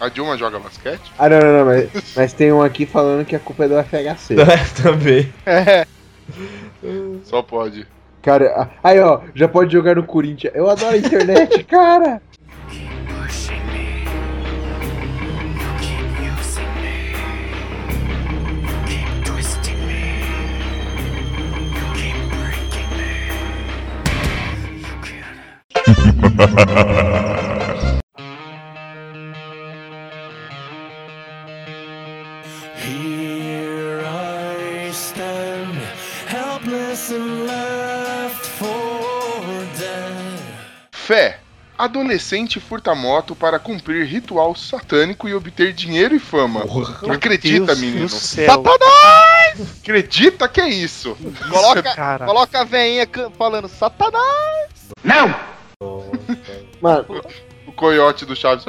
A 0.00 0.08
Dilma 0.08 0.36
joga 0.36 0.58
basquete? 0.58 1.00
Ah, 1.18 1.28
não, 1.28 1.40
não, 1.40 1.58
não, 1.58 1.64
mas, 1.66 1.88
mas 2.14 2.32
tem 2.32 2.52
um 2.52 2.62
aqui 2.62 2.84
falando 2.86 3.24
que 3.24 3.34
a 3.34 3.38
culpa 3.38 3.64
é 3.64 3.68
do 3.68 3.74
FHC. 3.82 4.36
Também. 4.82 5.32
É. 5.46 5.86
Só 7.24 7.42
pode. 7.42 7.86
Cara, 8.28 8.68
aí 8.84 9.00
ó, 9.00 9.22
já 9.34 9.48
pode 9.48 9.72
jogar 9.72 9.96
no 9.96 10.02
Corinthians. 10.02 10.52
Eu 10.54 10.68
adoro 10.68 10.92
a 10.92 10.98
internet, 10.98 11.64
cara. 11.64 12.20
Here 26.38 27.14
Fé. 41.08 41.38
Adolescente 41.78 42.60
furta 42.60 42.94
moto 42.94 43.34
para 43.34 43.58
cumprir 43.58 44.04
ritual 44.04 44.54
satânico 44.54 45.26
e 45.26 45.34
obter 45.34 45.72
dinheiro 45.72 46.14
e 46.14 46.18
fama. 46.18 46.66
Acredita, 47.10 47.64
Deus 47.64 47.80
menino? 47.80 48.08
céu. 48.10 48.62
Acredita 49.80 50.46
que 50.48 50.60
é 50.60 50.68
isso? 50.68 51.16
Coloca, 51.50 51.82
Cara. 51.82 52.26
coloca 52.26 52.60
a 52.60 52.64
veinha 52.64 53.08
falando 53.38 53.68
Satanás. 53.68 54.68
Mano, 56.82 57.06
O 57.66 57.72
coiote 57.72 58.26
do 58.26 58.36
Chaves. 58.36 58.66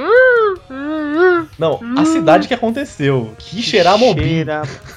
Não, 1.58 1.82
a 1.98 2.06
cidade 2.06 2.48
que 2.48 2.54
aconteceu. 2.54 3.36
Que 3.38 3.62
cheirar 3.62 3.98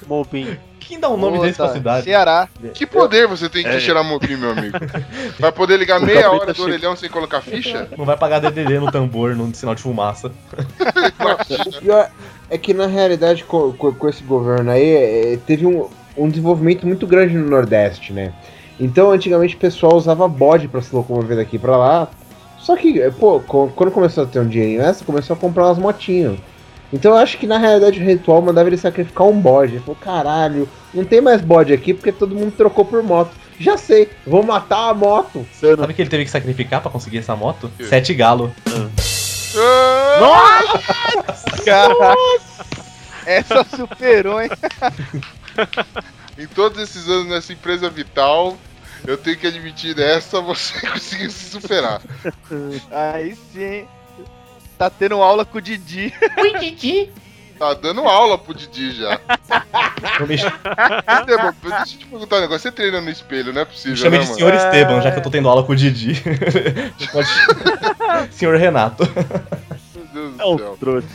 mobim. 0.07 0.57
Quem 0.89 0.99
dá 1.01 1.09
o 1.09 1.17
nome 1.17 1.39
desse 1.41 1.55
pra 1.57 1.67
Puta, 1.67 1.79
cidade? 1.79 2.05
Ceará. 2.05 2.49
Que 2.75 2.87
poder 2.87 3.27
você 3.27 3.49
tem 3.49 3.63
que 3.65 3.81
cheirar 3.81 4.05
mobim, 4.05 4.37
meu 4.37 4.51
amigo? 4.51 4.77
Vai 5.39 5.53
poder 5.53 5.77
ligar 5.79 6.01
O 6.01 6.05
meia 6.07 6.31
hora 6.31 6.53
do 6.53 6.63
orelhão 6.63 6.95
sem 6.97 7.09
colocar 7.09 7.41
ficha? 7.41 7.89
Não 7.97 8.05
vai 8.05 8.17
pagar 8.17 8.41
DDD 8.41 8.79
no 8.79 8.91
tambor, 8.91 9.35
no 9.35 9.55
sinal 9.55 9.75
de 9.75 9.83
fumaça. 9.83 10.31
o 11.77 11.81
pior 11.81 12.11
é 12.51 12.59
que 12.59 12.75
na 12.75 12.87
realidade 12.87 13.45
com, 13.45 13.73
com- 13.73 13.93
com 13.95 14.09
esse 14.09 14.23
governo 14.23 14.71
aí 14.71 14.85
é, 15.35 15.39
teve 15.47 15.67
um, 15.67 15.89
um 16.17 16.29
desenvolvimento 16.29 16.87
muito 16.87 17.07
grande 17.07 17.35
no 17.35 17.49
Nordeste, 17.49 18.13
né? 18.13 18.33
Então 18.81 19.11
antigamente 19.11 19.55
o 19.57 19.59
pessoal 19.59 19.95
usava 19.97 20.27
bode 20.29 20.69
pra 20.69 20.81
se 20.83 20.95
locomover 20.95 21.37
daqui 21.37 21.59
pra 21.59 21.77
lá. 21.77 22.09
Só 22.59 22.77
que, 22.77 23.01
pô, 23.19 23.41
co- 23.41 23.73
quando 23.75 23.91
começou 23.91 24.25
a 24.25 24.27
ter 24.27 24.39
um 24.41 24.47
dinheirinho 24.47 24.83
essa, 24.83 25.05
começou 25.05 25.35
a 25.35 25.39
comprar 25.39 25.67
umas 25.67 25.79
motinhas. 25.79 26.39
Então 26.93 27.13
eu 27.13 27.19
acho 27.19 27.39
que 27.39 27.47
na 27.47 27.59
realidade 27.59 27.99
o 28.01 28.05
ritual 28.05 28.43
mandava 28.43 28.69
ele 28.69 28.77
sacrificar 28.77 29.27
um 29.27 29.41
bode. 29.41 29.75
Ele 29.75 29.81
falou, 29.81 29.97
caralho, 29.97 30.69
não 30.93 31.05
tem 31.05 31.21
mais 31.21 31.41
bode 31.41 31.73
aqui 31.73 31.95
porque 31.95 32.13
todo 32.13 32.35
mundo 32.35 32.53
trocou 32.53 32.85
por 32.85 33.03
moto. 33.03 33.31
Já 33.59 33.77
sei, 33.77 34.11
vou 34.27 34.43
matar 34.43 34.91
a 34.91 34.95
moto. 34.95 35.47
Sabe 35.53 35.93
o 35.93 35.95
que 35.95 36.03
ele 36.03 36.11
teve 36.11 36.25
que 36.25 36.31
sacrificar 36.31 36.81
pra 36.81 36.91
conseguir 36.91 37.19
essa 37.19 37.35
moto? 37.37 37.71
Sete 37.89 38.13
galo. 38.13 38.53
Ah, 39.57 40.63
Caraca. 41.65 42.15
Essa 43.25 43.65
superou, 43.65 44.41
hein? 44.41 44.51
em 46.37 46.47
todos 46.47 46.83
esses 46.83 47.09
anos 47.09 47.29
nessa 47.29 47.53
empresa 47.53 47.89
vital, 47.89 48.57
eu 49.07 49.17
tenho 49.17 49.37
que 49.37 49.47
admitir 49.47 49.99
essa, 49.99 50.41
você 50.41 50.81
conseguiu 50.87 51.31
se 51.31 51.51
superar. 51.51 52.01
Aí 52.91 53.37
sim. 53.53 53.87
Tá 54.83 54.91
tendo 54.91 55.23
aula 55.23 55.45
com 55.45 55.59
o 55.59 55.61
Didi. 55.61 56.13
Tá 57.57 57.73
dando 57.75 58.01
aula 58.01 58.37
pro 58.37 58.53
Didi 58.53 58.91
já. 58.91 59.21
Esteban, 61.21 61.55
deixa 61.63 61.79
eu 61.79 61.85
te 61.87 62.07
perguntar 62.07 62.37
um 62.39 62.41
negócio. 62.41 62.63
Você 62.63 62.73
treina 62.73 63.01
no 63.01 63.09
espelho, 63.09 63.53
não 63.53 63.61
é 63.61 63.65
me 63.65 63.71
possível, 63.71 63.97
chame 63.97 64.17
né, 64.19 64.25
de 64.25 64.31
mano? 64.31 64.39
senhor 64.39 64.53
Esteban, 64.55 65.01
já 65.01 65.13
que 65.13 65.19
eu 65.19 65.23
tô 65.23 65.31
tendo 65.31 65.49
aula 65.49 65.63
com 65.63 65.71
o 65.71 65.77
Didi. 65.77 66.15
Senhor 68.33 68.57
Renato. 68.57 69.05
Meu 69.95 70.05
Deus 70.13 70.41
É 70.41 70.45
um 70.45 70.57
do 70.57 70.63
céu. 70.63 70.77
trouxa. 70.81 71.07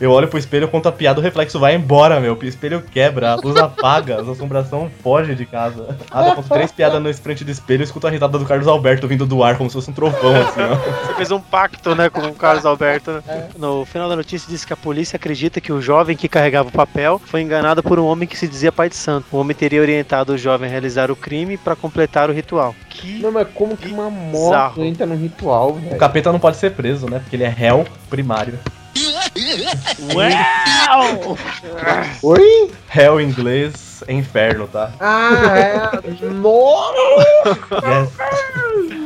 Eu 0.00 0.10
olho 0.12 0.28
pro 0.28 0.38
espelho, 0.38 0.64
eu 0.64 0.68
conto 0.68 0.88
a 0.88 0.92
piada, 0.92 1.20
o 1.20 1.22
reflexo 1.22 1.58
vai 1.60 1.74
embora, 1.74 2.18
meu. 2.20 2.34
O 2.34 2.44
espelho 2.44 2.80
quebra, 2.80 3.32
a 3.32 3.34
luz 3.34 3.54
apaga, 3.56 4.18
as 4.18 4.26
assombração 4.28 4.90
foge 5.02 5.34
de 5.34 5.44
casa. 5.44 5.94
Ah, 6.10 6.28
eu 6.28 6.36
conto 6.36 6.48
três 6.48 6.72
piadas 6.72 7.02
na 7.02 7.12
frente 7.12 7.44
do 7.44 7.50
espelho 7.50 7.82
e 7.82 7.84
escuto 7.84 8.06
a 8.06 8.10
risada 8.10 8.38
do 8.38 8.46
Carlos 8.46 8.66
Alberto 8.66 9.06
vindo 9.06 9.26
do 9.26 9.44
ar, 9.44 9.58
como 9.58 9.68
se 9.68 9.74
fosse 9.74 9.90
um 9.90 9.92
trovão, 9.92 10.34
assim, 10.36 10.60
ó. 10.62 11.06
Você 11.06 11.14
fez 11.14 11.30
um 11.30 11.38
pacto, 11.40 11.94
né, 11.94 12.08
com 12.08 12.20
o 12.20 12.34
Carlos 12.34 12.64
Alberto. 12.64 13.22
né? 13.26 13.50
No 13.58 13.84
final 13.84 14.08
da 14.08 14.16
notícia 14.16 14.48
diz 14.50 14.64
que 14.64 14.72
a 14.72 14.76
polícia 14.76 15.16
acredita 15.16 15.60
que 15.60 15.70
o 15.70 15.82
jovem 15.82 16.16
que 16.16 16.28
carregava 16.30 16.70
o 16.70 16.72
papel 16.72 17.20
foi 17.26 17.42
enganado 17.42 17.82
por 17.82 17.98
um 17.98 18.06
homem 18.06 18.26
que 18.26 18.38
se 18.38 18.48
dizia 18.48 18.72
pai 18.72 18.88
de 18.88 18.96
santo. 18.96 19.26
O 19.30 19.36
homem 19.38 19.54
teria 19.54 19.82
orientado 19.82 20.32
o 20.32 20.38
jovem 20.38 20.66
a 20.66 20.70
realizar 20.72 21.10
o 21.10 21.16
crime 21.16 21.58
para 21.58 21.76
completar 21.76 22.30
o 22.30 22.32
ritual. 22.32 22.74
Que 22.88 23.18
Não, 23.20 23.30
mas 23.30 23.46
como 23.54 23.76
que 23.76 23.88
uma 23.92 24.08
moto 24.08 24.46
Bizarro. 24.48 24.84
entra 24.84 25.04
no 25.04 25.14
ritual, 25.14 25.72
O 25.72 25.74
velho? 25.74 25.98
capeta 25.98 26.32
não 26.32 26.38
pode 26.40 26.56
ser 26.56 26.70
preso, 26.70 27.06
né? 27.08 27.18
Porque 27.18 27.36
ele 27.36 27.44
é 27.44 27.48
réu 27.48 27.84
primário. 28.08 28.58
Uau! 30.14 31.38
Oi? 32.22 32.70
Em 33.20 33.20
inglês 33.28 34.02
é 34.06 34.12
inferno, 34.12 34.66
tá? 34.66 34.92
Ah, 35.00 35.58
é. 35.58 36.24
Nossa! 36.26 37.00
Yes. 38.90 38.99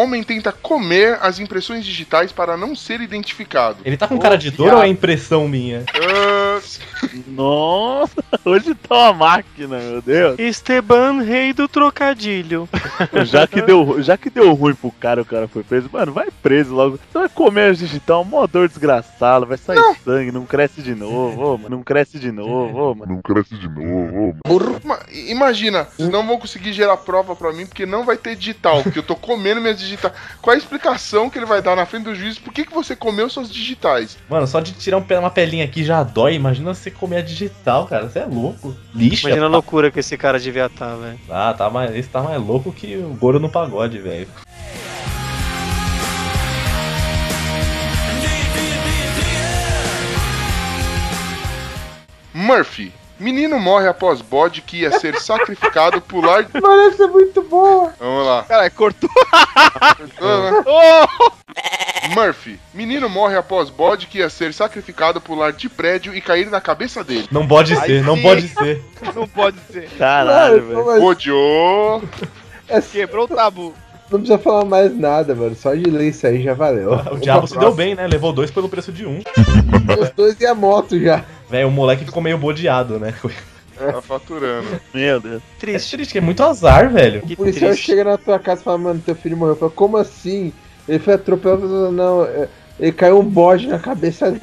Homem 0.00 0.22
tenta 0.22 0.52
comer 0.52 1.18
as 1.20 1.38
impressões 1.38 1.84
digitais 1.84 2.32
para 2.32 2.56
não 2.56 2.74
ser 2.74 3.00
identificado. 3.00 3.78
Ele 3.84 3.96
tá 3.96 4.08
com 4.08 4.18
cara 4.18 4.36
de 4.36 4.50
dor 4.50 4.74
ou 4.74 4.82
é 4.82 4.88
impressão 4.88 5.46
minha? 5.48 5.84
Ah, 5.94 6.60
Nossa, 7.26 8.22
hoje 8.44 8.74
tá 8.74 8.94
uma 8.94 9.12
máquina, 9.12 9.78
meu 9.78 10.02
Deus. 10.02 10.38
Esteban, 10.38 11.22
rei 11.22 11.52
do 11.52 11.68
trocadilho. 11.68 12.68
Já 13.24 13.46
que 13.46 13.62
deu, 13.62 14.02
já 14.02 14.16
que 14.16 14.28
deu 14.30 14.52
ruim 14.54 14.74
pro 14.74 14.90
cara, 14.92 15.22
o 15.22 15.24
cara 15.24 15.48
foi 15.48 15.62
preso. 15.62 15.88
Mano, 15.92 16.12
vai 16.12 16.28
preso 16.42 16.74
logo. 16.74 16.98
Você 17.10 17.18
vai 17.18 17.28
comer 17.28 17.74
digital, 17.74 18.24
mó 18.24 18.46
dor 18.46 18.68
desgraçado, 18.68 19.46
vai 19.46 19.56
sair 19.56 19.80
sangue, 20.04 20.30
não 20.32 20.44
cresce 20.44 20.82
de 20.82 20.94
novo, 20.94 21.40
ô, 21.42 21.56
mano, 21.56 21.76
não 21.76 21.82
cresce 21.82 22.18
de 22.18 22.30
novo, 22.30 22.68
ô, 22.88 22.94
mano. 22.94 23.20
ma- 24.84 25.00
imagina, 25.12 25.84
vocês 25.84 26.08
não 26.08 26.26
vão 26.26 26.38
conseguir 26.38 26.72
gerar 26.72 26.96
prova 26.98 27.34
pra 27.34 27.52
mim 27.52 27.66
porque 27.66 27.86
não 27.86 28.04
vai 28.04 28.16
ter 28.16 28.36
digital, 28.36 28.82
porque 28.82 28.98
eu 28.98 29.02
tô 29.02 29.16
comendo 29.16 29.60
minhas 29.60 29.78
digitais. 29.78 30.12
Qual 30.40 30.52
é 30.52 30.56
a 30.56 30.58
explicação 30.58 31.28
que 31.30 31.38
ele 31.38 31.46
vai 31.46 31.62
dar 31.62 31.76
na 31.76 31.86
frente 31.86 32.04
do 32.04 32.14
juiz? 32.14 32.38
Por 32.38 32.52
que, 32.52 32.64
que 32.64 32.74
você 32.74 32.94
comeu 32.94 33.28
suas 33.28 33.50
digitais? 33.50 34.16
Mano, 34.28 34.46
só 34.46 34.60
de 34.60 34.72
tirar 34.72 34.96
um 34.98 35.04
uma 35.20 35.30
pelinha 35.30 35.64
aqui 35.64 35.82
já 35.82 36.02
dói. 36.04 36.34
Imagina 36.34 36.72
você 36.72 36.90
comer 37.00 37.16
a 37.16 37.22
digital, 37.22 37.86
cara. 37.86 38.08
Você 38.08 38.18
é 38.18 38.26
louco. 38.26 38.76
Lixa. 38.94 39.26
Imagina 39.26 39.46
a 39.46 39.48
loucura 39.48 39.90
que 39.90 39.98
esse 39.98 40.16
cara 40.18 40.38
devia 40.38 40.66
estar, 40.66 40.94
velho. 40.96 41.18
Ah, 41.30 41.54
tá 41.56 41.70
mais, 41.70 41.96
esse 41.96 42.08
tá 42.08 42.20
mais 42.20 42.40
louco 42.40 42.70
que 42.70 42.96
o 42.96 43.14
Goro 43.14 43.40
no 43.40 43.48
pagode, 43.48 43.98
velho. 43.98 44.28
Murphy. 52.34 52.92
Menino 53.20 53.60
morre 53.60 53.86
após 53.86 54.20
bode 54.22 54.62
que 54.62 54.78
ia 54.78 54.90
ser 54.98 55.20
sacrificado 55.20 56.00
pular. 56.00 56.46
Mano, 56.60 56.88
essa 56.90 57.04
é 57.04 57.06
muito 57.06 57.42
boa. 57.42 57.92
Vamos 58.00 58.26
lá. 58.26 58.42
Caralho, 58.44 58.72
cortou. 58.72 59.10
Murphy. 62.14 62.58
Menino 62.74 63.08
morre 63.08 63.36
após 63.36 63.70
bode 63.70 64.06
que 64.06 64.18
ia 64.18 64.28
ser 64.30 64.52
sacrificado 64.54 65.20
pular 65.20 65.52
de 65.52 65.68
prédio 65.68 66.14
e 66.14 66.20
cair 66.20 66.50
na 66.50 66.60
cabeça 66.60 67.04
dele. 67.04 67.28
Não 67.30 67.46
pode 67.46 67.74
Aí 67.74 67.80
ser, 67.86 68.02
não 68.02 68.16
sim. 68.16 68.22
pode 68.22 68.48
ser. 68.48 68.82
Não 69.14 69.28
pode 69.28 69.56
ser. 69.70 69.88
Caralho, 69.98 70.62
Mano, 70.62 70.84
velho. 70.84 70.86
mas 70.86 71.02
Odiou. 71.02 72.02
é- 72.68 72.80
Quebrou 72.80 73.24
o 73.24 73.28
tabu. 73.28 73.74
não 74.10 74.18
precisa 74.20 74.38
falar 74.38 74.64
mais 74.64 74.96
nada, 74.96 75.34
mano. 75.34 75.54
Só 75.54 75.74
de 75.74 75.88
ler 75.90 76.08
isso 76.08 76.26
aí 76.26 76.42
já 76.42 76.54
valeu. 76.54 76.92
O 77.12 77.18
diabo 77.18 77.46
se 77.46 77.58
deu 77.58 77.74
bem, 77.74 77.94
né? 77.94 78.06
Levou 78.06 78.32
dois 78.32 78.50
pelo 78.50 78.68
preço 78.68 78.92
de 78.92 79.04
um. 79.06 79.22
Os 80.00 80.10
dois 80.10 80.40
e 80.40 80.46
a 80.46 80.54
moto 80.54 80.98
já. 80.98 81.24
Velho, 81.50 81.68
o 81.68 81.70
moleque 81.70 82.04
ficou 82.04 82.22
meio 82.22 82.38
bodeado, 82.38 82.98
né? 82.98 83.12
Tá 83.76 84.00
faturando. 84.02 84.68
Meu 84.94 85.18
Deus. 85.20 85.42
É 85.42 85.58
Triste. 85.58 85.90
triste, 85.96 86.12
que 86.12 86.18
é 86.18 86.20
muito 86.20 86.42
azar, 86.42 86.90
velho. 86.92 87.22
Que 87.22 87.32
O 87.32 87.36
policial 87.38 87.70
triste. 87.70 87.86
chega 87.86 88.04
na 88.04 88.18
tua 88.18 88.38
casa 88.38 88.60
e 88.60 88.64
fala, 88.64 88.78
mano, 88.78 89.02
teu 89.04 89.14
filho 89.14 89.36
morreu. 89.36 89.56
Fala, 89.56 89.70
como 89.72 89.96
assim? 89.96 90.52
Ele 90.88 90.98
foi 90.98 91.14
atropelado. 91.14 91.90
Não, 91.90 92.24
é- 92.24 92.48
ele 92.78 92.92
caiu 92.92 93.18
um 93.18 93.24
bode 93.24 93.66
na 93.66 93.78
cabeça 93.78 94.30
dele. 94.30 94.42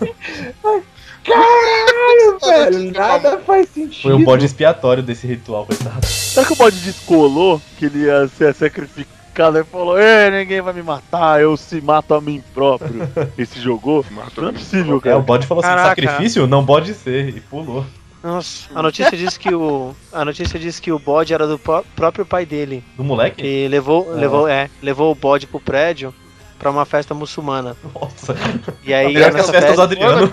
Caralho, 1.24 2.38
velho, 2.70 2.92
nada 2.92 3.38
faz 3.40 3.68
sentido. 3.70 4.02
Foi 4.02 4.12
o 4.12 4.24
bode 4.24 4.44
expiatório 4.46 5.02
desse 5.02 5.26
ritual, 5.26 5.66
coitado. 5.66 6.06
Será 6.06 6.46
que 6.46 6.52
o 6.52 6.56
bode 6.56 6.78
descolou 6.80 7.60
que 7.78 7.86
ele 7.86 8.04
ia 8.04 8.28
ser 8.28 8.54
sacrificado 8.54 9.15
e 9.60 9.64
falou: 9.64 9.98
Ei, 9.98 10.30
ninguém 10.30 10.60
vai 10.60 10.72
me 10.72 10.82
matar, 10.82 11.40
eu 11.40 11.56
se 11.56 11.80
mato 11.80 12.14
a 12.14 12.20
mim 12.20 12.42
próprio? 12.54 13.08
E 13.36 13.44
se 13.46 13.60
jogou? 13.60 14.04
Não 14.36 14.48
é 14.48 14.52
possível, 14.52 14.94
É, 14.94 14.96
o 14.96 15.00
cara. 15.00 15.18
bode 15.20 15.46
falou 15.46 15.62
assim: 15.64 15.70
Caraca. 15.74 15.88
sacrifício 15.88 16.46
não 16.46 16.64
pode 16.64 16.94
ser. 16.94 17.28
E 17.36 17.40
pulou. 17.40 17.84
Nossa, 18.22 18.68
a 18.74 18.82
notícia 18.82 19.16
diz 19.16 19.36
que 19.38 19.54
o 19.54 19.94
a 20.12 20.24
notícia 20.24 20.58
diz 20.58 20.80
que 20.80 20.90
o 20.90 20.98
bode 20.98 21.32
era 21.32 21.46
do 21.46 21.58
pró- 21.58 21.84
próprio 21.94 22.26
pai 22.26 22.44
dele, 22.44 22.82
Do 22.96 23.04
moleque? 23.04 23.40
que 23.42 23.68
levou 23.68 24.08
Ah. 24.10 24.14
levou 24.16 24.48
é, 24.48 24.68
levou 24.82 25.12
o 25.12 25.14
bode 25.14 25.46
pro 25.46 25.60
prédio 25.60 26.12
pra 26.58 26.70
uma 26.70 26.84
festa 26.84 27.14
muçulmana. 27.14 27.76
Nossa. 27.94 28.34
E 28.82 28.92
aí 28.94 29.16
as 29.22 29.34
nessa 29.34 29.52
festas 29.52 29.76
do 29.76 29.76
festa, 29.78 29.82
Adriano. 29.82 30.32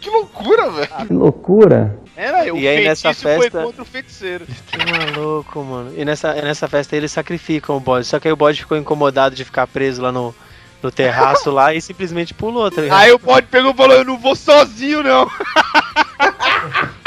Que 0.00 0.10
loucura, 0.10 0.70
velho. 0.70 0.88
Que 1.06 1.12
loucura. 1.12 1.98
É, 2.16 2.32
velho, 2.32 2.54
o 2.54 2.58
E 2.58 2.68
aí, 2.68 2.84
nessa 2.84 3.02
feitiço 3.14 3.22
foi 3.22 3.40
festa- 3.42 3.62
contra 3.62 3.82
o 3.82 3.84
feiticeiro. 3.84 4.44
que 4.46 4.78
maluco, 5.16 5.62
mano. 5.64 5.92
E 5.96 6.04
nessa 6.04 6.34
nessa 6.34 6.68
festa 6.68 6.94
eles 6.96 7.10
sacrificam 7.12 7.76
o 7.76 7.80
bode, 7.80 8.06
só 8.06 8.18
que 8.20 8.28
aí 8.28 8.32
o 8.32 8.36
bode 8.36 8.60
ficou 8.60 8.76
incomodado 8.76 9.34
de 9.34 9.44
ficar 9.44 9.66
preso 9.66 10.02
lá 10.02 10.12
no 10.12 10.34
no 10.82 10.90
terraço 10.90 11.50
lá 11.50 11.74
e 11.74 11.80
simplesmente 11.80 12.32
pulou, 12.32 12.70
tá 12.70 12.80
ligado? 12.80 12.98
Aí 12.98 13.12
o 13.12 13.18
bode 13.18 13.46
pegou 13.48 13.70
e 13.72 13.74
falou, 13.74 13.96
eu 13.96 14.04
não 14.04 14.16
vou 14.18 14.34
sozinho, 14.34 15.02
não. 15.02 15.30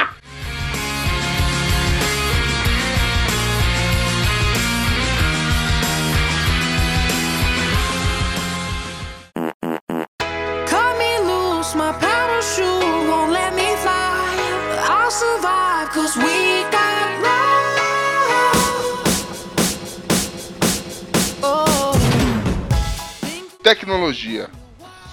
Tecnologia. 23.63 24.49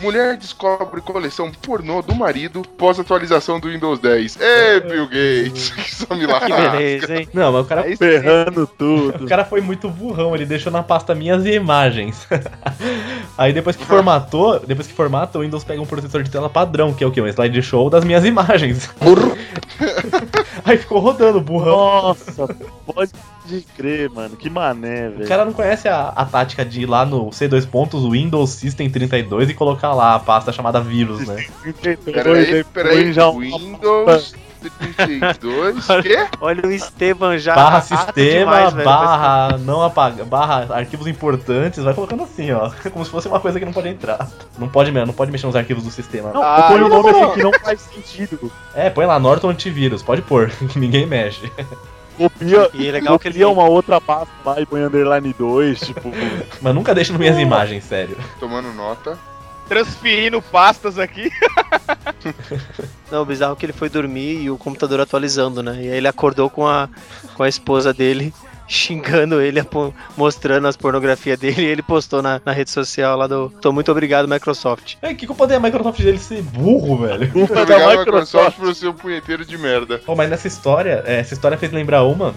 Mulher 0.00 0.36
descobre 0.36 1.00
coleção 1.00 1.52
pornô 1.52 2.02
do 2.02 2.14
marido 2.14 2.62
pós 2.76 2.98
atualização 2.98 3.60
do 3.60 3.68
Windows 3.68 3.98
10. 3.98 4.38
Ê, 4.40 4.80
Bill 4.80 5.06
Gates, 5.06 5.70
que 5.70 5.94
só 5.94 6.14
me 6.14 6.26
Que 6.26 6.52
beleza, 6.52 7.16
hein? 7.16 7.28
Não, 7.32 7.52
mas 7.52 7.64
o 7.64 7.68
cara, 7.68 7.82
sim. 7.84 7.96
Ferrando 7.96 8.62
o 8.62 8.66
tudo. 8.66 9.26
cara 9.26 9.44
foi 9.44 9.60
muito 9.60 9.88
burrão, 9.90 10.34
ele 10.34 10.46
deixou 10.46 10.72
na 10.72 10.82
pasta 10.82 11.14
minhas 11.14 11.44
imagens. 11.46 12.26
Aí 13.36 13.52
depois 13.52 13.76
que 13.76 13.84
formatou, 13.84 14.58
depois 14.60 14.86
que 14.86 14.94
formata, 14.94 15.38
o 15.38 15.42
Windows 15.42 15.64
pega 15.64 15.80
um 15.80 15.86
processor 15.86 16.22
de 16.22 16.30
tela 16.30 16.48
padrão, 16.48 16.92
que 16.92 17.04
é 17.04 17.06
o 17.06 17.10
que? 17.10 17.20
Um 17.20 17.28
slideshow 17.28 17.88
das 17.88 18.04
minhas 18.04 18.24
imagens. 18.24 18.90
Aí 20.64 20.76
ficou 20.78 20.98
rodando, 21.00 21.40
burrão. 21.40 21.76
Nossa, 21.76 22.56
pode 22.86 23.12
crer, 23.76 24.10
mano. 24.10 24.36
Que 24.36 24.48
mané, 24.50 25.08
O 25.08 25.12
velho. 25.18 25.28
cara 25.28 25.44
não 25.44 25.52
conhece 25.52 25.88
a, 25.88 26.08
a 26.08 26.24
tática 26.24 26.64
de 26.64 26.82
ir 26.82 26.86
lá 26.86 27.04
no 27.04 27.26
C2 27.30 27.66
pontos, 27.68 28.04
Windows 28.08 28.50
System 28.50 28.88
32 28.90 29.50
e 29.50 29.54
colocar 29.54 29.92
lá 29.94 30.14
a 30.14 30.18
pasta 30.18 30.52
chamada 30.52 30.80
vírus, 30.80 31.26
né? 31.26 31.46
Peraí, 32.04 32.64
peraí. 32.64 33.12
já 33.12 33.28
um- 33.30 33.38
Windows 33.38 34.34
32. 34.60 35.86
Quê? 36.02 36.26
Olha 36.40 36.66
o 36.66 36.70
Esteban 36.72 37.38
já. 37.38 37.54
barra 37.54 37.80
sistema, 37.80 38.12
demais, 38.56 38.72
velho. 38.74 38.84
barra 38.84 39.58
não 39.58 39.82
apaga, 39.82 40.24
barra 40.24 40.66
arquivos 40.74 41.06
importantes, 41.06 41.82
vai 41.82 41.94
colocando 41.94 42.22
assim, 42.24 42.50
ó. 42.52 42.70
Como 42.92 43.04
se 43.04 43.10
fosse 43.10 43.28
uma 43.28 43.40
coisa 43.40 43.58
que 43.58 43.64
não 43.64 43.72
pode 43.72 43.88
entrar. 43.88 44.28
Não 44.58 44.68
pode, 44.68 44.90
não 44.90 45.12
pode 45.14 45.30
mexer 45.32 45.46
nos 45.46 45.56
arquivos 45.56 45.84
do 45.84 45.90
sistema. 45.90 46.30
Não, 46.32 46.42
Ah, 46.42 46.66
põe 46.68 46.82
o 46.82 46.88
nome 46.88 47.10
não. 47.12 47.22
assim 47.24 47.34
que 47.34 47.42
não 47.42 47.52
faz 47.60 47.80
sentido. 47.80 48.52
É, 48.74 48.90
põe 48.90 49.06
lá 49.06 49.18
Norton 49.18 49.50
Antivírus, 49.50 50.02
pode 50.02 50.22
pôr, 50.22 50.50
que 50.70 50.78
ninguém 50.78 51.06
mexe. 51.06 51.50
Copia, 52.16 52.68
E 52.74 52.86
é 52.86 52.92
legal 52.92 53.18
que 53.18 53.28
ele 53.28 53.34
copia 53.38 53.48
uma 53.48 53.64
outra 53.66 53.98
pasta 53.98 54.28
lá 54.44 54.60
e 54.60 54.66
põe 54.66 54.82
underline 54.82 55.34
2, 55.38 55.80
tipo. 55.80 56.12
Mas 56.60 56.74
nunca 56.74 56.94
deixa 56.94 57.12
nas 57.12 57.20
minhas 57.20 57.38
imagens, 57.38 57.82
sério. 57.84 58.16
Tomando 58.38 58.70
nota. 58.74 59.16
Transferindo 59.70 60.42
pastas 60.42 60.98
aqui. 60.98 61.30
Não, 63.08 63.22
o 63.22 63.24
bizarro 63.24 63.52
é 63.52 63.56
que 63.56 63.64
ele 63.66 63.72
foi 63.72 63.88
dormir 63.88 64.42
e 64.42 64.50
o 64.50 64.58
computador 64.58 65.00
atualizando, 65.00 65.62
né? 65.62 65.76
E 65.76 65.88
aí 65.88 65.98
ele 65.98 66.08
acordou 66.08 66.50
com 66.50 66.66
a, 66.66 66.88
com 67.36 67.44
a 67.44 67.48
esposa 67.48 67.94
dele 67.94 68.34
xingando 68.66 69.40
ele, 69.40 69.64
mostrando 70.16 70.66
as 70.66 70.76
pornografias 70.76 71.38
dele 71.38 71.62
e 71.62 71.66
ele 71.66 71.82
postou 71.82 72.20
na, 72.20 72.40
na 72.44 72.50
rede 72.50 72.70
social 72.70 73.16
lá 73.16 73.28
do 73.28 73.48
Tô 73.60 73.70
muito 73.70 73.92
obrigado, 73.92 74.26
Microsoft. 74.28 74.96
É, 75.00 75.14
que 75.14 75.24
culpa 75.24 75.46
tem 75.46 75.56
a 75.56 75.60
Microsoft 75.60 76.00
dele 76.02 76.18
ser 76.18 76.42
burro, 76.42 76.96
velho? 76.98 77.30
Culpa 77.30 77.54
da 77.54 77.62
Obrigado, 77.62 77.98
Microsoft, 77.98 78.24
Microsoft. 78.24 78.56
por 78.58 78.74
ser 78.74 78.88
um 78.88 78.94
punheteiro 78.94 79.44
de 79.44 79.56
merda. 79.56 79.98
Pô, 79.98 80.16
mas 80.16 80.28
nessa 80.28 80.48
história, 80.48 81.04
é, 81.06 81.20
essa 81.20 81.32
história 81.32 81.56
fez 81.56 81.70
lembrar 81.70 82.02
uma 82.02 82.34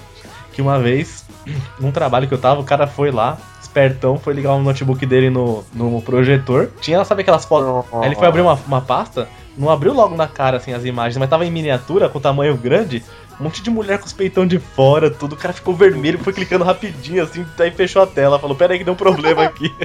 que 0.53 0.61
uma 0.61 0.79
vez, 0.79 1.25
num 1.79 1.91
trabalho 1.91 2.27
que 2.27 2.33
eu 2.35 2.37
tava, 2.37 2.61
o 2.61 2.63
cara 2.63 2.85
foi 2.85 3.09
lá, 3.09 3.39
espertão, 3.73 4.19
foi 4.19 4.33
ligar 4.33 4.53
o 4.53 4.61
notebook 4.61 5.03
dele 5.05 5.31
no, 5.31 5.65
no 5.73 6.01
projetor. 6.01 6.69
Tinha, 6.79 7.03
sabe 7.03 7.21
aquelas 7.21 7.43
fotos. 7.43 7.85
Aí 7.93 8.09
ele 8.09 8.15
foi 8.15 8.27
abrir 8.27 8.41
uma, 8.41 8.53
uma 8.67 8.81
pasta, 8.81 9.27
não 9.57 9.69
abriu 9.69 9.93
logo 9.93 10.15
na 10.15 10.27
cara 10.27 10.57
assim 10.57 10.73
as 10.73 10.85
imagens, 10.85 11.17
mas 11.17 11.29
tava 11.29 11.45
em 11.45 11.51
miniatura, 11.51 12.07
com 12.07 12.19
tamanho 12.19 12.55
grande. 12.55 13.03
Um 13.39 13.45
monte 13.45 13.63
de 13.63 13.69
mulher 13.71 13.97
com 13.97 14.05
os 14.05 14.13
peitão 14.13 14.45
de 14.45 14.59
fora, 14.59 15.09
tudo. 15.09 15.33
O 15.33 15.35
cara 15.35 15.51
ficou 15.51 15.73
vermelho, 15.73 16.19
foi 16.19 16.31
clicando 16.31 16.63
rapidinho 16.63 17.23
assim, 17.23 17.43
aí 17.57 17.71
fechou 17.71 18.03
a 18.03 18.07
tela. 18.07 18.37
Falou: 18.37 18.55
Pera 18.55 18.73
aí 18.73 18.77
que 18.77 18.85
deu 18.85 18.93
um 18.93 18.97
problema 18.97 19.43
aqui. 19.43 19.73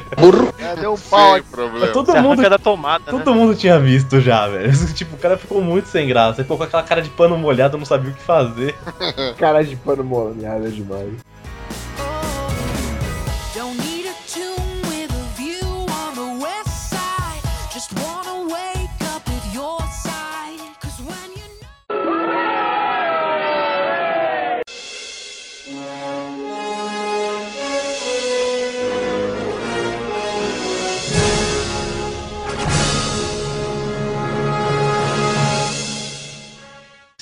É, 0.58 0.76
deu 0.76 0.92
um 0.92 0.98
pau 0.98 1.34
aqui. 1.34 1.48
problema. 1.48 1.86
Todo 1.88 2.14
mundo 2.16 2.42
da 2.42 2.58
tomada, 2.58 3.04
né? 3.10 3.18
Todo 3.18 3.34
mundo 3.34 3.54
tinha 3.54 3.78
visto 3.78 4.20
já, 4.20 4.46
velho. 4.48 4.70
Tipo, 4.92 5.14
o 5.14 5.18
cara 5.18 5.38
ficou 5.38 5.62
muito 5.62 5.88
sem 5.88 6.06
graça. 6.06 6.40
Ele 6.40 6.44
ficou 6.44 6.58
com 6.58 6.64
aquela 6.64 6.82
cara 6.82 7.00
de 7.00 7.08
pano 7.10 7.38
molhado, 7.38 7.78
não 7.78 7.86
sabia 7.86 8.10
o 8.10 8.14
que 8.14 8.22
fazer. 8.22 8.74
Cara 9.38 9.62
de 9.62 9.76
pano 9.76 10.04
molhado 10.04 10.66
é 10.66 10.70
demais. 10.70 11.12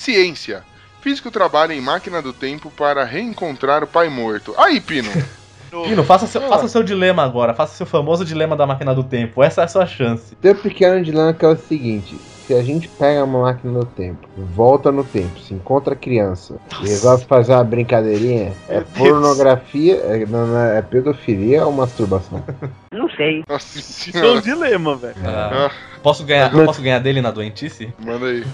Ciência. 0.06 0.62
Físico 1.00 1.32
trabalha 1.32 1.72
em 1.72 1.80
máquina 1.80 2.22
do 2.22 2.32
tempo 2.32 2.70
para 2.70 3.02
reencontrar 3.02 3.82
o 3.82 3.88
pai 3.88 4.08
morto. 4.08 4.54
Aí, 4.56 4.80
Pino. 4.80 5.10
Pino, 5.84 6.04
faça 6.04 6.28
seu, 6.28 6.42
faça 6.42 6.68
seu 6.68 6.84
dilema 6.84 7.24
agora. 7.24 7.52
Faça 7.52 7.74
seu 7.74 7.86
famoso 7.86 8.24
dilema 8.24 8.54
da 8.54 8.64
máquina 8.68 8.94
do 8.94 9.02
tempo. 9.02 9.42
Essa 9.42 9.62
é 9.62 9.64
a 9.64 9.68
sua 9.68 9.84
chance. 9.84 10.36
Tem 10.36 10.52
um 10.52 10.54
pequeno 10.54 11.02
dilema 11.02 11.34
que 11.34 11.44
é 11.44 11.48
o 11.48 11.56
seguinte: 11.56 12.16
se 12.46 12.54
a 12.54 12.62
gente 12.62 12.88
pega 12.88 13.24
uma 13.24 13.42
máquina 13.42 13.80
do 13.80 13.84
tempo, 13.84 14.28
volta 14.54 14.92
no 14.92 15.02
tempo, 15.02 15.40
se 15.40 15.52
encontra 15.52 15.96
criança 15.96 16.56
e 16.82 16.88
resolve 16.88 17.24
fazer 17.24 17.52
uma 17.52 17.64
brincadeirinha, 17.64 18.52
é 18.68 18.80
pornografia, 18.80 19.96
é, 19.96 20.24
não, 20.26 20.46
não, 20.46 20.60
é 20.60 20.80
pedofilia 20.80 21.66
ou 21.66 21.72
masturbação? 21.72 22.42
Nossa 22.92 23.78
Isso 23.78 24.16
é 24.16 24.30
um 24.30 24.40
dilema, 24.40 24.96
velho. 24.96 25.14
Ah, 25.24 25.70
posso, 26.02 26.24
ganhar, 26.24 26.50
posso 26.50 26.80
ganhar 26.80 26.98
dele 27.00 27.20
na 27.20 27.30
doentice? 27.30 27.92
Manda 27.98 28.26
aí. 28.26 28.44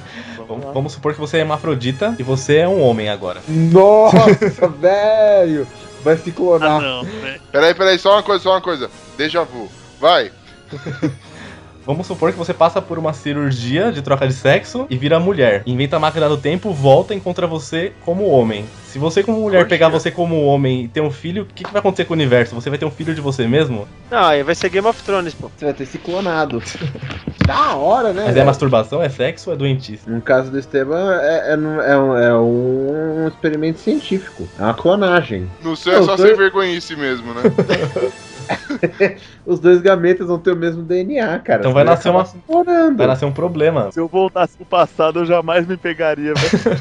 Vamos, 0.49 0.65
vamos 0.73 0.93
supor 0.93 1.13
que 1.15 1.21
você 1.21 1.37
é 1.37 1.41
hermafrodita 1.41 2.17
e 2.19 2.23
você 2.23 2.59
é 2.59 2.69
um 2.69 2.83
homem 2.83 3.09
agora. 3.09 3.41
Nossa, 3.49 4.69
velho! 4.81 5.67
Vai 6.03 6.17
se 6.17 6.31
Ah, 6.31 6.33
clonar. 6.33 6.81
não, 6.81 7.05
velho. 7.05 7.41
Peraí, 7.53 7.75
peraí, 7.75 7.99
só 7.99 8.15
uma 8.15 8.23
coisa, 8.23 8.43
só 8.43 8.51
uma 8.51 8.61
coisa. 8.61 8.91
Déjà 9.17 9.45
vu. 9.45 9.69
Vai. 10.01 10.33
Vamos 11.85 12.07
supor 12.07 12.33
que 12.33 12.39
você 12.39 12.55
passa 12.55 12.81
por 12.81 12.99
uma 12.99 13.13
cirurgia 13.13 13.91
de 13.91 14.03
troca 14.03 14.27
de 14.27 14.35
sexo 14.35 14.87
e 14.89 14.97
vira 14.97 15.19
mulher. 15.19 15.63
Inventa 15.67 15.97
a 15.97 16.01
máquina 16.01 16.29
do 16.29 16.37
tempo, 16.37 16.73
volta 16.73 17.13
e 17.13 17.17
encontra 17.17 17.47
você 17.47 17.93
como 18.05 18.29
homem. 18.29 18.65
Se 18.85 18.99
você, 18.99 19.23
como 19.23 19.41
mulher, 19.41 19.59
Poxa. 19.61 19.69
pegar 19.71 19.89
você 19.89 20.11
como 20.11 20.45
homem 20.45 20.85
e 20.85 20.89
ter 20.89 21.01
um 21.01 21.11
filho, 21.11 21.43
o 21.43 21.47
que, 21.47 21.65
que 21.65 21.73
vai 21.73 21.81
acontecer 21.81 22.05
com 22.05 22.13
o 22.13 22.17
universo? 22.17 22.55
Você 22.55 22.69
vai 22.69 22.79
ter 22.79 22.85
um 22.85 22.91
filho 22.91 23.15
de 23.15 23.21
você 23.21 23.49
mesmo? 23.49 23.89
Não, 24.11 24.25
aí 24.25 24.43
vai 24.43 24.55
ser 24.55 24.69
Game 24.69 24.87
of 24.87 25.03
Thrones, 25.03 25.35
pô. 25.35 25.51
Você 25.57 25.65
vai 25.65 25.75
ter 25.75 25.87
se 25.87 25.99
clonado. 25.99 26.63
da 27.47 27.75
hora, 27.75 28.13
né? 28.13 28.25
Mas 28.27 28.37
é 28.37 28.45
masturbação, 28.45 29.03
é 29.03 29.09
sexo 29.09 29.51
ou 29.51 29.55
é 29.55 29.59
doentice? 29.59 30.09
No 30.09 30.21
caso 30.21 30.51
do 30.51 30.59
Esteban, 30.59 31.19
é, 31.21 31.51
é, 31.51 31.53
é 31.55 31.97
um, 31.99 32.17
é 32.17 32.37
um 32.37 33.29
experimento 33.29 33.81
científico. 33.81 34.49
É 34.59 34.63
uma 34.63 34.75
clonagem. 34.75 35.51
No 35.63 35.77
céu 35.77 35.95
é 35.99 36.03
só 36.03 36.17
tô- 36.17 36.23
sem 36.23 36.37
vergonhice 36.37 36.95
mesmo, 36.95 37.35
né? 37.35 37.43
Os 39.47 39.59
dois 39.61 39.81
gametas 39.81 40.27
vão 40.27 40.39
ter 40.39 40.53
o 40.53 40.57
mesmo 40.57 40.83
DNA, 40.83 41.39
cara. 41.41 41.61
Então 41.61 41.73
vai 41.73 41.85
nascer 41.85 42.09
uma-. 42.11 42.27
Vai 42.97 43.07
nascer 43.07 43.25
um 43.25 43.33
problema. 43.33 43.91
Se 43.93 44.01
eu 44.01 44.09
voltasse 44.09 44.57
pro 44.57 44.67
passado, 44.67 45.21
eu 45.21 45.27
jamais 45.27 45.67
me 45.67 45.77
pegaria, 45.77 46.33
velho. 46.35 46.79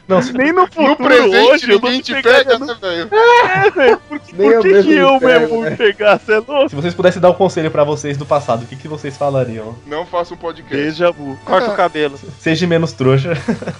Não, 0.06 0.20
Nem 0.20 0.52
no 0.52 0.66
futuro, 0.66 0.88
No 0.88 0.96
presente 0.96 1.36
hoje, 1.36 1.70
eu 1.70 1.80
não 1.80 1.90
ninguém 1.90 1.96
me 1.98 2.02
te 2.02 2.12
pegaria 2.14 2.44
pega, 2.44 2.58
no- 2.58 2.66
né, 2.66 2.76
velho? 2.80 3.10
É, 3.50 3.70
velho. 3.70 3.98
Por, 4.08 4.20
que- 4.20 4.36
Nem 4.36 4.48
por 4.48 4.54
eu 4.56 4.62
que, 4.62 4.68
mesmo 4.68 4.90
que 4.90 4.96
eu 4.96 5.12
me 5.14 5.20
pego, 5.20 5.40
mesmo 5.40 5.62
né? 5.62 5.70
me 5.70 5.76
pegar? 5.76 6.18
Você 6.18 6.32
é 6.32 6.36
louco? 6.38 6.68
se 6.68 6.76
vocês 6.76 6.94
pudessem 6.94 7.20
dar 7.22 7.30
um 7.30 7.34
conselho 7.34 7.70
pra 7.70 7.82
vocês 7.84 8.16
do 8.16 8.24
passado, 8.26 8.62
o 8.62 8.66
que, 8.66 8.76
que 8.76 8.86
vocês 8.88 9.16
falariam? 9.16 9.74
Não 9.86 10.06
faça 10.06 10.34
um 10.34 10.36
podcast. 10.36 10.76
Deja 10.76 11.10
vu. 11.10 11.36
Corta 11.44 11.70
o 11.72 11.76
cabelo. 11.76 12.16
Seja 12.38 12.66
menos 12.66 12.92
trouxa. 12.92 13.32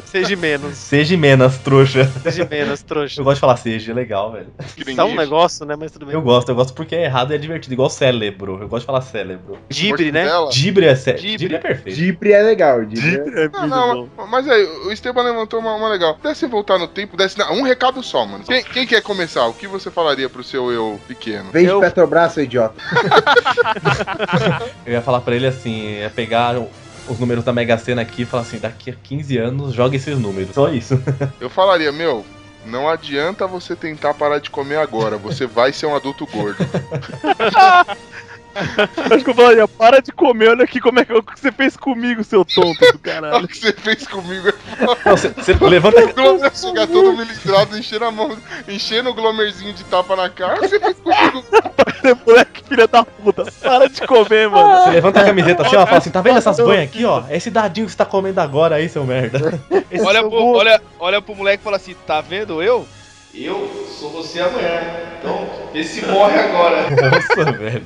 Seja 0.04 0.34
menos. 0.36 0.76
Seja 0.76 1.16
menos 1.16 1.58
trouxa. 1.58 2.04
Seja 2.22 2.44
menos, 2.50 2.82
trouxa. 2.82 3.20
Eu 3.20 3.24
gosto 3.24 3.36
de 3.36 3.40
falar 3.40 3.56
seja, 3.56 3.92
é 3.92 3.94
legal, 3.94 4.32
velho. 4.32 4.48
Que 4.76 4.84
nem 4.84 4.96
Dá 4.96 5.04
um 5.04 5.08
isso. 5.08 5.16
negócio, 5.16 5.66
né? 5.66 5.76
Mas 5.78 5.92
tudo 5.92 6.06
bem. 6.06 6.14
Eu 6.14 6.22
gosto, 6.22 6.48
eu 6.48 6.54
gosto 6.54 6.74
porque 6.74 6.94
é 6.96 7.04
errado 7.04 7.32
é 7.32 7.38
divertido, 7.40 7.74
igual 7.74 7.90
cérebro. 7.90 8.58
Eu 8.60 8.68
gosto 8.68 8.82
de 8.82 8.86
falar 8.86 9.00
cérebro. 9.02 9.58
Dibre, 9.68 10.12
né? 10.12 10.26
Dibre 10.52 10.86
é 10.86 10.94
sério. 10.94 11.20
Dibre. 11.20 11.38
Dibre 11.38 11.56
é 11.56 11.58
perfeito. 11.58 11.96
Dipre 11.96 12.32
é 12.32 12.42
legal. 12.42 12.84
Dipre 12.84 13.40
é... 13.40 13.44
É 13.44 13.48
Não, 13.48 13.66
não, 13.66 14.06
bom. 14.16 14.26
mas 14.26 14.48
aí, 14.48 14.62
o 14.86 14.92
Esteban 14.92 15.22
levantou 15.22 15.58
uma, 15.60 15.74
uma 15.74 15.88
legal. 15.88 16.14
Pudesse 16.16 16.46
voltar 16.46 16.78
no 16.78 16.86
tempo, 16.86 17.16
desse. 17.16 17.38
Não, 17.38 17.52
um 17.54 17.62
recado 17.62 18.02
só, 18.02 18.24
mano. 18.26 18.44
Quem, 18.44 18.62
quem 18.62 18.86
quer 18.86 19.02
começar? 19.02 19.46
O 19.46 19.54
que 19.54 19.66
você 19.66 19.90
falaria 19.90 20.28
pro 20.28 20.44
seu 20.44 20.70
eu 20.70 21.00
pequeno? 21.08 21.50
Vem 21.50 21.64
de 21.64 21.70
Eu- 21.70 21.80
Petrobras, 21.80 22.32
seu 22.32 22.44
idiota. 22.44 22.74
Eu 24.86 24.92
ia 24.94 25.02
falar 25.02 25.20
pra 25.20 25.34
ele 25.34 25.46
assim, 25.46 25.98
ia 26.00 26.10
pegar 26.10 26.56
os 27.08 27.18
números 27.18 27.44
da 27.44 27.52
Mega 27.52 27.76
Sena 27.78 28.02
aqui 28.02 28.22
e 28.22 28.24
falar 28.24 28.42
assim, 28.42 28.58
daqui 28.58 28.90
a 28.90 28.94
15 28.94 29.38
anos, 29.38 29.74
joga 29.74 29.96
esses 29.96 30.18
números. 30.18 30.54
Só 30.54 30.68
isso. 30.68 31.00
Eu 31.40 31.50
falaria, 31.50 31.90
meu, 31.92 32.24
não 32.64 32.88
adianta 32.88 33.46
você 33.46 33.74
tentar 33.74 34.14
parar 34.14 34.38
de 34.38 34.50
comer 34.50 34.76
agora. 34.76 35.16
Você 35.16 35.46
vai 35.46 35.72
ser 35.72 35.86
um 35.86 35.96
adulto 35.96 36.26
gordo. 36.26 36.64
Acho 39.14 39.24
que 39.24 39.30
eu 39.30 39.34
falaria, 39.34 39.68
para 39.68 40.00
de 40.00 40.12
comer, 40.12 40.50
olha 40.50 40.64
aqui 40.64 40.80
como 40.80 41.00
é 41.00 41.04
que, 41.04 41.12
o 41.12 41.22
que 41.22 41.38
você 41.38 41.52
fez 41.52 41.76
comigo, 41.76 42.22
seu 42.24 42.44
tonto 42.44 42.78
do 42.78 42.86
Olha 42.86 42.98
caralho. 42.98 43.44
o 43.44 43.48
que 43.48 43.56
você 43.56 43.72
fez 43.72 44.06
comigo. 44.06 44.52
Não, 44.80 45.16
você, 45.16 45.28
você 45.28 45.54
levanta. 45.54 46.04
O 46.04 46.12
Glomer 46.14 46.54
chegar 46.54 46.86
todo 46.86 47.16
militrado, 47.16 47.78
enchendo 47.78 48.04
a 48.04 48.10
mão, 48.10 48.36
enchendo 48.68 49.10
o 49.10 49.14
Glomerzinho 49.14 49.72
de 49.72 49.84
tapa 49.84 50.16
na 50.16 50.28
cara. 50.28 50.56
O 50.56 50.60
que 50.60 50.68
você 50.68 50.80
fez 50.80 50.96
comigo? 50.98 51.44
Você 52.00 52.14
moleque, 52.26 52.62
filha 52.68 52.86
da 52.86 53.04
puta, 53.04 53.44
para 53.62 53.88
de 53.88 54.06
comer, 54.06 54.48
mano. 54.48 54.84
Você 54.84 54.90
levanta 54.90 55.20
a 55.20 55.24
camiseta 55.24 55.62
assim, 55.62 55.76
ó, 55.76 55.86
fala 55.86 55.98
assim, 55.98 56.10
tá 56.10 56.20
vendo 56.20 56.38
essas 56.38 56.56
banhas 56.56 56.84
aqui, 56.84 57.04
ó? 57.04 57.24
É 57.28 57.36
esse 57.36 57.50
dadinho 57.50 57.86
que 57.86 57.92
você 57.92 57.98
tá 57.98 58.06
comendo 58.06 58.40
agora 58.40 58.76
aí, 58.76 58.88
seu 58.88 59.04
merda. 59.04 59.60
Esse 59.90 60.04
Olha 60.04 60.20
seu 60.20 60.30
pro, 60.30 60.44
olha, 60.44 60.80
olha 60.98 61.22
pro 61.22 61.34
moleque 61.34 61.62
e 61.62 61.64
fala 61.64 61.76
assim: 61.76 61.94
tá 62.06 62.20
vendo 62.20 62.62
eu? 62.62 62.86
Eu 63.34 63.70
sou 63.98 64.10
você 64.10 64.40
amanhã. 64.40 64.80
Então, 65.18 65.48
esse 65.74 66.04
morre 66.06 66.38
agora. 66.38 66.88
Nossa, 66.90 67.52
velho. 67.52 67.84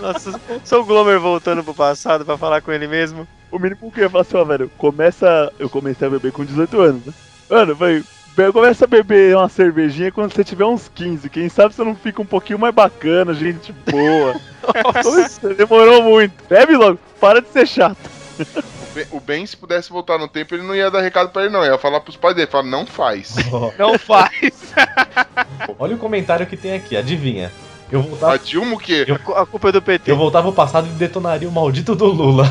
Nossa, 0.00 0.40
sou 0.64 0.82
o 0.82 0.84
Glomer 0.84 1.20
voltando 1.20 1.62
pro 1.62 1.74
passado 1.74 2.24
pra 2.24 2.38
falar 2.38 2.62
com 2.62 2.72
ele 2.72 2.86
mesmo. 2.86 3.26
O 3.50 3.58
mínimo 3.58 3.90
que 3.92 4.00
eu 4.00 4.04
ia 4.04 4.10
falar 4.10 4.22
assim, 4.22 4.36
ó, 4.36 4.44
velho, 4.44 4.70
começa. 4.78 5.52
Eu 5.58 5.68
comecei 5.68 6.06
a 6.06 6.10
beber 6.10 6.32
com 6.32 6.44
18 6.44 6.80
anos, 6.80 7.04
né? 7.06 7.12
Mano, 7.50 7.74
velho, 7.74 8.04
começa 8.52 8.84
a 8.84 8.88
beber 8.88 9.36
uma 9.36 9.48
cervejinha 9.48 10.10
quando 10.10 10.32
você 10.32 10.42
tiver 10.42 10.64
uns 10.64 10.90
15. 10.94 11.28
Quem 11.28 11.48
sabe 11.48 11.74
você 11.74 11.84
não 11.84 11.94
fica 11.94 12.22
um 12.22 12.26
pouquinho 12.26 12.58
mais 12.58 12.74
bacana, 12.74 13.34
gente 13.34 13.72
boa. 13.72 14.34
Nossa, 15.04 15.54
demorou 15.54 16.02
muito. 16.02 16.32
Bebe 16.48 16.76
logo, 16.76 16.98
para 17.20 17.40
de 17.40 17.48
ser 17.48 17.66
chato. 17.66 18.10
O 18.96 18.98
Ben- 18.98 19.06
O 19.12 19.20
Ben, 19.20 19.46
se 19.46 19.56
pudesse 19.56 19.90
voltar 19.90 20.18
no 20.18 20.26
tempo, 20.28 20.54
ele 20.54 20.62
não 20.62 20.74
ia 20.74 20.90
dar 20.90 21.00
recado 21.02 21.28
pra 21.30 21.42
ele, 21.44 21.52
não. 21.52 21.64
Ia 21.64 21.76
falar 21.76 22.00
pros 22.00 22.16
pais 22.16 22.34
dele. 22.34 22.46
Falar, 22.50 22.64
não 22.64 22.86
faz. 22.86 23.34
Não 23.78 23.98
faz. 23.98 24.72
Olha 25.78 25.94
o 25.96 25.98
comentário 25.98 26.46
que 26.46 26.56
tem 26.56 26.74
aqui, 26.74 26.96
adivinha. 26.96 27.52
Eu 27.92 28.02
voltava, 28.02 28.34
A 28.34 28.36
Dilma 28.36 28.74
o 28.74 28.78
quê? 28.78 29.04
Eu- 29.06 29.36
A 29.36 29.46
culpa 29.46 29.68
é 29.68 29.72
do 29.72 29.80
PT. 29.82 30.10
eu 30.10 30.16
voltava 30.16 30.48
ao 30.48 30.52
passado 30.52 30.86
e 30.88 30.90
detonaria 30.90 31.48
o 31.48 31.52
maldito 31.52 31.94
do 31.94 32.06
Lula. 32.06 32.44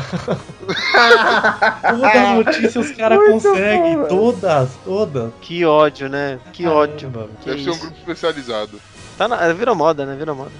Toda 1.82 2.32
notícia 2.34 2.80
os 2.80 2.90
caras 2.92 3.18
conseguem. 3.28 3.96
bom, 3.98 4.06
todas, 4.08 4.70
todas. 4.84 5.32
Que 5.40 5.64
ódio, 5.64 6.08
né? 6.08 6.38
Que 6.52 6.66
ódio. 6.66 7.10
Caramba. 7.10 7.30
Que 7.42 7.50
Deve 7.50 7.64
ser 7.64 7.68
um 7.70 7.72
isso. 7.72 7.80
grupo 7.82 7.96
especializado. 7.98 8.80
Tá 9.18 9.28
na... 9.28 9.52
Virou 9.52 9.74
moda, 9.74 10.06
né? 10.06 10.14
Virou 10.16 10.34
moda. 10.34 10.50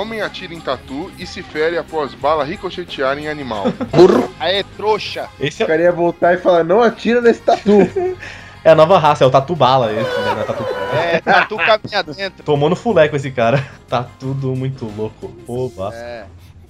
Homem 0.00 0.20
atira 0.20 0.54
em 0.54 0.60
tatu 0.60 1.10
e 1.18 1.26
se 1.26 1.42
fere 1.42 1.76
após 1.76 2.14
bala 2.14 2.44
ricochetear 2.44 3.18
em 3.18 3.28
animal. 3.28 3.64
Aê, 4.40 4.64
trouxa. 4.76 5.28
Esse 5.38 5.62
O 5.62 5.64
é, 5.64 5.66
cara 5.66 5.82
ia 5.82 5.92
voltar 5.92 6.34
e 6.34 6.38
falar, 6.38 6.64
não 6.64 6.82
atira 6.82 7.20
nesse 7.20 7.42
tatu. 7.42 7.70
é 8.64 8.70
a 8.70 8.74
nova 8.74 8.98
raça, 8.98 9.24
é 9.24 9.26
o 9.26 9.30
Tatu 9.30 9.54
Bala 9.54 9.92
esse, 9.92 10.02
né? 10.02 10.36
é 10.40 10.44
Tatu... 10.44 10.64
É, 10.92 11.20
tatu 11.20 11.56
caminha 11.56 12.02
dentro. 12.02 12.44
Tomou 12.44 12.68
no 12.68 12.76
fuleco 12.76 13.14
esse 13.16 13.30
cara. 13.30 13.64
Tá 13.90 14.06
tudo 14.20 14.54
muito 14.54 14.84
louco. 14.96 15.32
Oba. 15.48 15.92
É. 15.92 16.24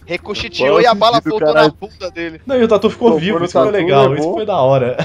É 0.06 0.14
e 0.14 0.70
o 0.70 0.88
a 0.88 0.94
bala 0.94 1.20
voltou 1.20 1.54
na 1.54 1.68
bunda 1.68 2.10
dele. 2.10 2.40
Não, 2.44 2.56
e 2.56 2.64
o 2.64 2.68
Tatu 2.68 2.90
ficou 2.90 3.08
Tomou 3.10 3.20
vivo, 3.20 3.44
isso 3.44 3.52
foi 3.52 3.66
tatu, 3.66 3.76
legal, 3.76 4.08
levou. 4.08 4.16
isso 4.16 4.32
foi 4.32 4.46
da 4.46 4.56
hora. 4.56 4.96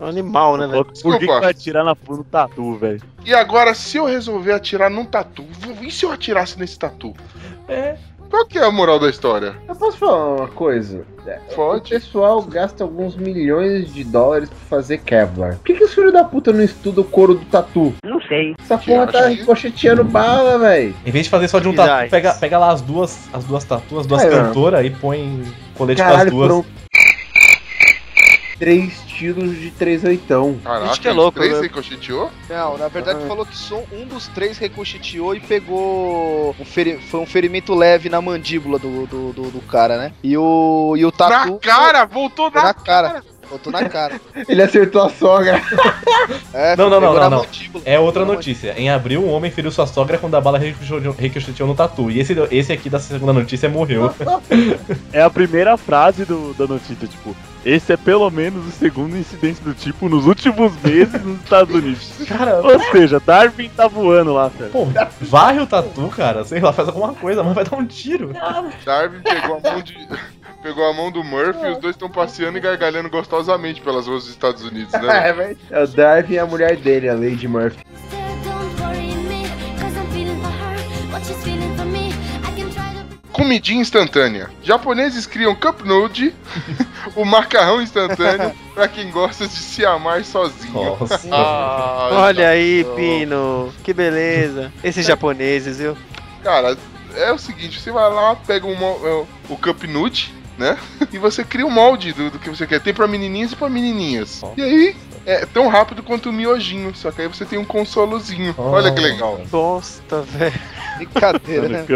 É 0.00 0.04
um 0.04 0.06
animal, 0.08 0.56
né, 0.56 0.66
velho? 0.66 0.84
Por 1.02 1.18
que, 1.18 1.26
vai 1.26 1.50
atirar 1.50 1.84
na 1.84 1.96
no 2.08 2.24
tatu, 2.24 2.76
velho? 2.76 3.00
E 3.24 3.34
agora, 3.34 3.74
se 3.74 3.96
eu 3.96 4.04
resolver 4.04 4.52
atirar 4.52 4.90
num 4.90 5.04
tatu, 5.04 5.44
e 5.82 5.90
se 5.90 6.04
eu 6.04 6.12
atirasse 6.12 6.58
nesse 6.58 6.78
tatu? 6.78 7.12
É. 7.68 7.96
Qual 8.28 8.44
que 8.44 8.58
é 8.58 8.64
a 8.64 8.70
moral 8.72 8.98
da 8.98 9.08
história? 9.08 9.54
Eu 9.68 9.76
posso 9.76 9.98
falar 9.98 10.34
uma 10.34 10.48
coisa? 10.48 11.04
O 11.50 11.54
Pode. 11.54 11.90
pessoal 11.90 12.42
gasta 12.42 12.82
alguns 12.82 13.14
milhões 13.16 13.92
de 13.94 14.02
dólares 14.02 14.48
pra 14.48 14.58
fazer 14.78 14.98
Kevlar. 14.98 15.54
Por 15.56 15.64
que, 15.64 15.74
que 15.74 15.84
os 15.84 15.94
filhos 15.94 16.12
da 16.12 16.24
puta 16.24 16.52
não 16.52 16.62
estudam 16.62 17.04
o 17.04 17.06
couro 17.06 17.34
do 17.34 17.44
tatu? 17.44 17.94
Não 18.04 18.20
sei. 18.22 18.54
Essa 18.58 18.78
porra 18.78 19.06
tá 19.06 19.18
acha 19.20 19.28
que- 19.30 19.34
ricocheteando 19.36 20.02
bala, 20.04 20.58
velho. 20.58 20.94
Em 21.06 21.10
vez 21.12 21.26
de 21.26 21.30
fazer 21.30 21.46
só 21.48 21.60
de 21.60 21.68
um 21.68 21.74
tatu, 21.74 22.10
pega, 22.10 22.34
pega 22.34 22.58
lá 22.58 22.72
as 22.72 22.80
duas, 22.80 23.28
as 23.32 23.44
duas 23.44 23.62
tatuas, 23.64 24.00
as 24.02 24.06
duas 24.08 24.24
cantoras 24.24 24.84
e 24.84 24.90
põe 24.90 25.44
colete 25.76 26.02
com 26.02 26.08
as 26.08 26.12
Caralho, 26.14 26.30
duas. 26.32 26.48
foram 26.48 26.66
três 28.58 29.05
tiros 29.16 29.56
de 29.58 29.70
três 29.70 30.04
oitão. 30.04 30.58
Caraca, 30.62 30.86
Gente 30.88 31.00
que 31.00 31.08
é 31.08 31.12
louco, 31.12 31.38
três 31.38 31.54
né? 31.54 31.60
ricocheteou? 31.62 32.30
Não, 32.48 32.76
na 32.78 32.88
verdade 32.88 33.26
falou 33.26 33.46
que 33.46 33.56
só 33.56 33.82
um 33.92 34.04
dos 34.06 34.28
três 34.28 34.58
ricocheteou 34.58 35.34
e 35.34 35.40
pegou. 35.40 36.54
Um 36.60 36.64
feri- 36.64 36.98
Foi 36.98 37.20
um 37.20 37.26
ferimento 37.26 37.74
leve 37.74 38.08
na 38.08 38.20
mandíbula 38.20 38.78
do, 38.78 39.06
do, 39.06 39.32
do, 39.32 39.50
do 39.50 39.60
cara, 39.62 39.96
né? 39.98 40.12
E 40.22 40.36
o, 40.36 40.94
e 40.96 41.04
o 41.04 41.12
tatu. 41.12 41.52
na 41.52 41.58
cara! 41.58 42.04
Voltou 42.04 42.50
na, 42.50 42.62
na 42.64 42.74
cara. 42.74 43.22
Botou 43.50 43.72
na 43.72 43.88
cara. 43.88 44.20
Ele 44.48 44.62
acertou 44.62 45.02
a 45.02 45.10
sogra. 45.10 45.60
É, 46.52 46.74
Não, 46.74 46.88
não, 46.88 47.00
não, 47.00 47.14
não, 47.14 47.30
não. 47.30 47.38
mandíbula. 47.40 47.84
É 47.86 47.98
outra 48.00 48.24
notícia. 48.24 48.74
Em 48.76 48.88
abril, 48.90 49.22
um 49.22 49.30
homem 49.30 49.50
feriu 49.50 49.70
sua 49.70 49.86
sogra 49.86 50.16
quando 50.18 50.34
a 50.34 50.40
bala 50.40 50.58
ricocheteou 50.58 51.68
no 51.68 51.74
tatu. 51.74 52.10
E 52.10 52.18
esse, 52.18 52.34
esse 52.50 52.72
aqui 52.72 52.88
da 52.88 52.98
segunda 52.98 53.32
notícia 53.32 53.68
morreu. 53.68 54.12
É 55.12 55.22
a 55.22 55.30
primeira 55.30 55.76
frase 55.76 56.24
do, 56.24 56.54
da 56.54 56.66
notícia, 56.66 57.06
tipo, 57.06 57.36
esse 57.64 57.92
é 57.92 57.96
pelo 57.96 58.28
menos 58.30 58.66
o 58.66 58.70
segundo 58.70 59.16
incidente 59.16 59.60
do 59.60 59.74
tipo 59.74 60.08
nos 60.08 60.26
últimos 60.26 60.72
meses 60.82 61.22
nos 61.22 61.38
Estados 61.40 61.74
Unidos. 61.74 62.10
Cara, 62.26 62.60
Ou 62.62 62.80
seja, 62.90 63.20
Darwin 63.24 63.68
tá 63.76 63.86
voando 63.86 64.32
lá, 64.32 64.48
velho. 64.48 64.70
pô, 64.70 64.86
varre 65.20 65.60
o 65.60 65.66
tatu, 65.66 66.08
cara. 66.08 66.44
Sei 66.44 66.58
lá, 66.60 66.72
faz 66.72 66.88
alguma 66.88 67.12
coisa, 67.14 67.42
mas 67.44 67.54
vai 67.54 67.64
dar 67.64 67.76
um 67.76 67.84
tiro. 67.86 68.32
Darwin 68.84 69.20
pegou 69.20 69.60
a 69.62 69.70
mão 69.72 69.82
de. 69.82 69.96
Pegou 70.66 70.84
a 70.84 70.92
mão 70.92 71.12
do 71.12 71.22
Murphy 71.22 71.64
e 71.64 71.70
os 71.70 71.78
dois 71.78 71.94
estão 71.94 72.10
passeando 72.10 72.58
e 72.58 72.60
gargalhando 72.60 73.08
gostosamente 73.08 73.80
pelas 73.80 74.08
ruas 74.08 74.24
dos 74.24 74.32
Estados 74.32 74.64
Unidos, 74.64 74.92
né? 74.94 75.28
é, 75.28 75.32
velho. 75.32 75.58
É 75.70 75.80
o 75.80 75.86
Darwin 75.86 76.32
e 76.34 76.38
a 76.40 76.44
mulher 76.44 76.76
dele, 76.76 77.08
a 77.08 77.14
Lady 77.14 77.46
Murphy. 77.46 77.84
Comidinha 83.30 83.80
instantânea. 83.80 84.50
Japoneses 84.60 85.24
criam 85.24 85.54
cup 85.54 85.82
noodle, 85.82 86.34
o 87.14 87.24
macarrão 87.24 87.80
instantâneo, 87.80 88.52
pra 88.74 88.88
quem 88.88 89.08
gosta 89.12 89.46
de 89.46 89.54
se 89.54 89.86
amar 89.86 90.24
sozinho. 90.24 90.96
Nossa. 90.98 91.28
Ah, 91.30 92.08
Olha 92.10 92.48
aí, 92.48 92.82
não. 92.82 92.96
Pino. 92.96 93.74
Que 93.84 93.94
beleza. 93.94 94.72
Esses 94.82 95.06
japoneses, 95.06 95.78
viu? 95.78 95.96
Cara, 96.42 96.76
é 97.14 97.30
o 97.30 97.38
seguinte, 97.38 97.78
você 97.78 97.92
vai 97.92 98.12
lá, 98.12 98.34
pega 98.34 98.66
um 98.66 98.74
é, 98.74 99.26
o 99.48 99.56
cup 99.56 99.84
noodle, 99.84 100.34
né? 100.58 100.76
E 101.12 101.18
você 101.18 101.42
cria 101.44 101.66
o 101.66 101.70
molde 101.70 102.12
do, 102.12 102.30
do 102.30 102.38
que 102.38 102.50
você 102.50 102.66
quer. 102.66 102.80
Tem 102.80 102.92
pra 102.92 103.06
menininhas 103.06 103.52
e 103.52 103.56
pra 103.56 103.68
menininhas. 103.68 104.42
E 104.56 104.62
aí, 104.62 104.96
é 105.24 105.46
tão 105.46 105.68
rápido 105.68 106.02
quanto 106.02 106.28
o 106.28 106.32
miojinho, 106.32 106.94
só 106.94 107.10
que 107.10 107.22
aí 107.22 107.28
você 107.28 107.44
tem 107.44 107.58
um 107.58 107.64
consolozinho. 107.64 108.54
Olha 108.58 108.92
que 108.92 109.00
legal. 109.00 109.40
Bosta, 109.50 110.22
velho. 110.22 110.52
Brincadeira, 110.96 111.68
né? 111.68 111.86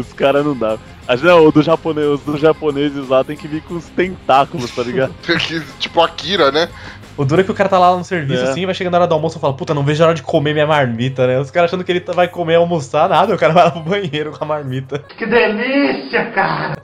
Os 0.00 0.12
caras 0.12 0.44
não 0.44 0.56
dá. 0.56 0.78
Acho 1.06 1.22
que 1.22 1.28
não, 1.28 1.46
o 1.46 1.52
do 1.52 1.62
japonês, 1.62 2.06
os 2.08 2.20
dos 2.20 2.40
japoneses 2.40 3.08
lá 3.08 3.22
tem 3.22 3.36
que 3.36 3.46
vir 3.46 3.62
com 3.62 3.74
os 3.74 3.84
tentáculos, 3.86 4.70
tá 4.70 4.82
ligado? 4.82 5.14
tipo 5.78 6.00
Akira, 6.00 6.50
né? 6.50 6.68
O 7.16 7.24
duro 7.24 7.42
é 7.42 7.44
que 7.44 7.50
o 7.50 7.54
cara 7.54 7.68
tá 7.68 7.78
lá 7.78 7.96
no 7.96 8.02
serviço 8.02 8.42
É. 8.44 8.48
assim, 8.48 8.66
vai 8.66 8.74
chegando 8.74 8.92
na 8.94 8.98
hora 9.00 9.06
do 9.06 9.14
almoço 9.14 9.38
e 9.38 9.40
fala, 9.40 9.54
puta, 9.54 9.72
não 9.72 9.84
vejo 9.84 10.02
a 10.02 10.06
hora 10.06 10.14
de 10.16 10.22
comer 10.22 10.52
minha 10.52 10.66
marmita, 10.66 11.26
né? 11.28 11.38
Os 11.38 11.50
caras 11.50 11.70
achando 11.70 11.84
que 11.84 11.92
ele 11.92 12.00
tá- 12.00 12.12
vai 12.12 12.26
comer 12.26 12.54
e 12.54 12.56
almoçar, 12.56 13.08
nada, 13.08 13.32
o 13.34 13.38
cara 13.38 13.52
vai 13.52 13.64
lá 13.64 13.70
pro 13.70 13.82
banheiro 13.82 14.32
com 14.32 14.42
a 14.42 14.46
marmita. 14.48 14.98
Tá, 14.98 16.74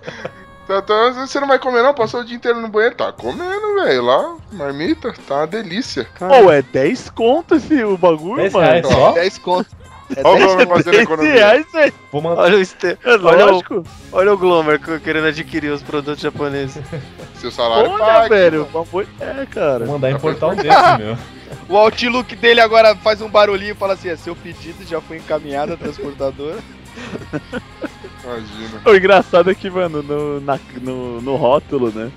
tá, 0.83 1.11
você 1.11 1.41
não 1.41 1.49
vai 1.49 1.59
comer 1.59 1.83
não? 1.83 1.95
Passou 1.95 2.21
o 2.21 2.25
dia 2.25 2.37
inteiro 2.37 2.61
no 2.61 2.69
banheiro? 2.69 2.95
Tá 2.95 3.13
comendo, 3.13 3.75
velho. 3.75 4.05
Lá, 4.05 4.37
marmita, 4.53 5.15
tá 5.27 5.37
uma 5.39 5.47
delícia. 5.47 6.07
Pô, 6.19 6.51
é 6.51 6.63
10 6.63 7.11
conto 7.11 7.55
esse 7.55 7.83
o 7.83 7.97
bagulho, 7.97 8.37
10 8.43 8.53
mano. 8.53 8.67
reais 8.67 8.87
só? 8.87 9.13
10 9.13 9.39
conto. 9.39 9.71
É 10.17 10.23
Olha 10.25 10.35
o 10.35 10.39
10 10.39 10.45
Glomer 10.47 10.69
fazendo 10.69 10.93
10 10.93 11.03
economia. 11.03 11.33
reais, 11.33 11.67
velho. 11.73 11.95
Vou 12.13 12.23
mandar. 12.23 12.43
Olha 12.43 12.57
o, 12.57 12.61
este... 12.61 12.87
É 12.89 12.99
olha, 13.05 13.47
o... 13.47 13.51
lógico. 13.53 13.85
olha 14.13 14.33
o 14.33 14.39
Glomer 14.39 14.81
querendo 15.01 15.27
adquirir 15.27 15.71
os 15.71 15.83
produtos 15.83 16.21
japoneses. 16.21 16.83
Seu 17.37 17.51
salário 17.51 17.91
Olha, 17.91 18.05
paga. 18.05 18.29
velho. 18.29 18.65
boa 18.67 19.05
ideia, 19.05 19.47
cara. 19.47 19.85
Vou 19.85 19.95
mandar 19.95 20.11
importar 20.11 20.49
um 20.49 20.57
desse, 20.57 20.69
meu. 20.99 21.17
O 21.69 21.77
Outlook 21.77 22.35
dele 22.37 22.61
agora 22.61 22.95
faz 22.97 23.21
um 23.21 23.29
barulhinho 23.29 23.73
e 23.73 23.77
fala 23.77 23.95
assim: 23.95 24.09
é, 24.09 24.17
seu 24.17 24.35
pedido 24.35 24.85
já 24.85 25.01
foi 25.01 25.19
encaminhado 25.19 25.73
à 25.73 25.77
transportadora. 25.77 26.59
Imagina. 28.39 28.81
O 28.85 28.95
engraçado 28.95 29.51
é 29.51 29.55
que, 29.55 29.69
mano, 29.71 30.03
no, 30.03 30.41
na- 30.41 30.59
no, 30.81 31.21
no 31.21 31.37
rótulo, 31.37 31.91
né? 31.95 32.11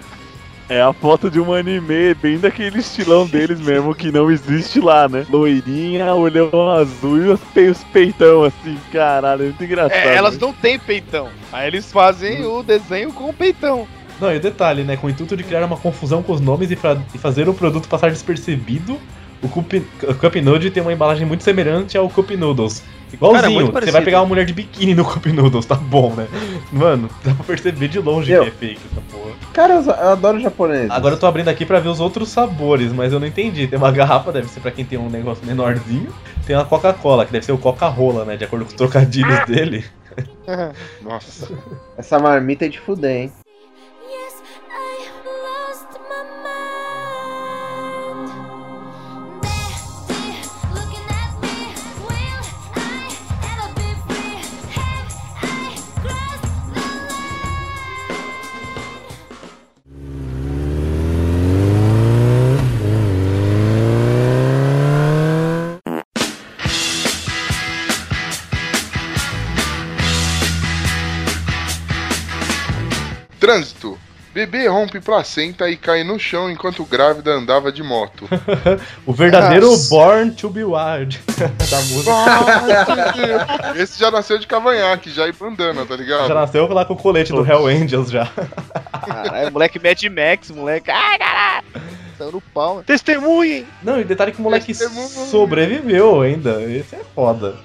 É 0.69 0.81
a 0.81 0.93
foto 0.93 1.29
de 1.29 1.39
um 1.41 1.53
anime 1.53 2.13
bem 2.15 2.39
daquele 2.39 2.79
estilão 2.79 3.27
deles 3.27 3.59
mesmo, 3.61 3.93
que 3.93 4.11
não 4.11 4.31
existe 4.31 4.79
lá, 4.79 5.09
né? 5.09 5.25
Loirinha, 5.29 6.13
olhão 6.13 6.69
azul 6.71 7.17
e 7.17 7.29
os, 7.29 7.39
pe- 7.53 7.69
os 7.69 7.83
peitão 7.85 8.43
assim, 8.45 8.77
caralho, 8.91 9.41
é 9.43 9.45
muito 9.47 9.63
engraçado. 9.63 9.97
É, 9.97 10.15
elas 10.15 10.37
não 10.39 10.53
têm 10.53 10.79
peitão. 10.79 11.27
Aí 11.51 11.67
eles 11.67 11.91
fazem 11.91 12.45
o 12.45 12.63
desenho 12.63 13.11
com 13.11 13.29
o 13.29 13.33
peitão. 13.33 13.85
Não, 14.21 14.31
e 14.33 14.37
o 14.37 14.39
detalhe, 14.39 14.83
né? 14.83 14.95
Com 14.95 15.07
o 15.07 15.09
intuito 15.09 15.35
de 15.35 15.43
criar 15.43 15.65
uma 15.65 15.75
confusão 15.75 16.23
com 16.23 16.31
os 16.31 16.39
nomes 16.39 16.71
e, 16.71 16.77
e 17.13 17.17
fazer 17.17 17.49
o 17.49 17.53
produto 17.53 17.89
passar 17.89 18.09
despercebido, 18.09 18.97
o 19.43 19.49
Cup, 19.49 19.73
o 20.03 20.15
Cup 20.15 20.35
Noodle 20.37 20.71
tem 20.71 20.81
uma 20.81 20.93
embalagem 20.93 21.27
muito 21.27 21.43
semelhante 21.43 21.97
ao 21.97 22.09
Cup 22.09 22.31
Noodles. 22.31 22.81
Igualzinho, 23.11 23.51
muito 23.51 23.71
você 23.71 23.91
vai 23.91 24.01
pegar 24.01 24.21
uma 24.21 24.27
mulher 24.27 24.43
de 24.43 24.53
biquíni 24.53 24.95
no 24.95 25.05
Cup 25.05 25.27
Noodles, 25.27 25.65
tá 25.65 25.75
bom, 25.75 26.13
né? 26.15 26.27
Mano, 26.71 27.09
dá 27.23 27.33
pra 27.35 27.43
perceber 27.43 27.87
de 27.87 27.99
longe 27.99 28.31
Meu. 28.31 28.43
que 28.43 28.47
é 28.47 28.51
fake 28.51 28.81
essa 28.91 29.01
porra. 29.11 29.33
Cara, 29.53 29.73
eu, 29.75 29.83
eu 29.83 30.09
adoro 30.09 30.39
japonês. 30.39 30.89
Agora 30.89 31.13
eu 31.13 31.19
tô 31.19 31.27
abrindo 31.27 31.47
aqui 31.49 31.63
pra 31.63 31.79
ver 31.79 31.89
os 31.89 31.99
outros 31.99 32.29
sabores, 32.29 32.91
mas 32.91 33.13
eu 33.13 33.19
não 33.19 33.27
entendi. 33.27 33.67
Tem 33.67 33.77
uma 33.77 33.91
garrafa, 33.91 34.31
deve 34.31 34.47
ser 34.47 34.61
pra 34.61 34.71
quem 34.71 34.83
tem 34.83 34.97
um 34.97 35.09
negócio 35.09 35.45
menorzinho. 35.45 36.11
Tem 36.47 36.55
uma 36.55 36.65
Coca-Cola, 36.65 37.25
que 37.25 37.31
deve 37.31 37.45
ser 37.45 37.51
o 37.51 37.57
Coca-Rola, 37.57 38.25
né? 38.25 38.35
De 38.35 38.45
acordo 38.45 38.65
com 38.65 38.71
os 38.71 38.77
trocadilhos 38.77 39.39
dele. 39.45 39.85
Nossa. 41.01 41.51
Essa 41.97 42.17
marmita 42.17 42.65
é 42.65 42.69
de 42.69 42.79
fuder, 42.79 43.11
hein? 43.11 43.31
Trânsito. 73.53 73.99
Bebê 74.33 74.67
rompe 74.67 74.99
placenta 74.99 75.69
e 75.69 75.77
cai 75.77 76.03
no 76.03 76.17
chão 76.17 76.49
enquanto 76.49 76.83
grávida 76.85 77.29
andava 77.31 77.71
de 77.71 77.83
moto. 77.83 78.27
O 79.05 79.13
verdadeiro 79.13 79.69
Nossa. 79.69 79.89
Born 79.89 80.31
to 80.31 80.49
be 80.49 80.63
Wild 80.63 81.21
da 81.69 81.77
música. 81.81 82.11
Nossa, 82.11 83.73
Esse 83.75 83.99
já 83.99 84.09
nasceu 84.09 84.39
de 84.39 84.47
cavanhaque, 84.47 85.11
já 85.11 85.27
e 85.27 85.31
bandana, 85.31 85.85
tá 85.85 85.95
ligado? 85.95 86.27
Já 86.27 86.33
nasceu 86.33 86.67
lá 86.73 86.83
com 86.83 86.93
o 86.95 86.97
colete 86.97 87.31
do 87.31 87.45
Hell 87.45 87.67
Angels 87.67 88.09
já. 88.09 88.27
Caralho, 89.05 89.51
moleque 89.51 89.77
Mad 89.77 90.01
Max, 90.05 90.49
moleque. 90.49 90.89
Ai, 90.89 91.19
caralho. 91.19 91.67
Saiu 92.17 92.31
no 92.31 92.41
pau. 92.41 92.69
mano. 92.75 92.83
Testemunhem! 92.85 93.67
Não, 93.83 93.99
e 93.99 94.03
detalhe 94.03 94.31
que 94.31 94.39
o 94.39 94.41
moleque 94.41 94.73
sobreviveu 94.73 96.21
ainda. 96.21 96.59
Esse 96.63 96.95
é 96.95 97.01
foda. 97.13 97.55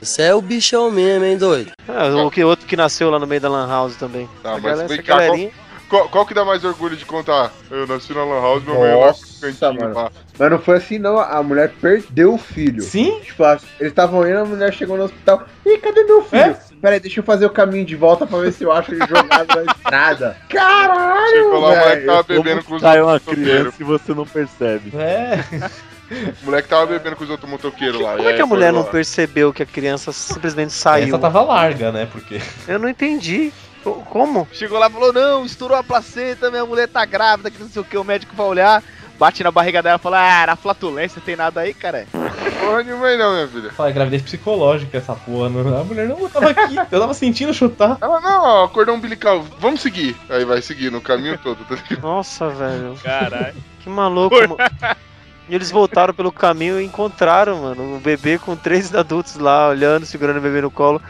Você 0.00 0.22
é 0.22 0.34
o 0.34 0.40
bichão 0.40 0.90
mesmo, 0.90 1.24
hein, 1.24 1.36
doido? 1.36 1.72
Ah, 1.88 2.06
o 2.24 2.30
que, 2.30 2.42
outro 2.42 2.66
que 2.66 2.76
nasceu 2.76 3.10
lá 3.10 3.18
no 3.18 3.26
meio 3.26 3.40
da 3.40 3.48
Lan 3.48 3.68
House 3.68 3.96
também. 3.96 4.28
Tá, 4.42 4.52
mas 4.52 4.62
galera- 4.62 4.88
vem 4.88 4.98
essa 4.98 5.06
galerinha. 5.06 5.50
qual- 5.90 6.08
qual 6.08 6.24
que 6.24 6.32
dá 6.32 6.44
mais 6.44 6.64
orgulho 6.64 6.96
de 6.96 7.04
contar? 7.04 7.52
Eu 7.70 7.86
nasci 7.86 8.14
na 8.14 8.24
Lan 8.24 8.40
House, 8.40 8.64
minha 8.64 8.78
mãe 8.78 8.90
no 8.92 9.00
cantinho 9.40 9.74
mano. 9.80 9.94
lá. 9.94 10.12
Mas 10.38 10.50
não 10.50 10.58
foi 10.58 10.76
assim, 10.78 10.98
não. 10.98 11.18
A 11.18 11.42
mulher 11.42 11.70
perdeu 11.82 12.32
o 12.34 12.38
filho. 12.38 12.82
Sim? 12.82 13.20
Tipo, 13.20 13.44
eles 13.44 13.62
estavam 13.80 14.26
indo, 14.26 14.38
a 14.38 14.44
mulher 14.44 14.72
chegou 14.72 14.96
no 14.96 15.04
hospital. 15.04 15.44
Ih, 15.66 15.76
cadê 15.78 16.02
meu 16.04 16.22
filho? 16.24 16.56
Peraí, 16.80 16.98
deixa 16.98 17.20
eu 17.20 17.24
fazer 17.24 17.44
o 17.44 17.50
caminho 17.50 17.84
de 17.84 17.94
volta 17.94 18.26
pra 18.26 18.38
ver 18.38 18.54
se 18.54 18.64
eu 18.64 18.72
acho 18.72 18.92
ele 18.92 19.06
jogado 19.06 19.54
na 19.54 19.70
estrada. 19.70 20.36
Caralho! 20.48 21.28
Chegou 21.28 21.60
lá, 21.60 21.68
o 21.72 21.76
moleque 21.76 22.06
tava 22.06 22.22
bebendo 22.22 22.64
uma 23.04 23.20
criança 23.20 23.74
e 23.78 23.84
você 23.84 24.14
não 24.14 24.24
percebe? 24.24 24.90
É. 24.96 25.44
O 26.42 26.46
moleque 26.46 26.68
tava 26.68 26.86
bebendo 26.86 27.16
com 27.16 27.24
os 27.24 27.30
outros 27.30 27.48
motoqueiros 27.48 28.00
lá. 28.00 28.16
Como 28.16 28.28
e 28.28 28.32
é 28.32 28.34
que 28.34 28.42
a 28.42 28.46
mulher 28.46 28.72
lá. 28.72 28.80
não 28.80 28.84
percebeu 28.86 29.52
que 29.52 29.62
a 29.62 29.66
criança 29.66 30.12
simplesmente 30.12 30.72
saiu? 30.72 31.08
Essa 31.08 31.18
tava 31.18 31.40
larga, 31.42 31.92
né? 31.92 32.08
Porque. 32.10 32.40
Eu 32.66 32.78
não 32.78 32.88
entendi. 32.88 33.52
Co- 33.84 34.02
Como? 34.10 34.46
Chegou 34.52 34.78
lá 34.78 34.88
e 34.88 34.90
falou: 34.90 35.12
Não, 35.12 35.44
estourou 35.44 35.76
a 35.76 35.82
placenta, 35.84 36.50
minha 36.50 36.66
mulher 36.66 36.88
tá 36.88 37.04
grávida, 37.04 37.50
que 37.50 37.62
não 37.62 37.68
sei 37.68 37.80
o 37.82 37.84
que. 37.84 37.96
O 37.96 38.04
médico 38.04 38.34
vai 38.36 38.46
olhar, 38.46 38.82
bate 39.18 39.42
na 39.44 39.50
barriga 39.50 39.82
dela 39.82 39.96
e 39.96 40.02
fala: 40.02 40.18
Ah, 40.20 40.42
era 40.42 40.56
flatulência, 40.56 41.22
tem 41.24 41.36
nada 41.36 41.60
aí, 41.60 41.72
cara. 41.72 42.06
Porra 42.12 42.82
nenhuma 42.82 43.06
aí 43.06 43.16
não, 43.16 43.32
minha 43.32 43.48
filha. 43.48 43.70
Fala, 43.70 43.90
gravidez 43.90 44.22
psicológica 44.22 44.98
essa 44.98 45.14
porra. 45.14 45.48
Não, 45.48 45.80
a 45.80 45.84
mulher 45.84 46.08
não 46.08 46.18
eu 46.18 46.28
tava 46.28 46.50
aqui. 46.50 46.76
Eu 46.90 47.00
tava 47.00 47.14
sentindo 47.14 47.54
chutar. 47.54 47.96
Ela, 48.00 48.20
não, 48.20 48.44
ó, 48.44 48.68
cordão 48.68 48.96
umbilical, 48.96 49.42
vamos 49.58 49.80
seguir. 49.80 50.14
Aí 50.28 50.44
vai 50.44 50.60
seguir 50.60 50.90
no 50.90 51.00
caminho 51.00 51.38
todo, 51.38 51.64
tá 51.64 51.74
ligado? 51.76 52.02
Nossa, 52.02 52.48
velho. 52.50 52.96
Caralho. 53.02 53.54
Que 53.80 53.88
maluco, 53.88 54.34
mano. 54.36 54.56
E 55.50 55.54
eles 55.54 55.70
voltaram 55.70 56.14
pelo 56.14 56.30
caminho 56.30 56.80
e 56.80 56.84
encontraram, 56.84 57.62
mano, 57.62 57.96
o 57.96 58.00
bebê 58.00 58.38
com 58.38 58.54
três 58.54 58.94
adultos 58.94 59.34
lá, 59.34 59.68
olhando, 59.68 60.06
segurando 60.06 60.38
o 60.38 60.40
bebê 60.40 60.60
no 60.60 60.70
colo. 60.70 61.02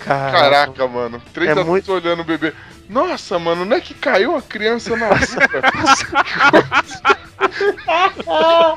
Caraca. 0.00 0.38
Caraca, 0.40 0.88
mano. 0.88 1.22
Três 1.32 1.48
É 1.48 1.52
adultos 1.52 1.70
muito- 1.70 1.92
olhando 1.92 2.20
o 2.20 2.24
bebê. 2.24 2.52
Nossa, 2.88 3.38
mano, 3.38 3.64
não 3.64 3.76
é 3.76 3.80
que 3.80 3.94
caiu 3.94 4.36
a 4.36 4.42
criança 4.42 4.96
na 4.96 5.06
rua? 5.06 5.18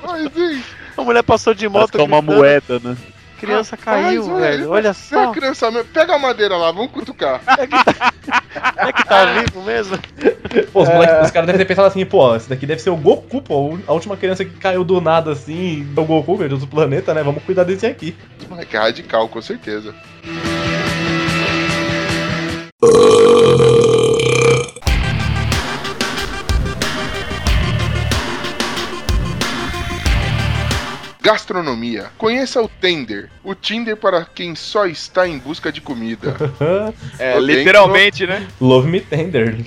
Mas, 0.04 0.38
hein? 0.38 0.64
A 0.98 1.02
mulher 1.02 1.24
passou 1.24 1.54
de 1.54 1.68
Mas 1.68 1.82
moto. 1.82 1.98
com 1.98 2.04
uma 2.04 2.22
gritando, 2.22 2.38
moeda, 2.38 2.80
né? 2.80 2.98
A 3.38 3.40
criança 3.40 3.76
Rapaz, 3.76 4.06
caiu, 4.08 4.26
olha, 4.34 4.40
velho. 4.42 4.70
Olha 4.72 4.88
É 4.90 4.94
só. 4.94 5.30
a 5.30 5.32
criança 5.32 5.70
mesmo. 5.70 5.88
Pega 5.94 6.16
a 6.16 6.20
madeira 6.20 6.58
lá, 6.58 6.72
vamos 6.72 6.92
cutucar. 6.92 7.40
É 8.78 8.92
que 8.92 9.06
tá 9.06 9.26
vivo 9.26 9.62
mesmo? 9.64 9.98
Pô, 10.74 10.82
os, 10.82 10.90
moleques- 10.90 11.26
os 11.26 11.32
caras 11.32 11.46
devem 11.46 11.60
ter 11.60 11.66
pensado 11.66 11.88
assim, 11.88 12.04
pô, 12.06 12.36
esse 12.36 12.50
daqui 12.50 12.66
deve 12.66 12.82
ser 12.82 12.90
o 12.90 12.96
Goku, 12.98 13.42
pô. 13.42 13.78
A 13.88 13.94
última 13.94 14.18
criança 14.18 14.44
que 14.44 14.56
caiu 14.58 14.84
do 14.84 15.00
nada 15.00 15.32
assim, 15.32 15.88
é 15.96 16.00
o 16.00 16.04
Goku, 16.06 16.36
veio 16.36 16.52
outro 16.52 16.68
planeta, 16.68 17.14
né? 17.14 17.22
Vamos 17.24 17.44
cuidar 17.44 17.64
desse 17.64 17.86
aqui. 17.86 18.16
Esse 18.40 18.50
moleque 18.50 18.76
é 18.76 18.80
radical, 18.80 19.28
com 19.30 19.42
certeza. 19.42 19.94
Gastronomia. 31.28 32.06
Conheça 32.18 32.62
o 32.62 32.70
Tender, 32.70 33.30
o 33.44 33.54
Tinder 33.54 33.98
para 33.98 34.24
quem 34.24 34.56
só 34.56 34.86
está 34.86 35.28
em 35.28 35.38
busca 35.38 35.74
de 35.74 35.82
comida. 35.82 36.36
É, 37.20 37.34
Tô 37.34 37.40
literalmente, 37.40 38.26
né? 38.26 38.48
Love 38.62 38.88
Me 38.90 39.02
Tender. 39.02 39.58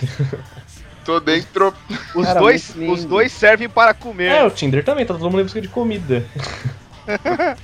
Tô 1.05 1.21
dentro. 1.21 1.75
Os, 2.15 2.27
Cara, 2.27 2.41
dois, 2.41 2.75
os 2.77 3.05
dois 3.05 3.33
servem 3.33 3.69
para 3.69 3.93
comer. 3.93 4.31
É, 4.31 4.45
o 4.45 4.51
Tinder 4.51 4.85
também, 4.85 5.05
tá 5.05 5.15
todo 5.15 5.29
mundo 5.31 5.41
em 5.41 5.45
busca 5.45 5.61
de 5.61 5.69
comida. 5.69 6.25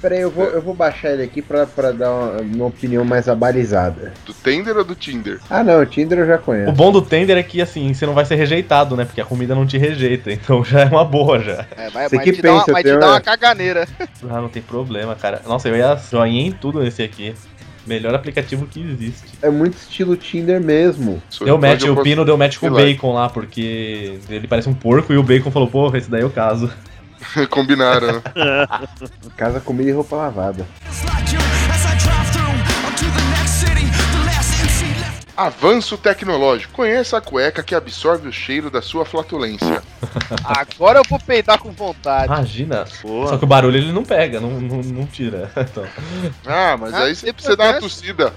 Peraí, 0.01 0.21
eu 0.21 0.31
vou, 0.31 0.45
eu 0.45 0.61
vou 0.63 0.75
baixar 0.75 1.11
ele 1.13 1.23
aqui 1.23 1.41
pra, 1.43 1.67
pra 1.67 1.93
dar 1.93 2.11
uma, 2.13 2.41
uma 2.41 2.67
opinião 2.67 3.05
mais 3.05 3.29
abalizada. 3.29 4.13
Do 4.25 4.33
Tender 4.35 4.77
ou 4.77 4.85
do 4.85 4.95
Tinder? 4.95 5.39
Ah, 5.49 5.63
não, 5.63 5.81
o 5.81 5.87
Tinder 5.87 6.19
eu 6.19 6.27
já 6.27 6.37
O 6.37 6.39
conheço. 6.41 6.73
bom 6.73 6.91
do 6.93 7.03
Tender 7.03 7.37
é 7.37 7.43
que, 7.43 7.61
assim, 7.61 7.93
você 7.93 8.07
não 8.07 8.15
vai 8.15 8.25
ser 8.25 8.37
rejeitado, 8.37 8.97
né? 8.97 9.05
Porque 9.05 9.21
a 9.21 9.25
comida 9.25 9.55
não 9.55 9.67
te 9.67 9.79
rejeita, 9.79 10.33
então 10.33 10.65
já 10.65 10.81
é 10.83 10.85
uma 10.87 11.05
boa 11.05 11.39
já. 11.41 11.65
É, 11.77 11.91
vai, 11.91 12.09
Você 12.09 12.17
vai 12.17 12.25
que 12.25 12.33
te 12.33 12.43
dar 12.43 12.53
uma, 12.53 12.61
pensa, 12.61 12.73
vai 12.73 12.83
te 12.83 12.89
tem 12.91 12.99
dar 12.99 13.07
uma- 13.07 13.13
uma 13.15 13.21
caganeira. 13.21 13.87
Ah, 14.29 14.41
não 14.41 14.49
tem 14.49 14.63
problema, 14.63 15.15
cara. 15.15 15.41
Nossa, 15.47 15.69
eu 15.69 15.77
ia 15.77 15.97
joinha 16.11 16.47
em 16.47 16.53
tudo 16.53 16.81
nesse 16.81 17.03
aqui. 17.03 17.35
Melhor 17.87 18.13
aplicativo 18.17 18.67
que 18.67 18.81
existe. 18.81 19.23
É 19.41 19.49
muito 19.49 19.75
estilo 19.77 20.17
Tinder 20.17 20.61
mesmo. 20.61 21.23
Deu 21.45 21.57
match, 21.57 21.85
o 21.85 22.03
Pino 22.03 22.25
deu 22.25 22.37
match 22.37 22.59
com 22.59 22.67
o. 22.67 22.71
Bacon 22.75 23.13
lá, 23.15 23.29
porque 23.29 24.19
ele 24.29 24.49
parece 24.49 24.69
um 24.69 24.75
porco 24.75 25.13
e 25.13 25.17
o 25.17 25.23
Bacon 25.23 25.53
falou, 25.53 25.69
porra, 25.69 25.97
esse 25.99 26.11
daí 26.11 26.23
é 26.23 26.25
o 26.25 26.31
caso. 26.31 26.69
Combinaram, 27.51 28.15
né? 28.15 28.23
Casa, 29.37 29.61
comida 29.61 29.91
e 29.91 29.93
roupa 29.93 30.17
lavada. 30.17 30.67
Avanço 35.37 35.99
tecnológico. 35.99 36.73
Conheça 36.73 37.19
a 37.19 37.21
cueca 37.21 37.63
que 37.63 37.75
absorve 37.75 38.27
o 38.27 38.33
cheiro 38.33 38.71
da 38.71 38.81
sua 38.81 39.05
flatulência. 39.05 39.83
Agora 40.43 40.99
eu 41.01 41.03
vou 41.07 41.19
peidar 41.19 41.59
com 41.59 41.71
vontade. 41.73 42.25
Imagina. 42.33 42.87
Boa. 43.03 43.29
Só 43.29 43.37
que 43.37 43.45
o 43.45 43.47
barulho 43.47 43.77
ele 43.77 43.93
não 43.93 44.03
pega, 44.03 44.41
não, 44.41 44.59
não, 44.59 44.79
não 44.79 45.07
tira. 45.07 45.51
Então, 45.55 45.85
Ah, 46.47 46.77
mas 46.81 46.95
Ah, 46.95 47.03
aí 47.03 47.15
você 47.15 47.35
precisa 47.35 47.55
dar 47.55 47.73
uma 47.75 47.81
tossida. 47.81 48.33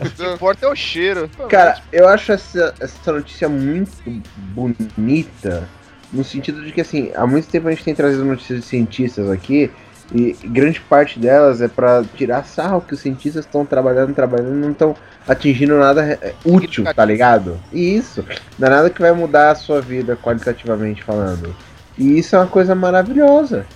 O 0.00 0.10
que 0.10 0.24
importa 0.34 0.66
é 0.66 0.68
o 0.68 0.76
cheiro. 0.76 1.28
Cara, 1.48 1.80
eu 1.92 2.06
acho 2.08 2.30
essa, 2.30 2.72
essa 2.78 3.12
notícia 3.12 3.48
muito 3.48 4.22
bonita, 4.54 5.68
no 6.12 6.24
sentido 6.24 6.64
de 6.64 6.72
que, 6.72 6.80
assim, 6.80 7.10
há 7.14 7.26
muito 7.26 7.48
tempo 7.48 7.68
a 7.68 7.70
gente 7.70 7.84
tem 7.84 7.94
trazido 7.94 8.24
notícias 8.24 8.60
de 8.60 8.66
cientistas 8.66 9.30
aqui, 9.30 9.70
e 10.14 10.36
grande 10.44 10.80
parte 10.80 11.18
delas 11.18 11.60
é 11.60 11.66
pra 11.66 12.04
tirar 12.16 12.44
sarro 12.44 12.80
que 12.80 12.94
os 12.94 13.00
cientistas 13.00 13.44
estão 13.44 13.66
trabalhando, 13.66 14.14
trabalhando 14.14 14.56
e 14.56 14.60
não 14.60 14.70
estão 14.70 14.94
atingindo 15.26 15.76
nada 15.76 16.18
é, 16.22 16.32
útil, 16.44 16.84
tá 16.94 17.04
ligado? 17.04 17.60
E 17.72 17.96
isso, 17.96 18.24
não 18.58 18.68
é 18.68 18.70
nada 18.70 18.90
que 18.90 19.00
vai 19.00 19.12
mudar 19.12 19.50
a 19.50 19.54
sua 19.56 19.80
vida 19.80 20.16
qualitativamente 20.16 21.02
falando. 21.02 21.54
E 21.98 22.18
isso 22.18 22.36
é 22.36 22.38
uma 22.38 22.46
coisa 22.46 22.74
maravilhosa. 22.74 23.66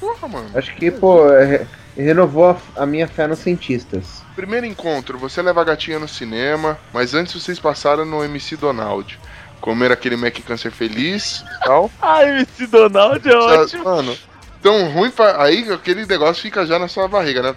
Porra, 0.00 0.26
mano. 0.26 0.50
Acho 0.54 0.74
que, 0.74 0.90
pô, 0.90 1.30
é- 1.30 1.66
renovou 1.96 2.50
a, 2.50 2.82
a 2.82 2.86
minha 2.86 3.08
fé 3.08 3.26
nos 3.26 3.38
cientistas. 3.38 4.22
Primeiro 4.34 4.66
encontro, 4.66 5.18
você 5.18 5.40
leva 5.40 5.62
a 5.62 5.64
gatinha 5.64 5.98
no 5.98 6.08
cinema, 6.08 6.78
mas 6.92 7.14
antes 7.14 7.40
vocês 7.40 7.58
passaram 7.58 8.04
no 8.04 8.22
MC 8.22 8.56
Donald. 8.56 9.18
Comer 9.60 9.90
aquele 9.90 10.16
Mac 10.16 10.38
Câncer 10.40 10.70
feliz 10.70 11.40
e 11.40 11.64
tal. 11.64 11.90
Ai, 12.00 12.42
esse 12.42 12.66
Donald 12.66 13.28
é 13.28 13.36
ótimo. 13.36 13.84
Mano, 13.84 14.16
tão 14.62 14.90
ruim 14.90 15.10
pra. 15.10 15.42
Aí 15.42 15.70
aquele 15.72 16.06
negócio 16.06 16.42
fica 16.42 16.66
já 16.66 16.78
na 16.78 16.88
sua 16.88 17.08
barriga, 17.08 17.42
né? 17.42 17.54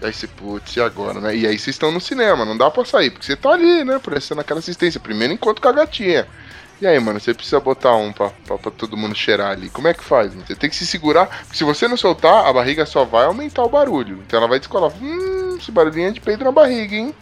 E 0.00 0.06
aí 0.06 0.12
você, 0.12 0.26
putz, 0.26 0.76
e 0.76 0.80
agora, 0.80 1.20
né? 1.20 1.36
E 1.36 1.46
aí 1.46 1.58
vocês 1.58 1.74
estão 1.74 1.92
no 1.92 2.00
cinema, 2.00 2.44
não 2.44 2.56
dá 2.56 2.70
pra 2.70 2.84
sair, 2.84 3.10
porque 3.10 3.24
você 3.24 3.36
tá 3.36 3.50
ali, 3.50 3.84
né? 3.84 4.00
Prestando 4.00 4.40
aquela 4.40 4.58
assistência. 4.58 4.98
Primeiro 4.98 5.32
encontro 5.32 5.62
com 5.62 5.68
a 5.68 5.72
gatinha. 5.72 6.26
E 6.80 6.86
aí, 6.86 6.98
mano, 6.98 7.20
você 7.20 7.32
precisa 7.32 7.60
botar 7.60 7.94
um 7.94 8.12
pra, 8.12 8.30
pra, 8.44 8.58
pra 8.58 8.70
todo 8.72 8.96
mundo 8.96 9.14
cheirar 9.14 9.52
ali. 9.52 9.70
Como 9.70 9.86
é 9.86 9.94
que 9.94 10.02
faz? 10.02 10.32
mano? 10.34 10.44
Você 10.44 10.56
tem 10.56 10.68
que 10.68 10.74
se 10.74 10.84
segurar, 10.84 11.26
porque 11.26 11.56
se 11.56 11.62
você 11.62 11.86
não 11.86 11.96
soltar, 11.96 12.44
a 12.44 12.52
barriga 12.52 12.84
só 12.84 13.04
vai 13.04 13.26
aumentar 13.26 13.62
o 13.62 13.68
barulho. 13.68 14.20
Então 14.26 14.38
ela 14.38 14.48
vai 14.48 14.58
descolar. 14.58 14.90
Hum, 15.00 15.56
esse 15.56 15.70
barulhinho 15.70 16.08
é 16.08 16.10
de 16.10 16.20
peido 16.20 16.42
na 16.42 16.50
barriga, 16.50 16.96
hein? 16.96 17.14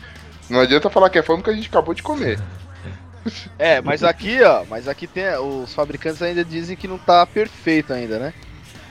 Não 0.51 0.61
adianta 0.61 0.90
falar 0.90 1.09
que 1.11 1.18
é 1.18 1.22
fome 1.22 1.42
que 1.42 1.51
a 1.51 1.55
gente 1.55 1.68
acabou 1.68 1.94
de 1.94 2.03
comer. 2.03 2.38
É, 3.59 3.82
mas 3.82 4.03
aqui, 4.03 4.42
ó, 4.42 4.64
mas 4.68 4.88
aqui 4.88 5.07
tem. 5.07 5.26
Os 5.36 5.74
fabricantes 5.74 6.22
ainda 6.22 6.42
dizem 6.42 6.74
que 6.74 6.88
não 6.88 6.96
tá 6.96 7.26
perfeito 7.26 7.92
ainda, 7.92 8.18
né? 8.18 8.32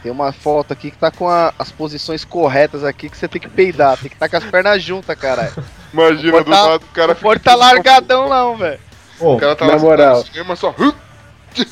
Tem 0.04 0.12
uma 0.12 0.32
foto 0.32 0.72
aqui 0.72 0.92
que 0.92 0.98
tá 0.98 1.10
com 1.10 1.28
a- 1.28 1.52
as 1.58 1.72
posições 1.72 2.24
corretas 2.24 2.84
aqui 2.84 3.10
que 3.10 3.18
você 3.18 3.28
tem 3.28 3.42
que 3.42 3.50
peidar, 3.50 3.98
tem 3.98 4.08
que 4.08 4.16
estar 4.16 4.30
com 4.30 4.38
as 4.38 4.44
pernas 4.44 4.84
juntas, 4.84 5.18
caralho. 5.18 5.52
Imagina, 5.92 6.44
do 6.44 6.52
tá- 6.52 6.62
lado 6.68 6.84
o 6.84 6.94
cara 6.94 7.14
Não 7.16 7.20
pode 7.20 7.40
tá 7.42 7.56
largadão, 7.56 8.30
não, 8.30 8.56
velho. 8.56 8.80
O 9.20 9.36
cara 9.38 9.56
tá 9.56 9.66
Na 9.66 9.74
lá 9.74 9.80
moral. 9.80 10.24
cinema 10.24 10.56
só. 10.56 10.76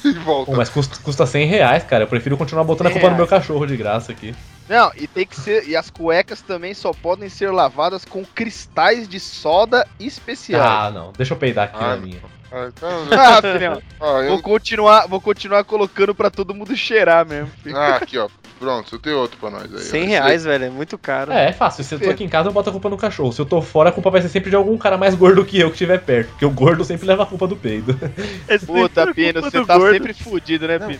E 0.03 0.11
volta. 0.13 0.51
pô, 0.51 0.57
mas 0.57 0.69
custa, 0.69 0.97
custa 1.03 1.27
100 1.27 1.45
reais, 1.45 1.83
cara. 1.83 2.05
Eu 2.05 2.07
prefiro 2.07 2.35
continuar 2.35 2.63
botando 2.63 2.87
a 2.87 2.89
100 2.89 2.99
culpa 2.99 3.11
no 3.11 3.17
meu 3.17 3.27
cachorro 3.27 3.67
de 3.67 3.77
graça 3.77 4.11
aqui. 4.11 4.33
Não, 4.69 4.91
e 4.95 5.07
tem 5.07 5.25
que 5.25 5.39
ser. 5.39 5.67
E 5.67 5.75
as 5.75 5.89
cuecas 5.89 6.41
também 6.41 6.73
só 6.73 6.91
podem 6.91 7.29
ser 7.29 7.51
lavadas 7.51 8.03
com 8.03 8.23
cristais 8.25 9.07
de 9.07 9.19
soda 9.19 9.87
especiais. 9.99 10.63
Ah, 10.63 10.91
não. 10.91 11.11
Deixa 11.15 11.33
eu 11.33 11.37
peidar 11.37 11.65
aqui 11.65 11.77
Ah, 11.79 11.87
na 11.89 11.97
minha. 11.97 12.19
Ah, 12.51 12.69
então, 12.75 12.89
Ah, 13.11 13.41
filhão. 13.41 13.81
eu- 14.23 14.27
Vou 14.29 14.41
continuar, 14.41 15.07
vou 15.07 15.21
continuar 15.21 15.63
colocando 15.63 16.13
pra 16.15 16.29
todo 16.29 16.53
mundo 16.53 16.75
cheirar 16.75 17.25
mesmo. 17.25 17.49
filho. 17.63 17.77
Ah, 17.77 17.95
aqui, 17.97 18.17
ó. 18.17 18.27
Pronto, 18.59 18.95
eu 18.95 18.99
tenho 18.99 19.19
outro 19.19 19.37
pra 19.37 19.51
nós 19.51 19.63
aí. 19.65 19.69
ó. 19.75 19.77
100 19.79 20.01
Esse 20.01 20.09
reais, 20.09 20.43
velho, 20.43 20.65
é 20.65 20.69
muito 20.69 20.97
caro. 20.97 21.31
É, 21.31 21.49
é 21.49 21.53
fácil. 21.53 21.83
Se 21.83 21.93
eu 21.93 21.99
tô 21.99 22.09
aqui 22.09 22.23
em 22.23 22.29
casa, 22.29 22.49
eu 22.49 22.53
boto 22.53 22.69
a 22.69 22.71
culpa 22.71 22.89
no 22.89 22.97
cachorro. 22.97 23.31
Se 23.31 23.39
eu 23.39 23.45
tô 23.45 23.61
fora, 23.61 23.89
a 23.89 23.91
culpa 23.91 24.09
vai 24.09 24.19
ser 24.21 24.29
sempre 24.29 24.49
de 24.49 24.55
algum 24.55 24.75
cara 24.79 24.97
mais 24.97 25.13
gordo 25.13 25.45
que 25.45 25.59
eu 25.59 25.67
que 25.67 25.75
estiver 25.75 25.99
perto. 26.01 26.29
Porque 26.29 26.45
o 26.45 26.49
gordo 26.49 26.83
sempre 26.83 27.05
leva 27.05 27.21
a 27.23 27.25
culpa 27.27 27.47
do 27.47 27.55
peido. 27.55 27.97
É 28.49 28.57
Puta, 28.57 29.13
Pino, 29.13 29.41
você 29.41 29.63
tá 29.63 29.77
gordo. 29.77 29.93
sempre 29.93 30.13
fudido, 30.13 30.67
né, 30.67 30.79
Pino? 30.79 30.99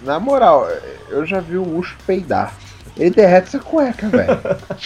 Na 0.00 0.18
moral, 0.18 0.66
eu 1.10 1.26
já 1.26 1.40
vi 1.40 1.56
o 1.58 1.76
Ucho 1.78 1.96
peidar. 2.06 2.54
Ele 2.96 3.10
derrete 3.10 3.48
essa 3.48 3.58
cueca, 3.58 4.08
velho. 4.08 4.40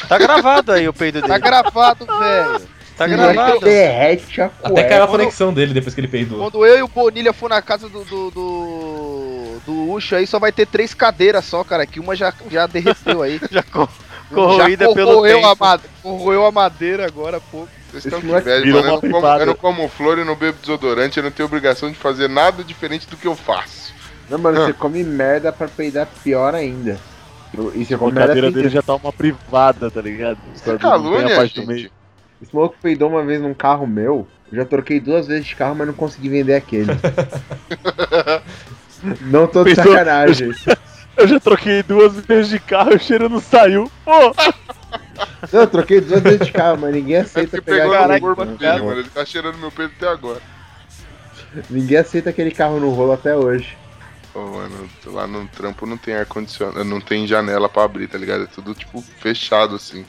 Tá 0.09 0.19
gravado 0.19 0.73
aí 0.73 0.89
o 0.89 0.93
peido 0.93 1.21
Tá 1.21 1.27
dele. 1.29 1.41
gravado, 1.41 2.07
velho. 2.07 2.61
Tá 2.97 3.05
Ele 3.05 3.17
gravado. 3.17 3.61
derrete 3.61 4.41
a 4.41 4.49
cueca. 4.49 4.69
Até 4.73 4.85
caiu 4.89 5.05
a 5.05 5.09
conexão 5.09 5.53
dele 5.53 5.75
depois 5.75 5.95
que 5.95 6.01
ele 6.01 6.09
peidou. 6.09 6.39
Quando 6.39 6.65
eu 6.67 6.79
e 6.79 6.83
o 6.83 6.89
Bonilha 6.89 7.33
for 7.33 7.51
na 7.51 7.61
casa 7.63 7.89
do. 7.89 8.03
do. 8.05 8.31
do, 8.31 9.59
do 9.67 9.91
Ucho 9.93 10.15
aí, 10.17 10.27
só 10.27 10.39
vai 10.39 10.51
ter 10.53 10.67
três 10.67 10.95
cadeiras 10.95 11.45
só, 11.45 11.63
cara. 11.65 11.87
Que 11.87 12.01
uma 12.01 12.17
já, 12.17 12.33
já 12.51 12.67
derreteu 12.67 13.23
aí. 13.23 13.41
Já 13.51 13.63
co- 13.63 13.89
corroída 14.33 14.87
já 14.87 14.95
pelo 14.95 15.13
corroeu 15.15 15.39
a, 15.39 15.51
tempo. 15.51 15.65
made- 15.65 15.83
corroeu 16.03 16.47
a 16.47 16.53
madeira 16.53 17.07
agora 17.07 17.37
há 17.39 17.41
pouco. 17.41 17.69
Vocês 17.91 18.05
estão 18.05 18.21
moleque 18.21 18.45
velho. 18.47 18.77
Eu 18.77 18.83
não, 18.85 19.01
como, 19.01 19.27
eu 19.27 19.47
não 19.47 19.55
como 19.55 19.89
flor, 19.89 20.19
eu 20.19 20.25
não 20.25 20.35
bebo 20.35 20.59
desodorante, 20.61 21.17
eu 21.19 21.25
não 21.25 21.31
tenho 21.31 21.47
obrigação 21.47 21.91
de 21.91 21.97
fazer 21.97 22.29
nada 22.29 22.63
diferente 22.63 23.07
do 23.09 23.17
que 23.17 23.27
eu 23.27 23.35
faço. 23.35 23.95
Não, 24.29 24.39
mano, 24.39 24.61
Ah. 24.63 24.67
você 24.67 24.73
come 24.75 25.03
merda 25.03 25.51
pra 25.51 25.67
peidar 25.69 26.07
pior 26.23 26.55
ainda. 26.55 26.99
E 27.55 27.85
você 27.85 27.95
A 27.95 27.99
cadeira 27.99 28.35
dele 28.35 28.53
fedida. 28.53 28.69
já 28.71 28.83
tá 28.83 28.95
uma 28.95 29.13
privada, 29.13 29.91
tá 29.91 30.01
ligado? 30.03 30.39
Isso 30.55 30.71
é 30.71 30.79
calúnia, 30.79 31.35
parte 31.37 31.55
do 31.55 31.61
gente. 31.63 31.67
meio. 31.67 31.91
Esse 32.43 32.55
maluco 32.55 32.77
peidou 32.81 33.09
uma 33.09 33.25
vez 33.25 33.41
num 33.41 33.55
carro 33.55 33.87
meu. 33.87 34.29
Eu 34.53 34.59
já 34.59 34.65
troquei 34.65 35.01
duas 35.01 35.27
vezes 35.27 35.47
de 35.47 35.57
carro, 35.57 35.75
mas 35.75 35.87
não 35.87 35.95
consegui 35.95 36.29
vender 36.29 36.55
aquele. 36.55 36.93
não 39.23 39.47
tô 39.47 39.65
de 39.65 39.75
Peidou- 39.75 39.93
sacanagem. 39.93 40.51
Eu 41.17 41.27
já 41.27 41.41
troquei 41.41 41.83
duas 41.83 42.15
vezes 42.21 42.51
de 42.51 42.61
carro 42.61 42.93
e 42.93 42.97
o 42.97 43.01
cheiro 43.01 43.29
não 43.29 43.41
saiu. 43.41 43.91
Pô! 44.05 44.35
Não, 45.53 45.61
eu 45.61 45.67
troquei 45.67 46.01
duas 46.01 46.21
vezes 46.23 46.47
de 46.47 46.53
carro, 46.53 46.79
mas 46.81 46.95
ninguém 46.95 47.17
É 47.17 47.21
aceita 47.21 47.57
porque 47.57 47.71
pegar 47.73 47.83
pegou 47.85 47.97
aquele... 47.97 48.15
no 48.15 48.21
corpo 48.21 48.45
no 48.45 48.57
dele, 48.57 48.73
rolo. 48.73 48.85
mano. 48.87 49.01
Ele 49.01 49.09
tá 49.11 49.25
cheirando 49.25 49.59
meu 49.59 49.73
peito 49.73 49.95
até 49.97 50.09
agora. 50.09 50.41
Ninguém 51.69 51.99
aceita 51.99 52.31
aquele 52.31 52.53
carro 52.53 52.79
no 52.79 52.91
rolo 52.91 53.13
até 53.13 53.35
hoje. 53.35 53.77
Mano, 54.47 54.91
lá 55.07 55.27
no 55.27 55.47
trampo 55.49 55.87
não 55.87 55.97
tem 55.97 56.15
ar-condicionado, 56.15 56.85
não 56.85 57.01
tem 57.01 57.27
janela 57.27 57.69
pra 57.69 57.85
abrir, 57.85 58.09
tá 58.09 58.19
ligado? 58.19 58.45
É 58.45 58.47
tudo, 58.47 58.75
tipo, 58.75 59.03
fechado, 59.21 59.77
assim. 59.77 60.05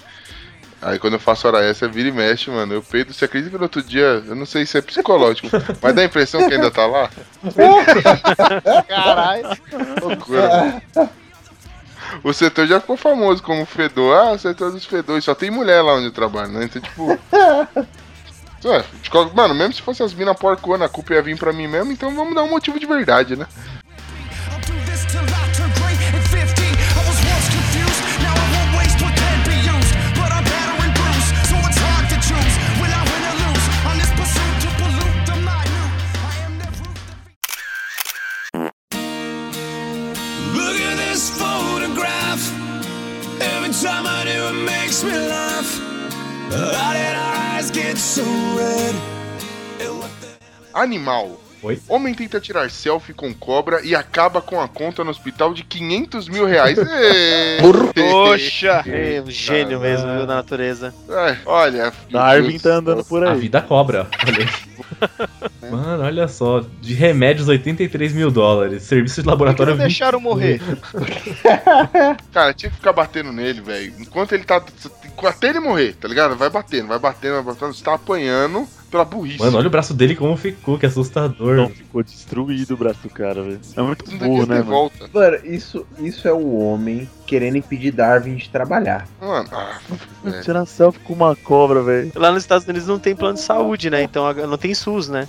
Aí 0.82 0.98
quando 0.98 1.14
eu 1.14 1.20
faço 1.20 1.46
hora 1.48 1.64
essa, 1.64 1.88
vira 1.88 2.08
e 2.08 2.12
mexe, 2.12 2.50
mano. 2.50 2.74
Eu 2.74 2.82
peido, 2.82 3.14
você 3.14 3.26
acredita 3.26 3.52
que 3.52 3.58
no 3.58 3.64
outro 3.64 3.84
dia, 3.84 4.24
eu 4.26 4.36
não 4.36 4.46
sei 4.46 4.66
se 4.66 4.78
é 4.78 4.82
psicológico, 4.82 5.50
mas 5.82 5.94
dá 5.94 6.02
a 6.02 6.06
impressão 6.06 6.48
que 6.48 6.54
ainda 6.54 6.72
tá 6.72 6.86
lá? 6.86 7.10
Caralho. 8.88 9.58
Loucura, 10.02 10.48
mano. 10.48 11.10
O 12.24 12.34
setor 12.34 12.66
já 12.66 12.80
ficou 12.80 12.98
famoso 12.98 13.44
como 13.44 13.66
fedor. 13.66 14.16
Ah, 14.18 14.32
o 14.32 14.40
setor 14.40 14.72
dos 14.72 14.86
fedores. 14.86 15.24
Só 15.24 15.36
tem 15.36 15.52
mulher 15.52 15.82
lá 15.82 15.96
onde 15.96 16.06
eu 16.06 16.12
trabalho, 16.12 16.52
né? 16.52 16.66
Então, 16.66 16.82
tipo. 16.82 17.20
Mano, 19.34 19.56
mesmo 19.56 19.74
se 19.74 19.82
fosse 19.82 20.04
as 20.04 20.14
minas 20.14 20.38
porcona, 20.38 20.86
a 20.86 20.90
culpa 20.90 21.14
ia 21.14 21.22
vir 21.22 21.38
pra 21.38 21.54
mim 21.54 21.66
mesmo, 21.66 21.94
então 21.94 22.14
vamos 22.14 22.36
dar 22.36 22.44
um 22.44 22.50
motivo 22.50 22.78
de 22.78 22.86
verdade, 22.86 23.38
né? 23.38 23.48
Every 43.70 43.88
time 43.88 44.08
I 44.08 44.24
do, 44.24 44.48
it 44.48 44.66
makes 44.66 45.04
me 45.04 45.12
laugh. 45.12 45.80
How 46.50 46.92
did 46.94 47.16
our 47.16 47.56
eyes 47.56 47.70
get 47.70 48.00
so 48.00 48.24
red? 48.58 48.96
Animal. 50.74 51.40
Oi? 51.62 51.80
Homem 51.88 52.16
tenta 52.16 52.40
tirar 52.40 52.72
selfie 52.72 53.14
com 53.14 53.32
cobra 53.32 53.82
e 53.84 53.94
acaba 53.94 54.42
com 54.42 54.60
a 54.60 54.68
conta 54.68 55.04
no 55.04 55.12
hospital 55.12 55.54
de 55.54 55.64
500 55.64 56.28
mil 56.30 56.46
reais. 56.48 56.80
Poxa. 57.94 58.84
É 58.88 59.22
um 59.22 59.30
gênio 59.30 59.80
mesmo, 59.80 60.08
viu, 60.18 60.26
da 60.26 60.36
natureza. 60.36 60.92
É, 61.08 61.38
olha. 61.46 61.94
Darwin 62.10 62.58
tá 62.58 62.70
andando 62.76 63.06
por 63.06 63.24
A 63.24 63.34
aí. 63.34 63.40
vida 63.40 63.62
cobra. 63.62 64.08
Olha 64.26 64.50
aí. 65.62 65.72
Mano, 65.72 66.04
olha 66.04 66.28
só. 66.28 66.64
De 66.82 66.94
remédios, 66.94 67.48
83 67.48 68.14
mil 68.14 68.32
dólares. 68.32 68.84
Serviço 68.84 69.16
de 69.16 69.22
Por 69.22 69.24
que 69.24 69.30
laboratório, 69.30 69.72
não 69.76 69.78
20 69.84 69.88
deixaram 69.88 70.20
morrer? 70.20 70.62
Cara, 72.32 72.54
tinha 72.54 72.70
que 72.70 72.78
ficar 72.78 72.94
batendo 72.94 73.32
nele, 73.32 73.62
velho. 73.62 73.94
Enquanto 74.00 74.34
ele 74.34 74.44
tá. 74.44 74.64
Até 75.24 75.50
ele 75.50 75.60
morrer, 75.60 75.96
tá 75.96 76.08
ligado? 76.08 76.36
Vai 76.36 76.50
batendo, 76.50 76.88
vai 76.88 77.00
batendo, 77.00 77.34
vai 77.36 77.44
batendo. 77.44 77.74
Você 77.74 77.84
tá 77.84 77.94
apanhando 77.94 78.68
pela 78.90 79.06
burrice. 79.06 79.40
Mano, 79.40 79.58
olha 79.58 79.68
o 79.68 79.70
braço 79.70 79.94
dele 79.94 80.16
como 80.16 80.36
ficou, 80.36 80.78
que 80.78 80.86
assustador. 80.86 81.56
Não, 81.56 81.70
ficou 81.70 82.04
destruído 82.04 82.74
o 82.74 82.78
braço 82.78 83.02
do 83.04 83.10
cara, 83.10 83.42
velho. 83.42 83.60
É 83.76 83.82
muito 83.82 84.12
não 84.12 84.18
burro, 84.18 84.46
né, 84.46 84.56
mano? 84.60 84.70
volta. 84.70 85.10
Mano, 85.14 85.38
isso, 85.44 85.86
isso 86.00 86.28
é 86.28 86.34
o 86.34 86.58
homem 86.58 87.10
querendo 87.26 87.58
impedir 87.58 87.92
Darwin 87.92 88.36
de 88.36 88.50
trabalhar. 88.50 89.08
Mano, 89.22 89.50
ah, 89.52 89.80
é. 90.26 90.42
Tirar 90.42 90.66
selfie 90.66 91.00
com 91.02 91.14
uma 91.14 91.36
cobra, 91.36 91.82
velho. 91.82 92.12
Lá 92.16 92.32
nos 92.32 92.44
Estados 92.44 92.68
Unidos 92.68 92.88
não 92.88 93.00
tem 93.00 93.16
plano 93.16 93.36
de 93.36 93.42
saúde, 93.42 93.90
né? 93.90 94.04
Então 94.04 94.32
não 94.34 94.58
tem 94.58 94.74
SUS, 94.74 95.08
né? 95.08 95.28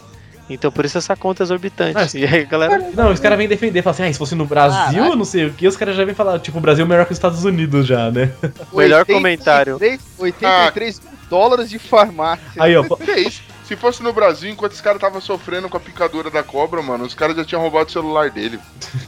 Então 0.51 0.71
por 0.73 0.85
isso 0.85 0.99
essa 0.99 1.15
conta 1.17 1.43
é 1.43 1.45
exorbitante. 1.45 1.95
Mas- 1.95 2.13
E 2.15 2.25
aí 2.27 2.45
galera. 2.45 2.91
Não, 2.95 3.11
os 3.13 3.21
caras 3.21 3.39
vêm 3.39 3.47
defender, 3.49 3.83
falam 3.83 3.95
assim, 3.95 4.03
ah, 4.03 4.13
se 4.13 4.19
fosse 4.19 4.35
no 4.35 4.45
Brasil, 4.45 4.95
Caralho. 5.01 5.17
não 5.17 5.25
sei 5.25 5.47
o 5.47 5.53
que, 5.53 5.67
os 5.69 5.77
caras 5.77 5.97
já 5.97 6.05
vêm 6.05 6.15
falar, 6.15 6.39
tipo, 6.41 6.59
o 6.59 6.61
Brasil 6.61 6.85
é 6.85 6.89
melhor 6.89 7.07
que 7.07 7.13
os 7.13 7.17
Estados 7.19 7.45
Unidos 7.45 7.87
já, 7.87 8.11
né? 8.11 8.33
Melhor 8.75 9.05
comentário. 9.07 9.79
83 10.19 11.01
dólares 11.29 11.71
de 11.71 11.79
farmácia. 11.79 12.45
Aí, 12.59 12.77
ó, 12.77 12.83
Que 12.97 13.13
isso? 13.21 13.43
Se 13.65 13.77
fosse 13.77 14.03
no 14.03 14.13
Brasil, 14.13 14.51
enquanto 14.51 14.73
esse 14.73 14.83
cara 14.83 14.99
tava 14.99 15.21
sofrendo 15.21 15.69
com 15.69 15.77
a 15.77 15.81
picadura 15.81 16.29
da 16.29 16.43
cobra, 16.43 16.83
mano, 16.83 17.05
os 17.05 17.15
caras 17.15 17.37
já 17.37 17.45
tinham 17.45 17.63
roubado 17.63 17.89
o 17.89 17.93
celular 17.93 18.29
dele. 18.31 18.59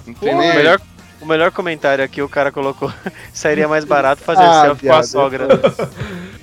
Não 0.07 0.15
tem 0.15 0.33
O 0.33 0.39
nem. 0.39 0.55
melhor, 0.55 0.81
o 1.21 1.27
melhor 1.27 1.51
comentário 1.51 2.05
aqui 2.05 2.23
o 2.23 2.29
cara 2.29 2.53
colocou: 2.53 2.93
sairia 3.35 3.67
mais 3.67 3.85
barato 3.85 4.23
fazer 4.23 4.43
Ah, 4.45 4.63
selfie 4.63 4.87
com 4.87 4.95
a 4.95 5.03
sogra. 5.03 5.49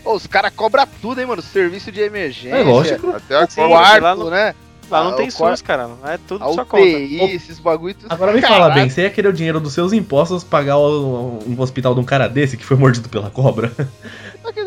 Ô, 0.03 0.15
os 0.15 0.27
caras 0.27 0.51
cobram 0.53 0.85
tudo, 1.01 1.21
hein, 1.21 1.27
mano? 1.27 1.41
Serviço 1.41 1.93
de 1.93 2.01
emergência. 2.01 2.57
é 2.57 2.63
lógico. 2.63 3.09
Até 3.11 3.35
a 3.37 3.47
Sim, 3.47 3.61
cobra. 3.61 3.77
lá 3.79 3.99
Quarto, 3.99 4.19
no- 4.19 4.29
né? 4.29 4.53
Lá 4.89 5.03
não 5.03 5.11
Ah, 5.11 5.15
tem 5.15 5.29
SUS, 5.29 5.61
cara. 5.61 5.89
É 6.05 6.17
tudo 6.27 6.43
A 6.43 6.53
sua 6.53 6.65
conta. 6.65 6.83
Esses 6.87 7.59
bagulho. 7.59 7.93
tudo- 7.93 8.11
Agora 8.11 8.33
me 8.33 8.41
fala 8.41 8.69
bem, 8.71 8.89
você 8.89 9.03
ia 9.03 9.09
querer 9.09 9.27
o 9.27 9.33
dinheiro 9.33 9.59
dos 9.59 9.73
seus 9.73 9.93
impostos 9.93 10.43
pagar 10.43 10.77
o- 10.77 11.39
um 11.47 11.59
hospital 11.61 11.93
de 11.93 11.99
um 12.01 12.03
cara 12.03 12.27
desse 12.27 12.57
que 12.57 12.65
foi 12.65 12.75
mordido 12.77 13.07
pela 13.09 13.29
cobra? 13.29 13.71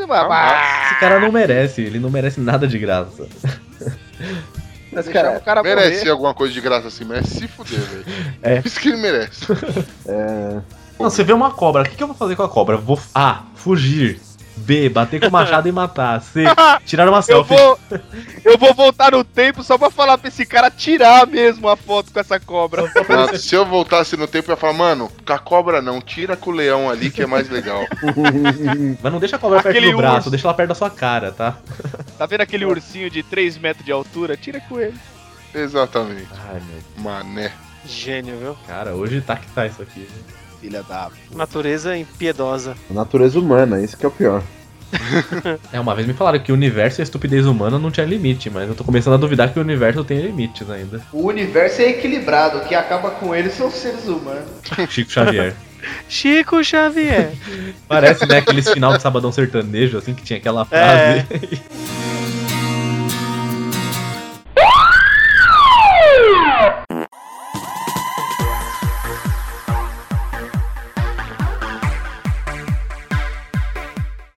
Babá. 0.07 0.85
Esse 0.91 1.01
cara 1.01 1.19
não 1.19 1.33
merece, 1.33 1.81
ele 1.83 1.99
não 1.99 2.11
merece 2.11 2.41
nada 2.41 2.67
de 2.69 2.79
graça. 2.79 3.27
Mas, 4.93 5.09
cara, 5.09 5.39
o 5.39 5.41
cara 5.41 5.63
Merece 5.63 5.99
morrer. 6.01 6.11
alguma 6.11 6.35
coisa 6.35 6.53
de 6.53 6.61
graça 6.61 6.89
assim, 6.89 7.05
merece 7.05 7.31
se 7.41 7.49
fuder, 7.49 7.81
velho. 7.81 8.05
É. 8.43 8.63
Isso 8.65 8.79
que 8.79 8.89
ele 8.89 8.99
merece. 8.99 9.47
é... 10.07 10.61
Não, 11.01 11.09
você 11.11 11.25
vê 11.25 11.33
uma 11.33 11.51
cobra, 11.51 11.83
o 11.83 11.85
que, 11.87 11.97
que 11.97 12.03
eu 12.03 12.07
vou 12.07 12.15
fazer 12.17 12.37
com 12.37 12.43
a 12.43 12.49
cobra? 12.49 12.77
Vou 12.77 13.01
A. 13.15 13.43
Fugir. 13.55 14.21
B. 14.57 14.89
Bater 14.89 15.21
com 15.21 15.29
o 15.29 15.31
machado 15.33 15.69
e 15.69 15.73
matar. 15.73 16.21
C. 16.21 16.45
Tirar 16.87 17.09
uma 17.09 17.19
Eu 17.19 17.23
selfie. 17.23 17.55
vou, 17.57 17.79
eu 18.45 18.59
vou 18.59 18.75
voltar 18.75 19.13
no 19.13 19.25
tempo 19.25 19.63
só 19.63 19.77
pra 19.79 19.91
falar 19.91 20.19
pra 20.19 20.29
esse 20.29 20.45
cara 20.47 20.71
tirar 20.71 21.27
mesmo 21.27 21.69
a 21.69 21.77
foto 21.77 22.13
com 22.13 22.21
essa 22.21 22.39
cobra. 22.39 22.83
Não, 23.09 23.35
se 23.37 23.55
eu 23.55 23.65
voltasse 23.67 24.17
no 24.17 24.27
tempo, 24.27 24.51
eu 24.51 24.55
ia 24.55 24.57
falar, 24.57 24.73
mano, 24.75 25.11
com 25.27 25.33
a 25.33 25.39
cobra 25.39 25.81
não, 25.83 26.01
tira 26.01 26.37
com 26.37 26.51
o 26.51 26.55
leão 26.55 26.89
ali 26.91 27.11
que 27.11 27.23
é 27.23 27.27
mais 27.27 27.49
legal. 27.49 27.85
Mas 29.03 29.13
não 29.13 29.19
deixa 29.21 29.37
a 29.37 29.39
cobra 29.39 29.63
perto 29.63 29.77
Aquele 29.77 29.91
do 29.93 29.97
braço, 29.97 30.17
urso. 30.17 30.31
deixa 30.31 30.47
ela 30.47 30.55
perto 30.55 30.69
da 30.69 30.75
sua 30.75 30.91
cara, 30.91 31.33
tá? 31.33 31.57
Tá 32.19 32.27
vendo 32.27 32.43
aquele 32.43 32.65
ursinho 32.65 33.09
de 33.11 33.23
3 33.23 33.59
metros 33.59 33.85
de 33.85 33.93
altura? 33.93 34.37
Tira 34.37 34.61
com 34.69 34.79
ele. 34.79 34.95
Exatamente. 35.55 36.29
Ai, 36.51 36.61
meu. 36.67 37.05
Mané. 37.05 37.53
Gênio, 37.85 38.39
viu? 38.39 38.57
Cara, 38.67 38.95
hoje 38.95 39.21
tá 39.21 39.37
que 39.37 39.47
tá 39.49 39.67
isso 39.67 39.83
aqui. 39.83 40.07
Filha 40.63 40.85
da. 40.85 41.11
Natureza 41.35 41.97
impiedosa. 41.97 42.77
Natureza 42.89 43.37
humana, 43.37 43.83
isso 43.83 43.97
que 43.97 44.07
é 44.07 44.09
o 44.09 44.13
pior. 44.13 44.43
É, 45.73 45.81
uma 45.81 45.95
vez 45.95 46.07
me 46.07 46.13
falaram 46.13 46.39
que 46.39 46.53
o 46.53 46.55
universo 46.55 47.01
e 47.01 47.03
a 47.03 47.05
estupidez 47.05 47.47
humana 47.47 47.79
não 47.79 47.91
tinha 47.91 48.05
limite, 48.05 48.51
mas 48.51 48.69
eu 48.69 48.75
tô 48.75 48.85
começando 48.85 49.15
a 49.15 49.17
duvidar 49.17 49.51
que 49.51 49.59
o 49.59 49.63
universo 49.63 50.05
tem 50.05 50.21
limites 50.21 50.69
ainda. 50.69 51.01
O 51.11 51.29
universo 51.29 51.81
é 51.81 51.89
equilibrado, 51.89 52.59
o 52.59 52.61
que 52.67 52.75
acaba 52.75 53.11
com 53.11 53.35
ele 53.35 53.49
são 53.51 53.69
os 53.69 53.75
seres 53.75 54.05
humanos. 54.07 54.45
Chico 54.91 55.11
Xavier. 55.11 55.55
Chico 56.09 56.63
Xavier. 56.63 57.33
Parece, 57.89 58.27
né, 58.27 58.39
aqueles 58.39 58.69
final 58.71 58.95
de 58.95 59.03
Sabadão 59.03 59.33
Sertanejo, 59.33 59.97
assim, 59.97 60.15
que 60.15 60.23
tinha 60.23 60.39
aquela 60.39 60.67
frase. 60.67 61.27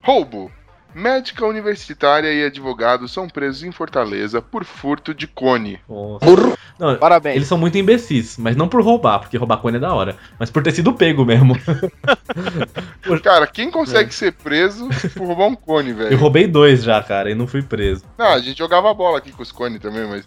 Roubo. 0.06 0.52
Médica 0.94 1.44
universitária 1.44 2.32
e 2.32 2.44
advogado 2.44 3.08
são 3.08 3.28
presos 3.28 3.64
em 3.64 3.72
Fortaleza 3.72 4.40
por 4.40 4.64
furto 4.64 5.12
de 5.12 5.26
cone. 5.26 5.80
Nossa. 5.88 6.24
Burro. 6.24 6.55
Não, 6.78 6.96
Parabéns. 6.96 7.36
eles 7.36 7.48
são 7.48 7.58
muito 7.58 7.78
imbecis, 7.78 8.36
mas 8.38 8.56
não 8.56 8.68
por 8.68 8.82
roubar, 8.82 9.18
porque 9.18 9.36
roubar 9.36 9.58
cone 9.58 9.76
é 9.76 9.80
da 9.80 9.92
hora, 9.94 10.16
mas 10.38 10.50
por 10.50 10.62
ter 10.62 10.72
sido 10.72 10.92
pego 10.92 11.24
mesmo. 11.24 11.56
Cara, 13.22 13.46
quem 13.46 13.70
consegue 13.70 14.12
ser 14.14 14.32
preso 14.32 14.88
por 15.14 15.26
roubar 15.26 15.46
um 15.46 15.54
cone, 15.54 15.90
Eu 15.90 15.96
velho? 15.96 16.18
roubei 16.18 16.46
dois 16.46 16.82
já, 16.82 17.02
cara, 17.02 17.30
e 17.30 17.34
não 17.34 17.46
fui 17.46 17.62
preso. 17.62 18.04
Não, 18.18 18.26
a 18.26 18.38
gente 18.38 18.58
jogava 18.58 18.92
bola 18.92 19.18
aqui 19.18 19.32
com 19.32 19.42
os 19.42 19.52
cones 19.52 19.80
também, 19.80 20.06
mas. 20.06 20.26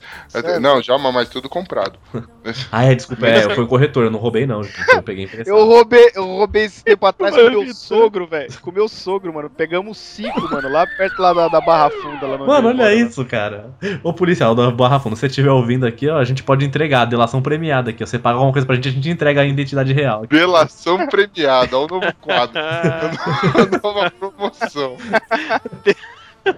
não, 0.59 0.81
já, 0.81 0.97
mas 0.97 1.29
tudo 1.29 1.49
comprado. 1.49 1.99
Ah, 2.71 2.83
é, 2.85 2.95
desculpa, 2.95 3.27
é, 3.27 3.53
foi 3.53 3.63
o 3.63 3.67
corretor, 3.67 4.05
eu 4.05 4.11
não 4.11 4.17
roubei 4.17 4.47
não, 4.47 4.61
eu 4.61 5.03
peguei 5.03 5.25
emprestado. 5.25 5.55
Eu 5.55 5.65
roubei, 5.65 6.09
eu 6.15 6.25
roubei 6.25 6.63
esse 6.63 6.83
tempo 6.83 7.05
atrás 7.05 7.35
com 7.35 7.49
meu 7.49 7.73
sogro, 7.75 8.25
velho. 8.25 8.51
Com 8.61 8.71
meu 8.71 8.87
sogro, 8.87 9.33
mano. 9.33 9.49
Pegamos 9.49 9.97
cinco, 9.97 10.41
mano, 10.49 10.69
lá 10.69 10.87
perto 10.87 11.21
lá 11.21 11.33
da, 11.33 11.47
da 11.47 11.61
Barra 11.61 11.89
Funda. 11.89 12.25
Lá 12.25 12.37
no 12.37 12.47
Mano, 12.47 12.69
olha 12.69 12.77
mora, 12.77 12.95
isso, 12.95 13.23
cara. 13.25 13.71
Ô 14.03 14.13
policial 14.13 14.55
da 14.55 14.71
Barra 14.71 14.99
Funda, 14.99 15.15
se 15.15 15.21
você 15.21 15.27
estiver 15.27 15.51
ouvindo 15.51 15.85
aqui, 15.85 16.09
ó, 16.09 16.23
gente 16.29 16.43
pode 16.43 16.65
entregar 16.65 17.01
a 17.01 17.05
delação 17.05 17.41
premiada 17.41 17.89
aqui. 17.91 18.05
Você 18.05 18.17
paga 18.17 18.35
alguma 18.35 18.51
coisa 18.53 18.65
pra 18.65 18.75
gente, 18.75 18.89
a 18.89 18.91
gente 18.91 19.09
entrega 19.09 19.41
a 19.41 19.45
identidade 19.45 19.91
real. 19.93 20.25
Delação 20.27 21.05
premiada, 21.07 21.77
olha 21.77 21.85
o 21.85 21.87
novo 21.99 22.13
quadro. 22.21 22.59
A 22.61 23.81
nova 23.83 24.11
promoção. 24.11 24.95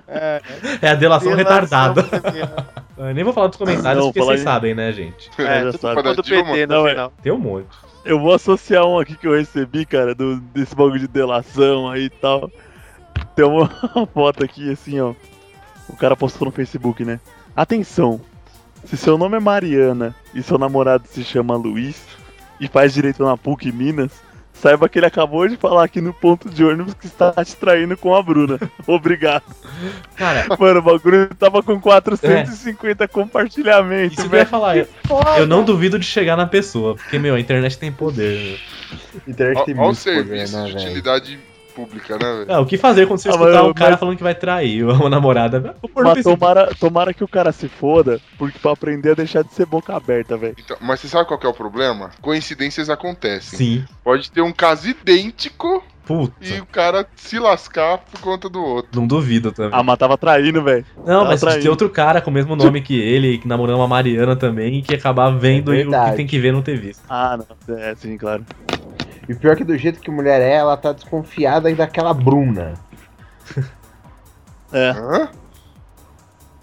É 0.07 0.89
a 0.89 0.95
delação 0.95 1.35
Delação 1.35 1.35
retardada. 1.35 2.03
premiada. 2.03 2.67
Eu 2.97 3.13
nem 3.13 3.23
vou 3.23 3.33
falar 3.33 3.47
dos 3.47 3.57
comentários, 3.57 4.03
Não, 4.03 4.11
porque 4.11 4.19
vocês 4.25 4.41
em- 4.41 4.43
sabem, 4.43 4.75
né, 4.75 4.91
gente? 4.93 5.29
É, 5.39 5.63
já 5.63 5.71
tudo 5.71 5.77
sabe. 5.81 6.03
do? 6.15 6.23
PT 6.23 6.65
no 6.67 6.73
Não, 6.75 6.87
é-. 6.87 7.09
Tem 7.23 7.31
um 7.31 7.37
monte. 7.37 7.67
Eu 8.05 8.19
vou 8.19 8.33
associar 8.33 8.85
um 8.85 8.99
aqui 8.99 9.15
que 9.15 9.27
eu 9.27 9.33
recebi, 9.35 9.85
cara, 9.85 10.13
do, 10.15 10.37
desse 10.39 10.75
bagulho 10.75 10.99
de 10.99 11.07
delação 11.07 11.89
aí 11.89 12.05
e 12.05 12.09
tal. 12.09 12.49
Tem 13.35 13.45
uma 13.45 13.67
foto 14.13 14.43
aqui, 14.43 14.71
assim, 14.71 14.99
ó. 14.99 15.13
O 15.89 15.95
cara 15.97 16.15
postou 16.15 16.45
no 16.45 16.51
Facebook, 16.51 17.03
né? 17.03 17.19
Atenção! 17.55 18.21
Se 18.85 18.97
seu 18.97 19.17
nome 19.17 19.37
é 19.37 19.39
Mariana 19.39 20.15
e 20.33 20.41
seu 20.43 20.57
namorado 20.57 21.07
se 21.07 21.23
chama 21.23 21.55
Luiz 21.55 22.01
e 22.59 22.67
faz 22.67 22.93
direito 22.93 23.23
na 23.23 23.37
PUC 23.37 23.71
Minas, 23.71 24.11
saiba 24.53 24.87
que 24.87 24.99
ele 24.99 25.05
acabou 25.05 25.47
de 25.47 25.57
falar 25.57 25.83
aqui 25.83 25.99
no 26.01 26.13
ponto 26.13 26.49
de 26.49 26.63
ônibus 26.63 26.93
que 26.93 27.07
está 27.07 27.33
te 27.43 27.55
traindo 27.55 27.97
com 27.97 28.13
a 28.13 28.21
Bruna. 28.21 28.59
Obrigado. 28.85 29.43
Cara, 30.15 30.45
Mano, 30.59 30.79
o 30.79 30.83
bagulho 30.83 31.27
tava 31.35 31.63
com 31.63 31.79
450 31.79 33.07
compartilhamentos, 33.07 34.17
isso 34.17 34.29
que 34.29 34.35
eu 34.35 34.39
ia 34.39 34.45
velho. 34.45 34.49
falar. 34.49 34.77
Eu, 34.77 34.87
eu 35.39 35.47
não 35.47 35.63
duvido 35.63 35.97
de 35.97 36.05
chegar 36.05 36.35
na 36.37 36.45
pessoa, 36.45 36.95
porque, 36.95 37.17
meu, 37.17 37.35
a 37.35 37.39
internet 37.39 37.77
tem 37.77 37.91
poder. 37.91 38.37
meu. 38.39 39.23
Internet 39.27 39.65
tem 39.65 39.73
o 39.73 39.77
muito 39.77 39.97
poder, 39.97 40.15
serviço 40.15 40.57
né, 40.57 40.65
de 40.65 40.73
velho? 40.73 41.50
Pública, 41.75 42.17
né, 42.17 42.25
velho? 42.39 42.45
Ah, 42.53 42.59
o 42.59 42.65
que 42.65 42.77
fazer 42.77 43.07
quando 43.07 43.19
você 43.19 43.29
Ah, 43.29 43.31
escutar 43.31 43.51
mas- 43.61 43.67
um 43.69 43.73
cara 43.73 43.91
mas- 43.91 43.99
falando 43.99 44.17
que 44.17 44.23
vai 44.23 44.35
trair 44.35 44.83
uma 44.85 45.09
namorada? 45.09 45.75
Mas 45.95 46.23
tomara, 46.23 46.73
tomara 46.79 47.13
que 47.13 47.23
o 47.23 47.27
cara 47.27 47.51
se 47.51 47.67
foda, 47.67 48.19
porque 48.37 48.59
pra 48.59 48.71
aprender 48.71 49.11
a 49.11 49.15
deixar 49.15 49.43
de 49.43 49.53
ser 49.53 49.65
boca 49.65 49.95
aberta, 49.95 50.37
velho. 50.37 50.55
Então, 50.63 50.77
mas 50.81 50.99
você 50.99 51.07
sabe 51.07 51.27
qual 51.27 51.39
que 51.39 51.45
é 51.45 51.49
o 51.49 51.53
problema? 51.53 52.11
Coincidências 52.21 52.89
acontecem. 52.89 53.57
Sim. 53.57 53.85
Pode 54.03 54.31
ter 54.31 54.41
um 54.41 54.51
caso 54.51 54.87
idêntico 54.89 55.83
Puta, 56.05 56.33
e 56.41 56.59
o 56.59 56.65
cara 56.65 57.07
se 57.15 57.37
lascar 57.39 57.99
por 57.99 58.19
conta 58.19 58.49
do 58.49 58.59
outro. 58.61 58.89
não 58.99 59.07
duvido 59.07 59.51
também. 59.51 59.71
Ah, 59.79 59.83
mas 59.83 59.97
tava 59.97 60.17
traindo, 60.17 60.61
velho. 60.63 60.85
Não, 61.05 61.21
Tá 61.23 61.29
mas 61.29 61.39
traindo. 61.41 61.61
tem 61.61 61.69
outro 61.69 61.89
cara 61.89 62.19
com 62.21 62.29
o 62.29 62.33
mesmo 62.33 62.55
nome 62.55 62.81
que 62.81 62.99
ele, 62.99 63.37
que 63.37 63.47
namorando 63.47 63.77
uma 63.77 63.87
Mariana 63.87 64.35
também, 64.35 64.79
e 64.79 64.81
que 64.81 64.93
acabar 64.95 65.29
vendo 65.29 65.73
É 65.73 65.77
e 65.81 65.87
o 65.87 65.91
que 65.91 66.15
tem 66.15 66.27
que 66.27 66.39
ver 66.39 66.51
não 66.51 66.61
ter 66.61 66.77
visto. 66.77 67.01
Ah, 67.07 67.37
não. 67.37 67.77
É, 67.77 67.95
sim, 67.95 68.17
claro. 68.17 68.43
E 69.31 69.35
pior 69.35 69.53
é 69.53 69.55
que 69.55 69.63
do 69.63 69.77
jeito 69.77 70.01
que 70.01 70.11
mulher 70.11 70.41
é, 70.41 70.55
ela 70.55 70.75
tá 70.75 70.91
desconfiada 70.91 71.69
ainda 71.69 71.85
daquela 71.85 72.13
Bruna. 72.13 72.73
É. 74.73 74.89
Hã? 74.89 75.29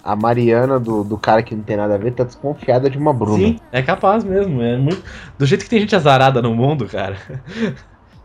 A 0.04 0.14
Mariana 0.14 0.78
do, 0.78 1.02
do 1.02 1.16
cara 1.16 1.42
que 1.42 1.54
não 1.54 1.62
tem 1.62 1.78
nada 1.78 1.94
a 1.94 1.98
ver 1.98 2.12
tá 2.12 2.24
desconfiada 2.24 2.90
de 2.90 2.98
uma 2.98 3.12
Bruna. 3.12 3.38
Sim, 3.38 3.60
é 3.72 3.80
capaz 3.80 4.22
mesmo. 4.22 4.60
É 4.60 4.76
muito... 4.76 5.02
Do 5.38 5.46
jeito 5.46 5.64
que 5.64 5.70
tem 5.70 5.80
gente 5.80 5.96
azarada 5.96 6.42
no 6.42 6.54
mundo, 6.54 6.86
cara. 6.86 7.16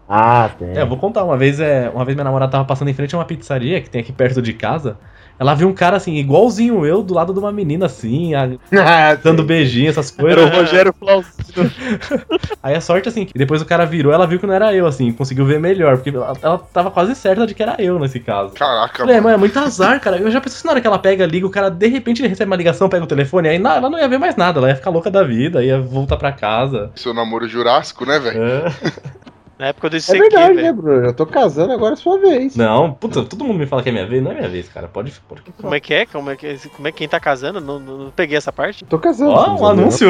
Ah, 0.10 0.50
tem. 0.60 0.78
É, 0.78 0.82
eu 0.82 0.88
vou 0.88 0.98
contar. 0.98 1.24
Uma 1.24 1.38
vez, 1.38 1.62
é, 1.62 1.89
uma 1.89 2.04
vez 2.04 2.16
minha 2.16 2.26
namorada 2.26 2.52
tava 2.52 2.66
passando 2.66 2.89
em 2.89 2.94
frente 2.94 3.16
a 3.16 3.18
uma 3.20 3.26
pizzaria 3.26 3.82
que 3.82 3.89
tem 3.89 4.02
aqui 4.02 4.12
perto 4.12 4.41
de 4.41 4.52
casa. 4.52 4.98
Ela 5.40 5.54
viu 5.56 5.68
um 5.68 5.74
cara 5.74 5.98
assim, 5.98 6.16
igualzinho 6.16 6.86
eu, 6.86 7.02
do 7.04 7.14
lado 7.14 7.34
de 7.34 7.40
uma 7.40 7.52
menina 7.52 7.88
assim, 7.88 8.34
a- 8.34 8.50
Ah, 8.74 9.16
dando 9.16 9.44
beijinho, 9.44 9.90
essas 9.90 10.14
Era 10.18 10.28
o 10.28 10.36
coisas. 10.36 10.56
Rogério 10.58 10.94
Flauzino. 10.98 11.72
Aí 12.64 12.76
a 12.76 12.82
sorte, 12.82 13.10
assim, 13.10 13.26
que 13.26 13.38
depois 13.38 13.62
o 13.62 13.66
cara 13.66 13.86
virou, 13.86 14.14
ela 14.14 14.26
viu 14.26 14.40
que 14.40 14.46
não 14.48 14.54
era 14.54 14.74
eu, 14.74 14.86
assim, 14.88 15.12
conseguiu 15.12 15.46
ver 15.46 15.60
melhor, 15.60 15.98
porque 15.98 16.10
ela, 16.12 16.34
ela 16.42 16.58
tava 16.58 16.90
quase 16.92 17.14
certa 17.16 17.46
de 17.46 17.54
que 17.54 17.62
era 17.62 17.76
eu 17.80 18.00
nesse 18.00 18.20
caso. 18.20 18.54
Caraca, 18.54 19.00
Falei, 19.00 19.16
mano. 19.16 19.24
mano, 19.26 19.36
é 19.36 19.40
muito 19.40 19.60
azar, 19.60 20.00
cara. 20.00 20.18
Eu 20.18 20.32
já 20.32 20.40
pensei 20.40 20.58
assim, 20.58 20.68
na 20.68 20.72
hora 20.74 20.82
que 20.82 20.88
ela 20.88 21.00
pega, 21.00 21.26
liga, 21.26 21.46
o 21.46 21.50
cara 21.50 21.70
de 21.70 21.88
repente 21.88 22.26
recebe 22.26 22.50
uma 22.50 22.56
ligação, 22.56 22.88
pega 22.88 23.04
o 23.04 23.08
telefone, 23.08 23.50
aí 23.50 23.60
não, 23.60 23.72
ela 23.72 23.90
não 23.90 24.00
ia 24.00 24.08
ver 24.08 24.18
mais 24.20 24.36
nada, 24.36 24.60
ela 24.60 24.70
ia 24.70 24.76
ficar 24.76 24.92
louca 24.92 25.12
da 25.12 25.24
vida, 25.24 25.64
ia 25.64 25.82
voltar 25.82 26.16
pra 26.18 26.32
casa. 26.32 26.92
Seu 26.96 27.14
namoro 27.14 27.48
jurássico, 27.48 28.06
né, 28.06 28.18
velho? 28.20 28.42
É. 28.42 28.64
Na 29.64 29.70
época 29.70 29.89
do 29.89 29.95
É 29.95 29.99
ICQ, 29.99 30.20
verdade, 30.20 30.55
né. 30.55 30.74
Bruno? 30.74 31.05
Eu 31.05 31.14
tô 31.14 31.26
casando 31.26 31.72
agora 31.72 31.93
é 31.93 31.95
sua 31.95 32.20
vez. 32.20 32.53
Não, 32.53 32.91
puta, 32.91 33.24
todo 33.24 33.45
mundo 33.45 33.59
me 33.59 33.66
fala 33.66 33.82
que 33.82 33.88
é 33.88 33.93
minha 33.93 34.05
vez, 34.05 34.22
não 34.22 34.32
é 34.32 34.34
minha 34.36 34.49
vez, 34.49 34.68
cara. 34.68 34.89
Pode. 34.89 35.14
pode... 35.22 35.41
Como 35.41 35.74
é 35.74 35.80
que 35.80 35.93
é? 35.93 36.05
Como 36.05 36.30
é 36.30 36.36
que, 36.36 36.57
como 36.68 36.86
é 36.86 36.91
que 36.91 36.97
quem 36.97 37.07
tá 37.07 37.18
casando? 37.18 37.61
Não, 37.61 37.80
não, 37.80 37.97
não 37.97 38.11
peguei 38.11 38.36
essa 38.36 38.51
parte. 38.51 38.84
Tô 38.84 38.99
casando. 38.99 39.32
Ó, 39.32 39.55
você 39.55 39.64
um 39.64 39.66
anúncio! 39.66 40.09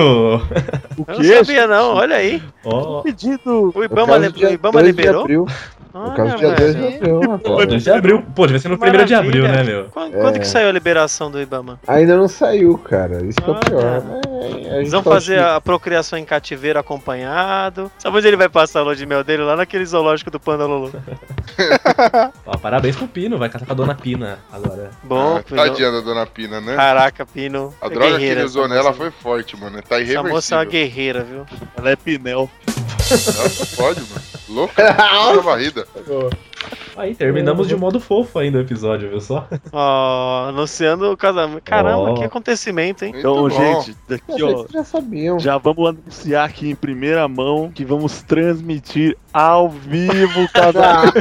O 0.97 1.05
Eu 1.07 1.19
não 1.19 1.45
sabia 1.45 1.67
não, 1.67 1.93
olha 1.93 2.15
aí. 2.15 2.41
Ó, 2.65 3.03
Pedido. 3.03 3.71
O? 3.75 3.83
Ibama, 3.83 4.27
dia 4.31 4.49
o 4.49 4.53
Ibama 4.53 4.81
2 4.81 4.85
de 4.85 4.91
liberou? 4.91 5.47
Olha, 5.93 6.13
caso, 6.15 6.37
dia 6.37 6.55
2 6.55 6.75
de 6.75 6.87
abril. 6.95 7.19
rapaz. 7.21 7.67
2 7.67 7.83
de 7.83 7.91
abril. 7.91 8.23
Pô, 8.35 8.45
devia 8.47 8.59
ser 8.59 8.69
no 8.69 8.77
primeiro 8.79 9.05
de 9.05 9.13
abril, 9.13 9.43
né, 9.47 9.63
meu? 9.63 9.85
Quando, 9.91 10.13
quando 10.13 10.35
É. 10.37 10.39
que 10.39 10.47
saiu 10.47 10.69
a 10.69 10.71
liberação 10.71 11.29
do 11.29 11.39
Ibama? 11.39 11.79
Ainda 11.87 12.17
não 12.17 12.27
saiu, 12.27 12.77
cara. 12.79 13.23
Isso 13.25 13.39
que 13.39 13.51
é 13.51 13.53
pior. 13.53 13.83
É, 13.83 14.71
a 14.71 14.77
Eles 14.77 14.91
vão 14.91 15.03
fazer 15.03 15.39
assim, 15.39 15.55
a 15.55 15.61
procriação 15.61 16.17
em 16.17 16.25
cativeiro 16.25 16.79
acompanhado. 16.79 17.91
Sabe 17.99 18.17
onde 18.17 18.27
ele 18.27 18.37
vai 18.37 18.49
passar 18.49 18.79
a 18.79 18.83
lua 18.83 18.95
de 18.95 19.05
mel 19.05 19.23
dele? 19.23 19.43
Lá 19.43 19.55
naquele 19.55 19.85
zoológico 19.85 20.31
do 20.31 20.39
Panda 20.39 20.65
Lulu. 20.65 20.91
Ó, 22.45 22.57
parabéns 22.57 22.95
pro 22.95 23.07
Pino, 23.07 23.37
vai 23.37 23.49
casar 23.49 23.65
com 23.65 23.73
a 23.73 23.75
dona 23.75 23.93
Pina 23.95 24.39
agora. 24.51 24.89
Bom, 25.03 25.37
Ah, 25.37 25.43
Pino. 25.43 25.57
Tadinha 25.61 25.91
da 25.91 26.01
dona 26.01 26.25
Pina, 26.25 26.59
né? 26.59 26.75
Caraca, 26.75 27.25
Pino. 27.25 27.73
A 27.81 27.85
é 27.85 27.89
droga 27.89 28.17
que 28.17 28.25
ele 28.25 28.43
usou 28.43 28.65
essa 28.65 28.73
nela 28.73 28.93
foi 28.93 29.11
forte, 29.11 29.55
mano. 29.55 29.79
Tá 29.81 30.01
Essa 30.01 30.23
moça 30.23 30.55
é 30.55 30.57
uma 30.57 30.63
irreversível. 30.63 30.71
guerreira, 30.71 31.23
viu? 31.23 31.45
Ela 31.77 31.91
é 31.91 31.95
Pinel. 31.95 32.49
Nossa, 33.09 33.75
pode, 33.75 33.99
mano. 34.01 34.21
Louca. 34.53 34.95
Louca 35.33 35.41
varrida. 35.41 35.85
Aí, 36.95 37.15
terminamos 37.15 37.67
de 37.67 37.75
modo 37.75 37.99
fofo 37.99 38.37
ainda 38.39 38.57
o 38.59 38.61
episódio, 38.61 39.09
viu 39.09 39.19
só? 39.19 39.47
Ó, 39.71 40.49
anunciando 40.49 41.11
o 41.11 41.17
casamento. 41.17 41.61
Caramba, 41.63 42.11
Ó. 42.11 42.13
que 42.15 42.23
acontecimento, 42.23 43.03
hein? 43.05 43.13
Então, 43.17 43.41
Muito 43.41 43.55
bom. 43.55 43.81
gente, 43.81 43.97
daqui, 44.07 44.43
ó. 44.43 44.65
já 44.71 44.83
sabiam. 44.83 45.39
Já 45.39 45.57
vamos 45.57 45.89
anunciar 45.89 46.47
aqui 46.47 46.69
em 46.69 46.75
primeira 46.75 47.27
mão 47.27 47.71
que 47.73 47.83
vamos 47.83 48.21
transmitir 48.21 49.17
ao 49.33 49.69
vivo 49.69 50.43
o 50.43 50.51
casamento. 50.51 51.19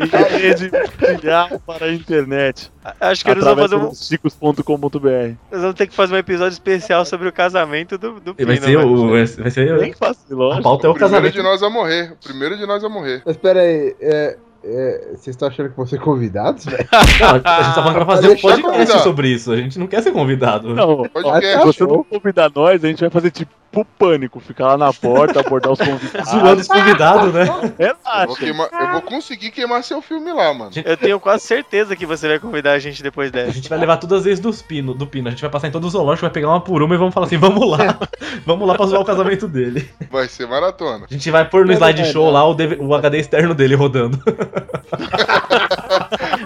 em 0.00 0.38
rede 0.38 0.70
mundial 1.00 1.60
para 1.66 1.86
a 1.86 1.92
internet. 1.92 2.70
Acho 3.00 3.24
que 3.24 3.30
eles 3.30 3.44
vão 3.44 3.56
fazer 3.56 3.76
um. 3.76 3.92
chicos.com.br. 3.94 5.08
Eles 5.08 5.36
vão 5.50 5.72
ter 5.72 5.86
que 5.86 5.94
fazer 5.94 6.14
um 6.14 6.18
episódio 6.18 6.52
especial 6.52 7.04
sobre 7.04 7.28
o 7.28 7.32
casamento 7.32 7.98
do, 7.98 8.20
do 8.20 8.34
Pino. 8.34 8.46
Vai 8.48 8.56
ser 8.58 8.76
velho. 8.76 8.88
o. 8.88 9.10
Vai 9.10 9.26
ser- 9.26 9.50
ser 9.50 9.78
Bem 9.78 9.92
fácil, 9.92 10.22
a 10.30 10.34
lógico. 10.36 10.62
pauta 10.62 10.86
é 10.86 10.90
o 10.90 10.92
O 10.92 10.94
primeiro 10.94 11.14
casamento. 11.14 11.34
de 11.34 11.42
nós 11.42 11.62
a 11.62 11.70
morrer. 11.70 12.12
O 12.12 12.24
primeiro 12.24 12.56
de 12.56 12.66
nós 12.66 12.84
a 12.84 12.88
morrer. 12.88 13.22
Mas 13.26 13.36
pera 13.36 13.60
aí, 13.60 13.94
é, 14.00 14.25
é, 14.68 15.08
vocês 15.12 15.28
estão 15.28 15.48
achando 15.48 15.70
que 15.70 15.76
vão 15.76 15.86
ser 15.86 16.00
convidados, 16.00 16.64
velho? 16.64 16.86
Não, 17.20 17.28
a 17.28 17.62
gente 17.62 17.74
tá 17.74 17.74
falando 17.74 18.04
vai 18.04 18.16
fazer 18.16 18.28
um 18.30 18.36
podcast 18.36 18.62
convidar. 18.62 18.98
sobre 18.98 19.28
isso. 19.28 19.52
A 19.52 19.56
gente 19.56 19.78
não 19.78 19.86
quer 19.86 20.02
ser 20.02 20.12
convidado. 20.12 20.74
Não, 20.74 21.08
Pode 21.08 21.26
ó, 21.26 21.40
se 21.40 21.56
você 21.58 21.84
não 21.84 22.02
convidar 22.04 22.50
nós, 22.54 22.84
a 22.84 22.88
gente 22.88 23.00
vai 23.00 23.10
fazer 23.10 23.30
tipo 23.30 23.52
pânico, 23.84 24.40
ficar 24.40 24.66
lá 24.68 24.76
na 24.78 24.92
porta, 24.92 25.40
abordar 25.40 25.72
os 25.72 25.78
convidados. 25.78 26.30
Zoando 26.30 26.60
os 26.60 26.68
convidados, 26.68 27.32
né? 27.34 27.42
Eu 27.42 27.46
vou, 27.46 27.72
Relaxa. 27.78 28.36
queimar- 28.38 28.68
eu 28.72 28.92
vou 28.92 29.02
conseguir 29.02 29.50
queimar 29.50 29.82
seu 29.84 30.00
filme 30.02 30.32
lá, 30.32 30.52
mano. 30.54 30.70
Eu 30.84 30.96
tenho 30.96 31.18
quase 31.20 31.44
certeza 31.44 31.94
que 31.96 32.06
você 32.06 32.28
vai 32.28 32.38
convidar 32.38 32.72
a 32.72 32.78
gente 32.78 33.02
depois 33.02 33.28
A 33.28 33.32
dessa. 33.32 33.52
gente 33.52 33.68
vai 33.68 33.78
levar 33.78 33.96
todas 33.98 34.18
as 34.18 34.24
vezes 34.24 34.40
dos 34.40 34.62
pino, 34.62 34.94
do 34.94 35.06
Pino. 35.06 35.28
A 35.28 35.30
gente 35.30 35.40
vai 35.40 35.50
passar 35.50 35.68
em 35.68 35.70
todos 35.70 35.86
os 35.88 35.92
zoológicos, 35.92 36.22
vai 36.22 36.30
pegar 36.30 36.48
uma 36.48 36.60
por 36.60 36.82
uma 36.82 36.94
e 36.94 36.98
vamos 36.98 37.12
falar 37.14 37.26
assim: 37.26 37.36
vamos 37.38 37.68
lá. 37.70 37.98
vamos 38.46 38.66
lá 38.66 38.74
pra 38.74 38.86
zoar 38.86 39.02
o 39.02 39.04
casamento 39.04 39.46
dele. 39.48 39.88
Vai 40.10 40.28
ser 40.28 40.46
maratona. 40.46 41.06
A 41.10 41.12
gente 41.12 41.30
vai 41.30 41.44
pôr 41.48 41.66
no 41.66 41.72
slideshow 41.72 42.30
lá 42.30 42.44
o, 42.48 42.54
DV 42.54 42.76
o 42.80 42.94
HD 42.94 43.18
externo 43.18 43.54
dele 43.54 43.74
rodando. 43.74 44.18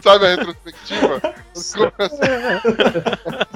Sabe 0.03 0.27
a 0.27 0.29
retrospectiva? 0.31 1.21
Começa- 1.77 3.47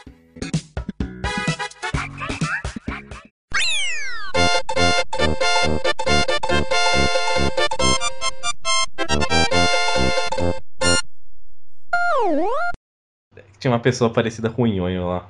Tinha 13.57 13.71
uma 13.71 13.79
pessoa 13.79 14.13
parecida 14.13 14.51
com 14.51 14.61
o 14.61 14.67
Nhonho 14.67 15.07
lá. 15.07 15.27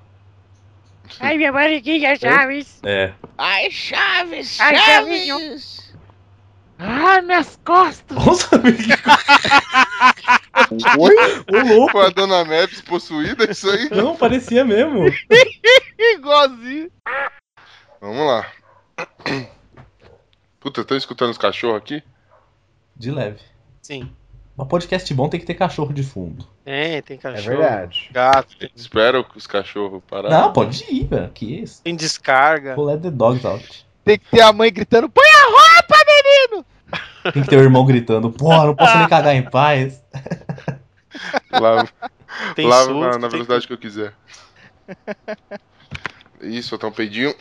Ai, 1.19 1.37
minha 1.37 1.51
barriguinha, 1.51 2.15
Chaves. 2.15 2.79
É. 2.83 3.13
Ai, 3.37 3.69
Chaves, 3.71 4.59
Ai, 4.59 4.75
Chaves. 4.77 5.93
Ai, 6.77 7.21
minhas 7.21 7.59
costas. 7.63 8.17
Nossa, 8.17 8.61
Oi? 10.97 11.15
Ô, 11.51 11.75
louco. 11.75 11.91
Foi 11.91 12.05
a 12.05 12.09
Dona 12.09 12.43
Maps 12.43 12.81
possuída, 12.81 13.49
isso 13.49 13.69
aí? 13.69 13.89
Não, 13.89 14.15
parecia 14.15 14.65
mesmo. 14.65 15.05
Igualzinho. 15.97 16.91
Vamos 18.01 18.27
lá. 18.27 18.51
Puta, 20.59 20.81
estão 20.81 20.97
escutando 20.97 21.31
os 21.31 21.37
cachorros 21.37 21.77
aqui? 21.77 22.03
De 22.95 23.11
leve. 23.11 23.39
Sim. 23.81 24.13
Mas 24.57 24.67
podcast 24.67 25.13
bom 25.13 25.27
tem 25.27 25.39
que 25.39 25.45
ter 25.45 25.55
cachorro 25.55 25.93
de 25.93 26.01
fundo. 26.01 26.47
É, 26.65 27.01
tem 27.01 27.17
cachorro. 27.17 27.57
verdade. 27.57 28.09
Gato. 28.11 28.55
Espero 28.73 29.25
os 29.35 29.45
cachorros 29.45 30.01
pararem. 30.07 30.37
Não, 30.37 30.53
pode 30.53 30.85
ir, 30.89 31.05
velho. 31.07 31.29
Que 31.29 31.61
isso. 31.61 31.81
Tem 31.83 31.95
descarga. 31.95 32.73
Vou 32.75 32.85
let 32.85 33.01
the 33.01 33.11
dogs 33.11 33.45
out. 33.45 33.85
Tem 34.05 34.17
que 34.17 34.25
ter 34.29 34.41
a 34.41 34.53
mãe 34.53 34.71
gritando: 34.71 35.09
põe 35.09 35.25
a 35.25 35.45
roupa, 35.45 35.95
menino! 36.07 36.65
Tem 37.33 37.43
que 37.43 37.49
ter 37.49 37.57
o 37.57 37.63
irmão 37.63 37.83
gritando, 37.85 38.31
porra, 38.31 38.67
não 38.67 38.75
posso 38.75 38.97
nem 38.97 39.09
cagar 39.09 39.35
em 39.35 39.41
paz. 39.41 40.01
Lavo, 41.51 41.89
Tem 42.55 42.67
lavo 42.67 42.85
susto, 42.85 42.99
na, 42.99 43.07
na 43.07 43.19
tem 43.19 43.29
velocidade 43.29 43.67
que 43.67 43.73
eu 43.73 43.77
quiser. 43.77 44.13
Isso, 46.41 46.69
soltar 46.69 46.89
um 46.89 46.93
peidinho. 46.93 47.33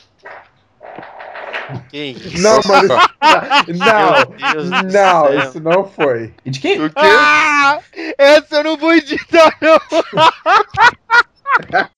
Que 1.91 1.99
isso? 2.13 2.43
Não, 2.43 2.61
mano. 2.67 2.95
Não, 3.79 4.83
não, 4.85 5.35
isso 5.39 5.61
não 5.61 5.85
foi. 5.85 6.33
E 6.45 6.51
de 6.51 6.61
quem? 6.61 6.79
Ah, 6.95 7.79
essa 8.19 8.57
eu 8.57 8.65
não 8.65 8.77
vou 8.77 8.93
editar, 8.93 9.57
não. 9.63 9.79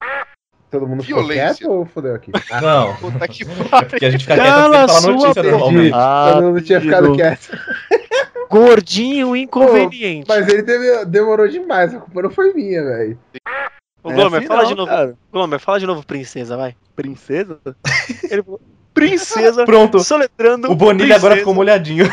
Todo 0.71 0.87
mundo 0.87 1.03
ficou 1.03 1.21
Violência. 1.23 1.55
quieto 1.57 1.71
ou 1.71 1.87
fodeu 1.87 2.15
aqui? 2.15 2.31
Não. 2.63 2.95
Puta 2.97 3.27
que 3.29 3.45
É 3.45 3.47
porque 3.89 4.05
a 4.05 4.11
gente 4.11 4.23
fica 4.25 4.35
quieto 4.35 4.47
Cala 4.49 4.87
de 4.87 4.93
falar 4.93 5.13
notícia 5.13 5.43
normalmente. 5.43 5.93
Ah, 5.95 6.31
Todo 6.35 6.43
mundo 6.45 6.61
tinha 6.61 6.81
ficado 6.81 7.05
filho. 7.05 7.17
quieto. 7.17 7.59
Gordinho 8.51 9.37
inconveniente. 9.37 10.27
Mas 10.29 10.49
ele 10.49 10.63
teve- 10.63 11.05
demorou 11.07 11.49
demais, 11.49 11.95
a 11.95 11.99
culpa 11.99 12.23
não 12.23 12.31
foi 12.31 12.53
minha, 12.53 12.85
velho. 12.85 13.19
Ô, 14.03 14.13
Glomer, 14.13 14.39
assim 14.39 14.47
fala 14.47 14.63
não, 14.63 14.69
de 14.69 14.75
novo. 14.77 14.91
cara. 14.91 15.15
Glomer, 15.33 15.61
fala 15.61 15.81
de 15.81 15.87
novo 15.87 16.07
princesa, 16.07 16.57
vai. 16.57 16.77
Princesa? 16.95 17.59
Ele 18.31 18.43
falou, 18.43 18.61
princesa 18.97 19.65
Pronto. 19.67 20.01
soletrando. 20.01 20.73
O 20.73 20.75
Bonilha 20.75 21.17
agora 21.17 21.37
ficou 21.37 21.55
molhadinho. 21.55 22.07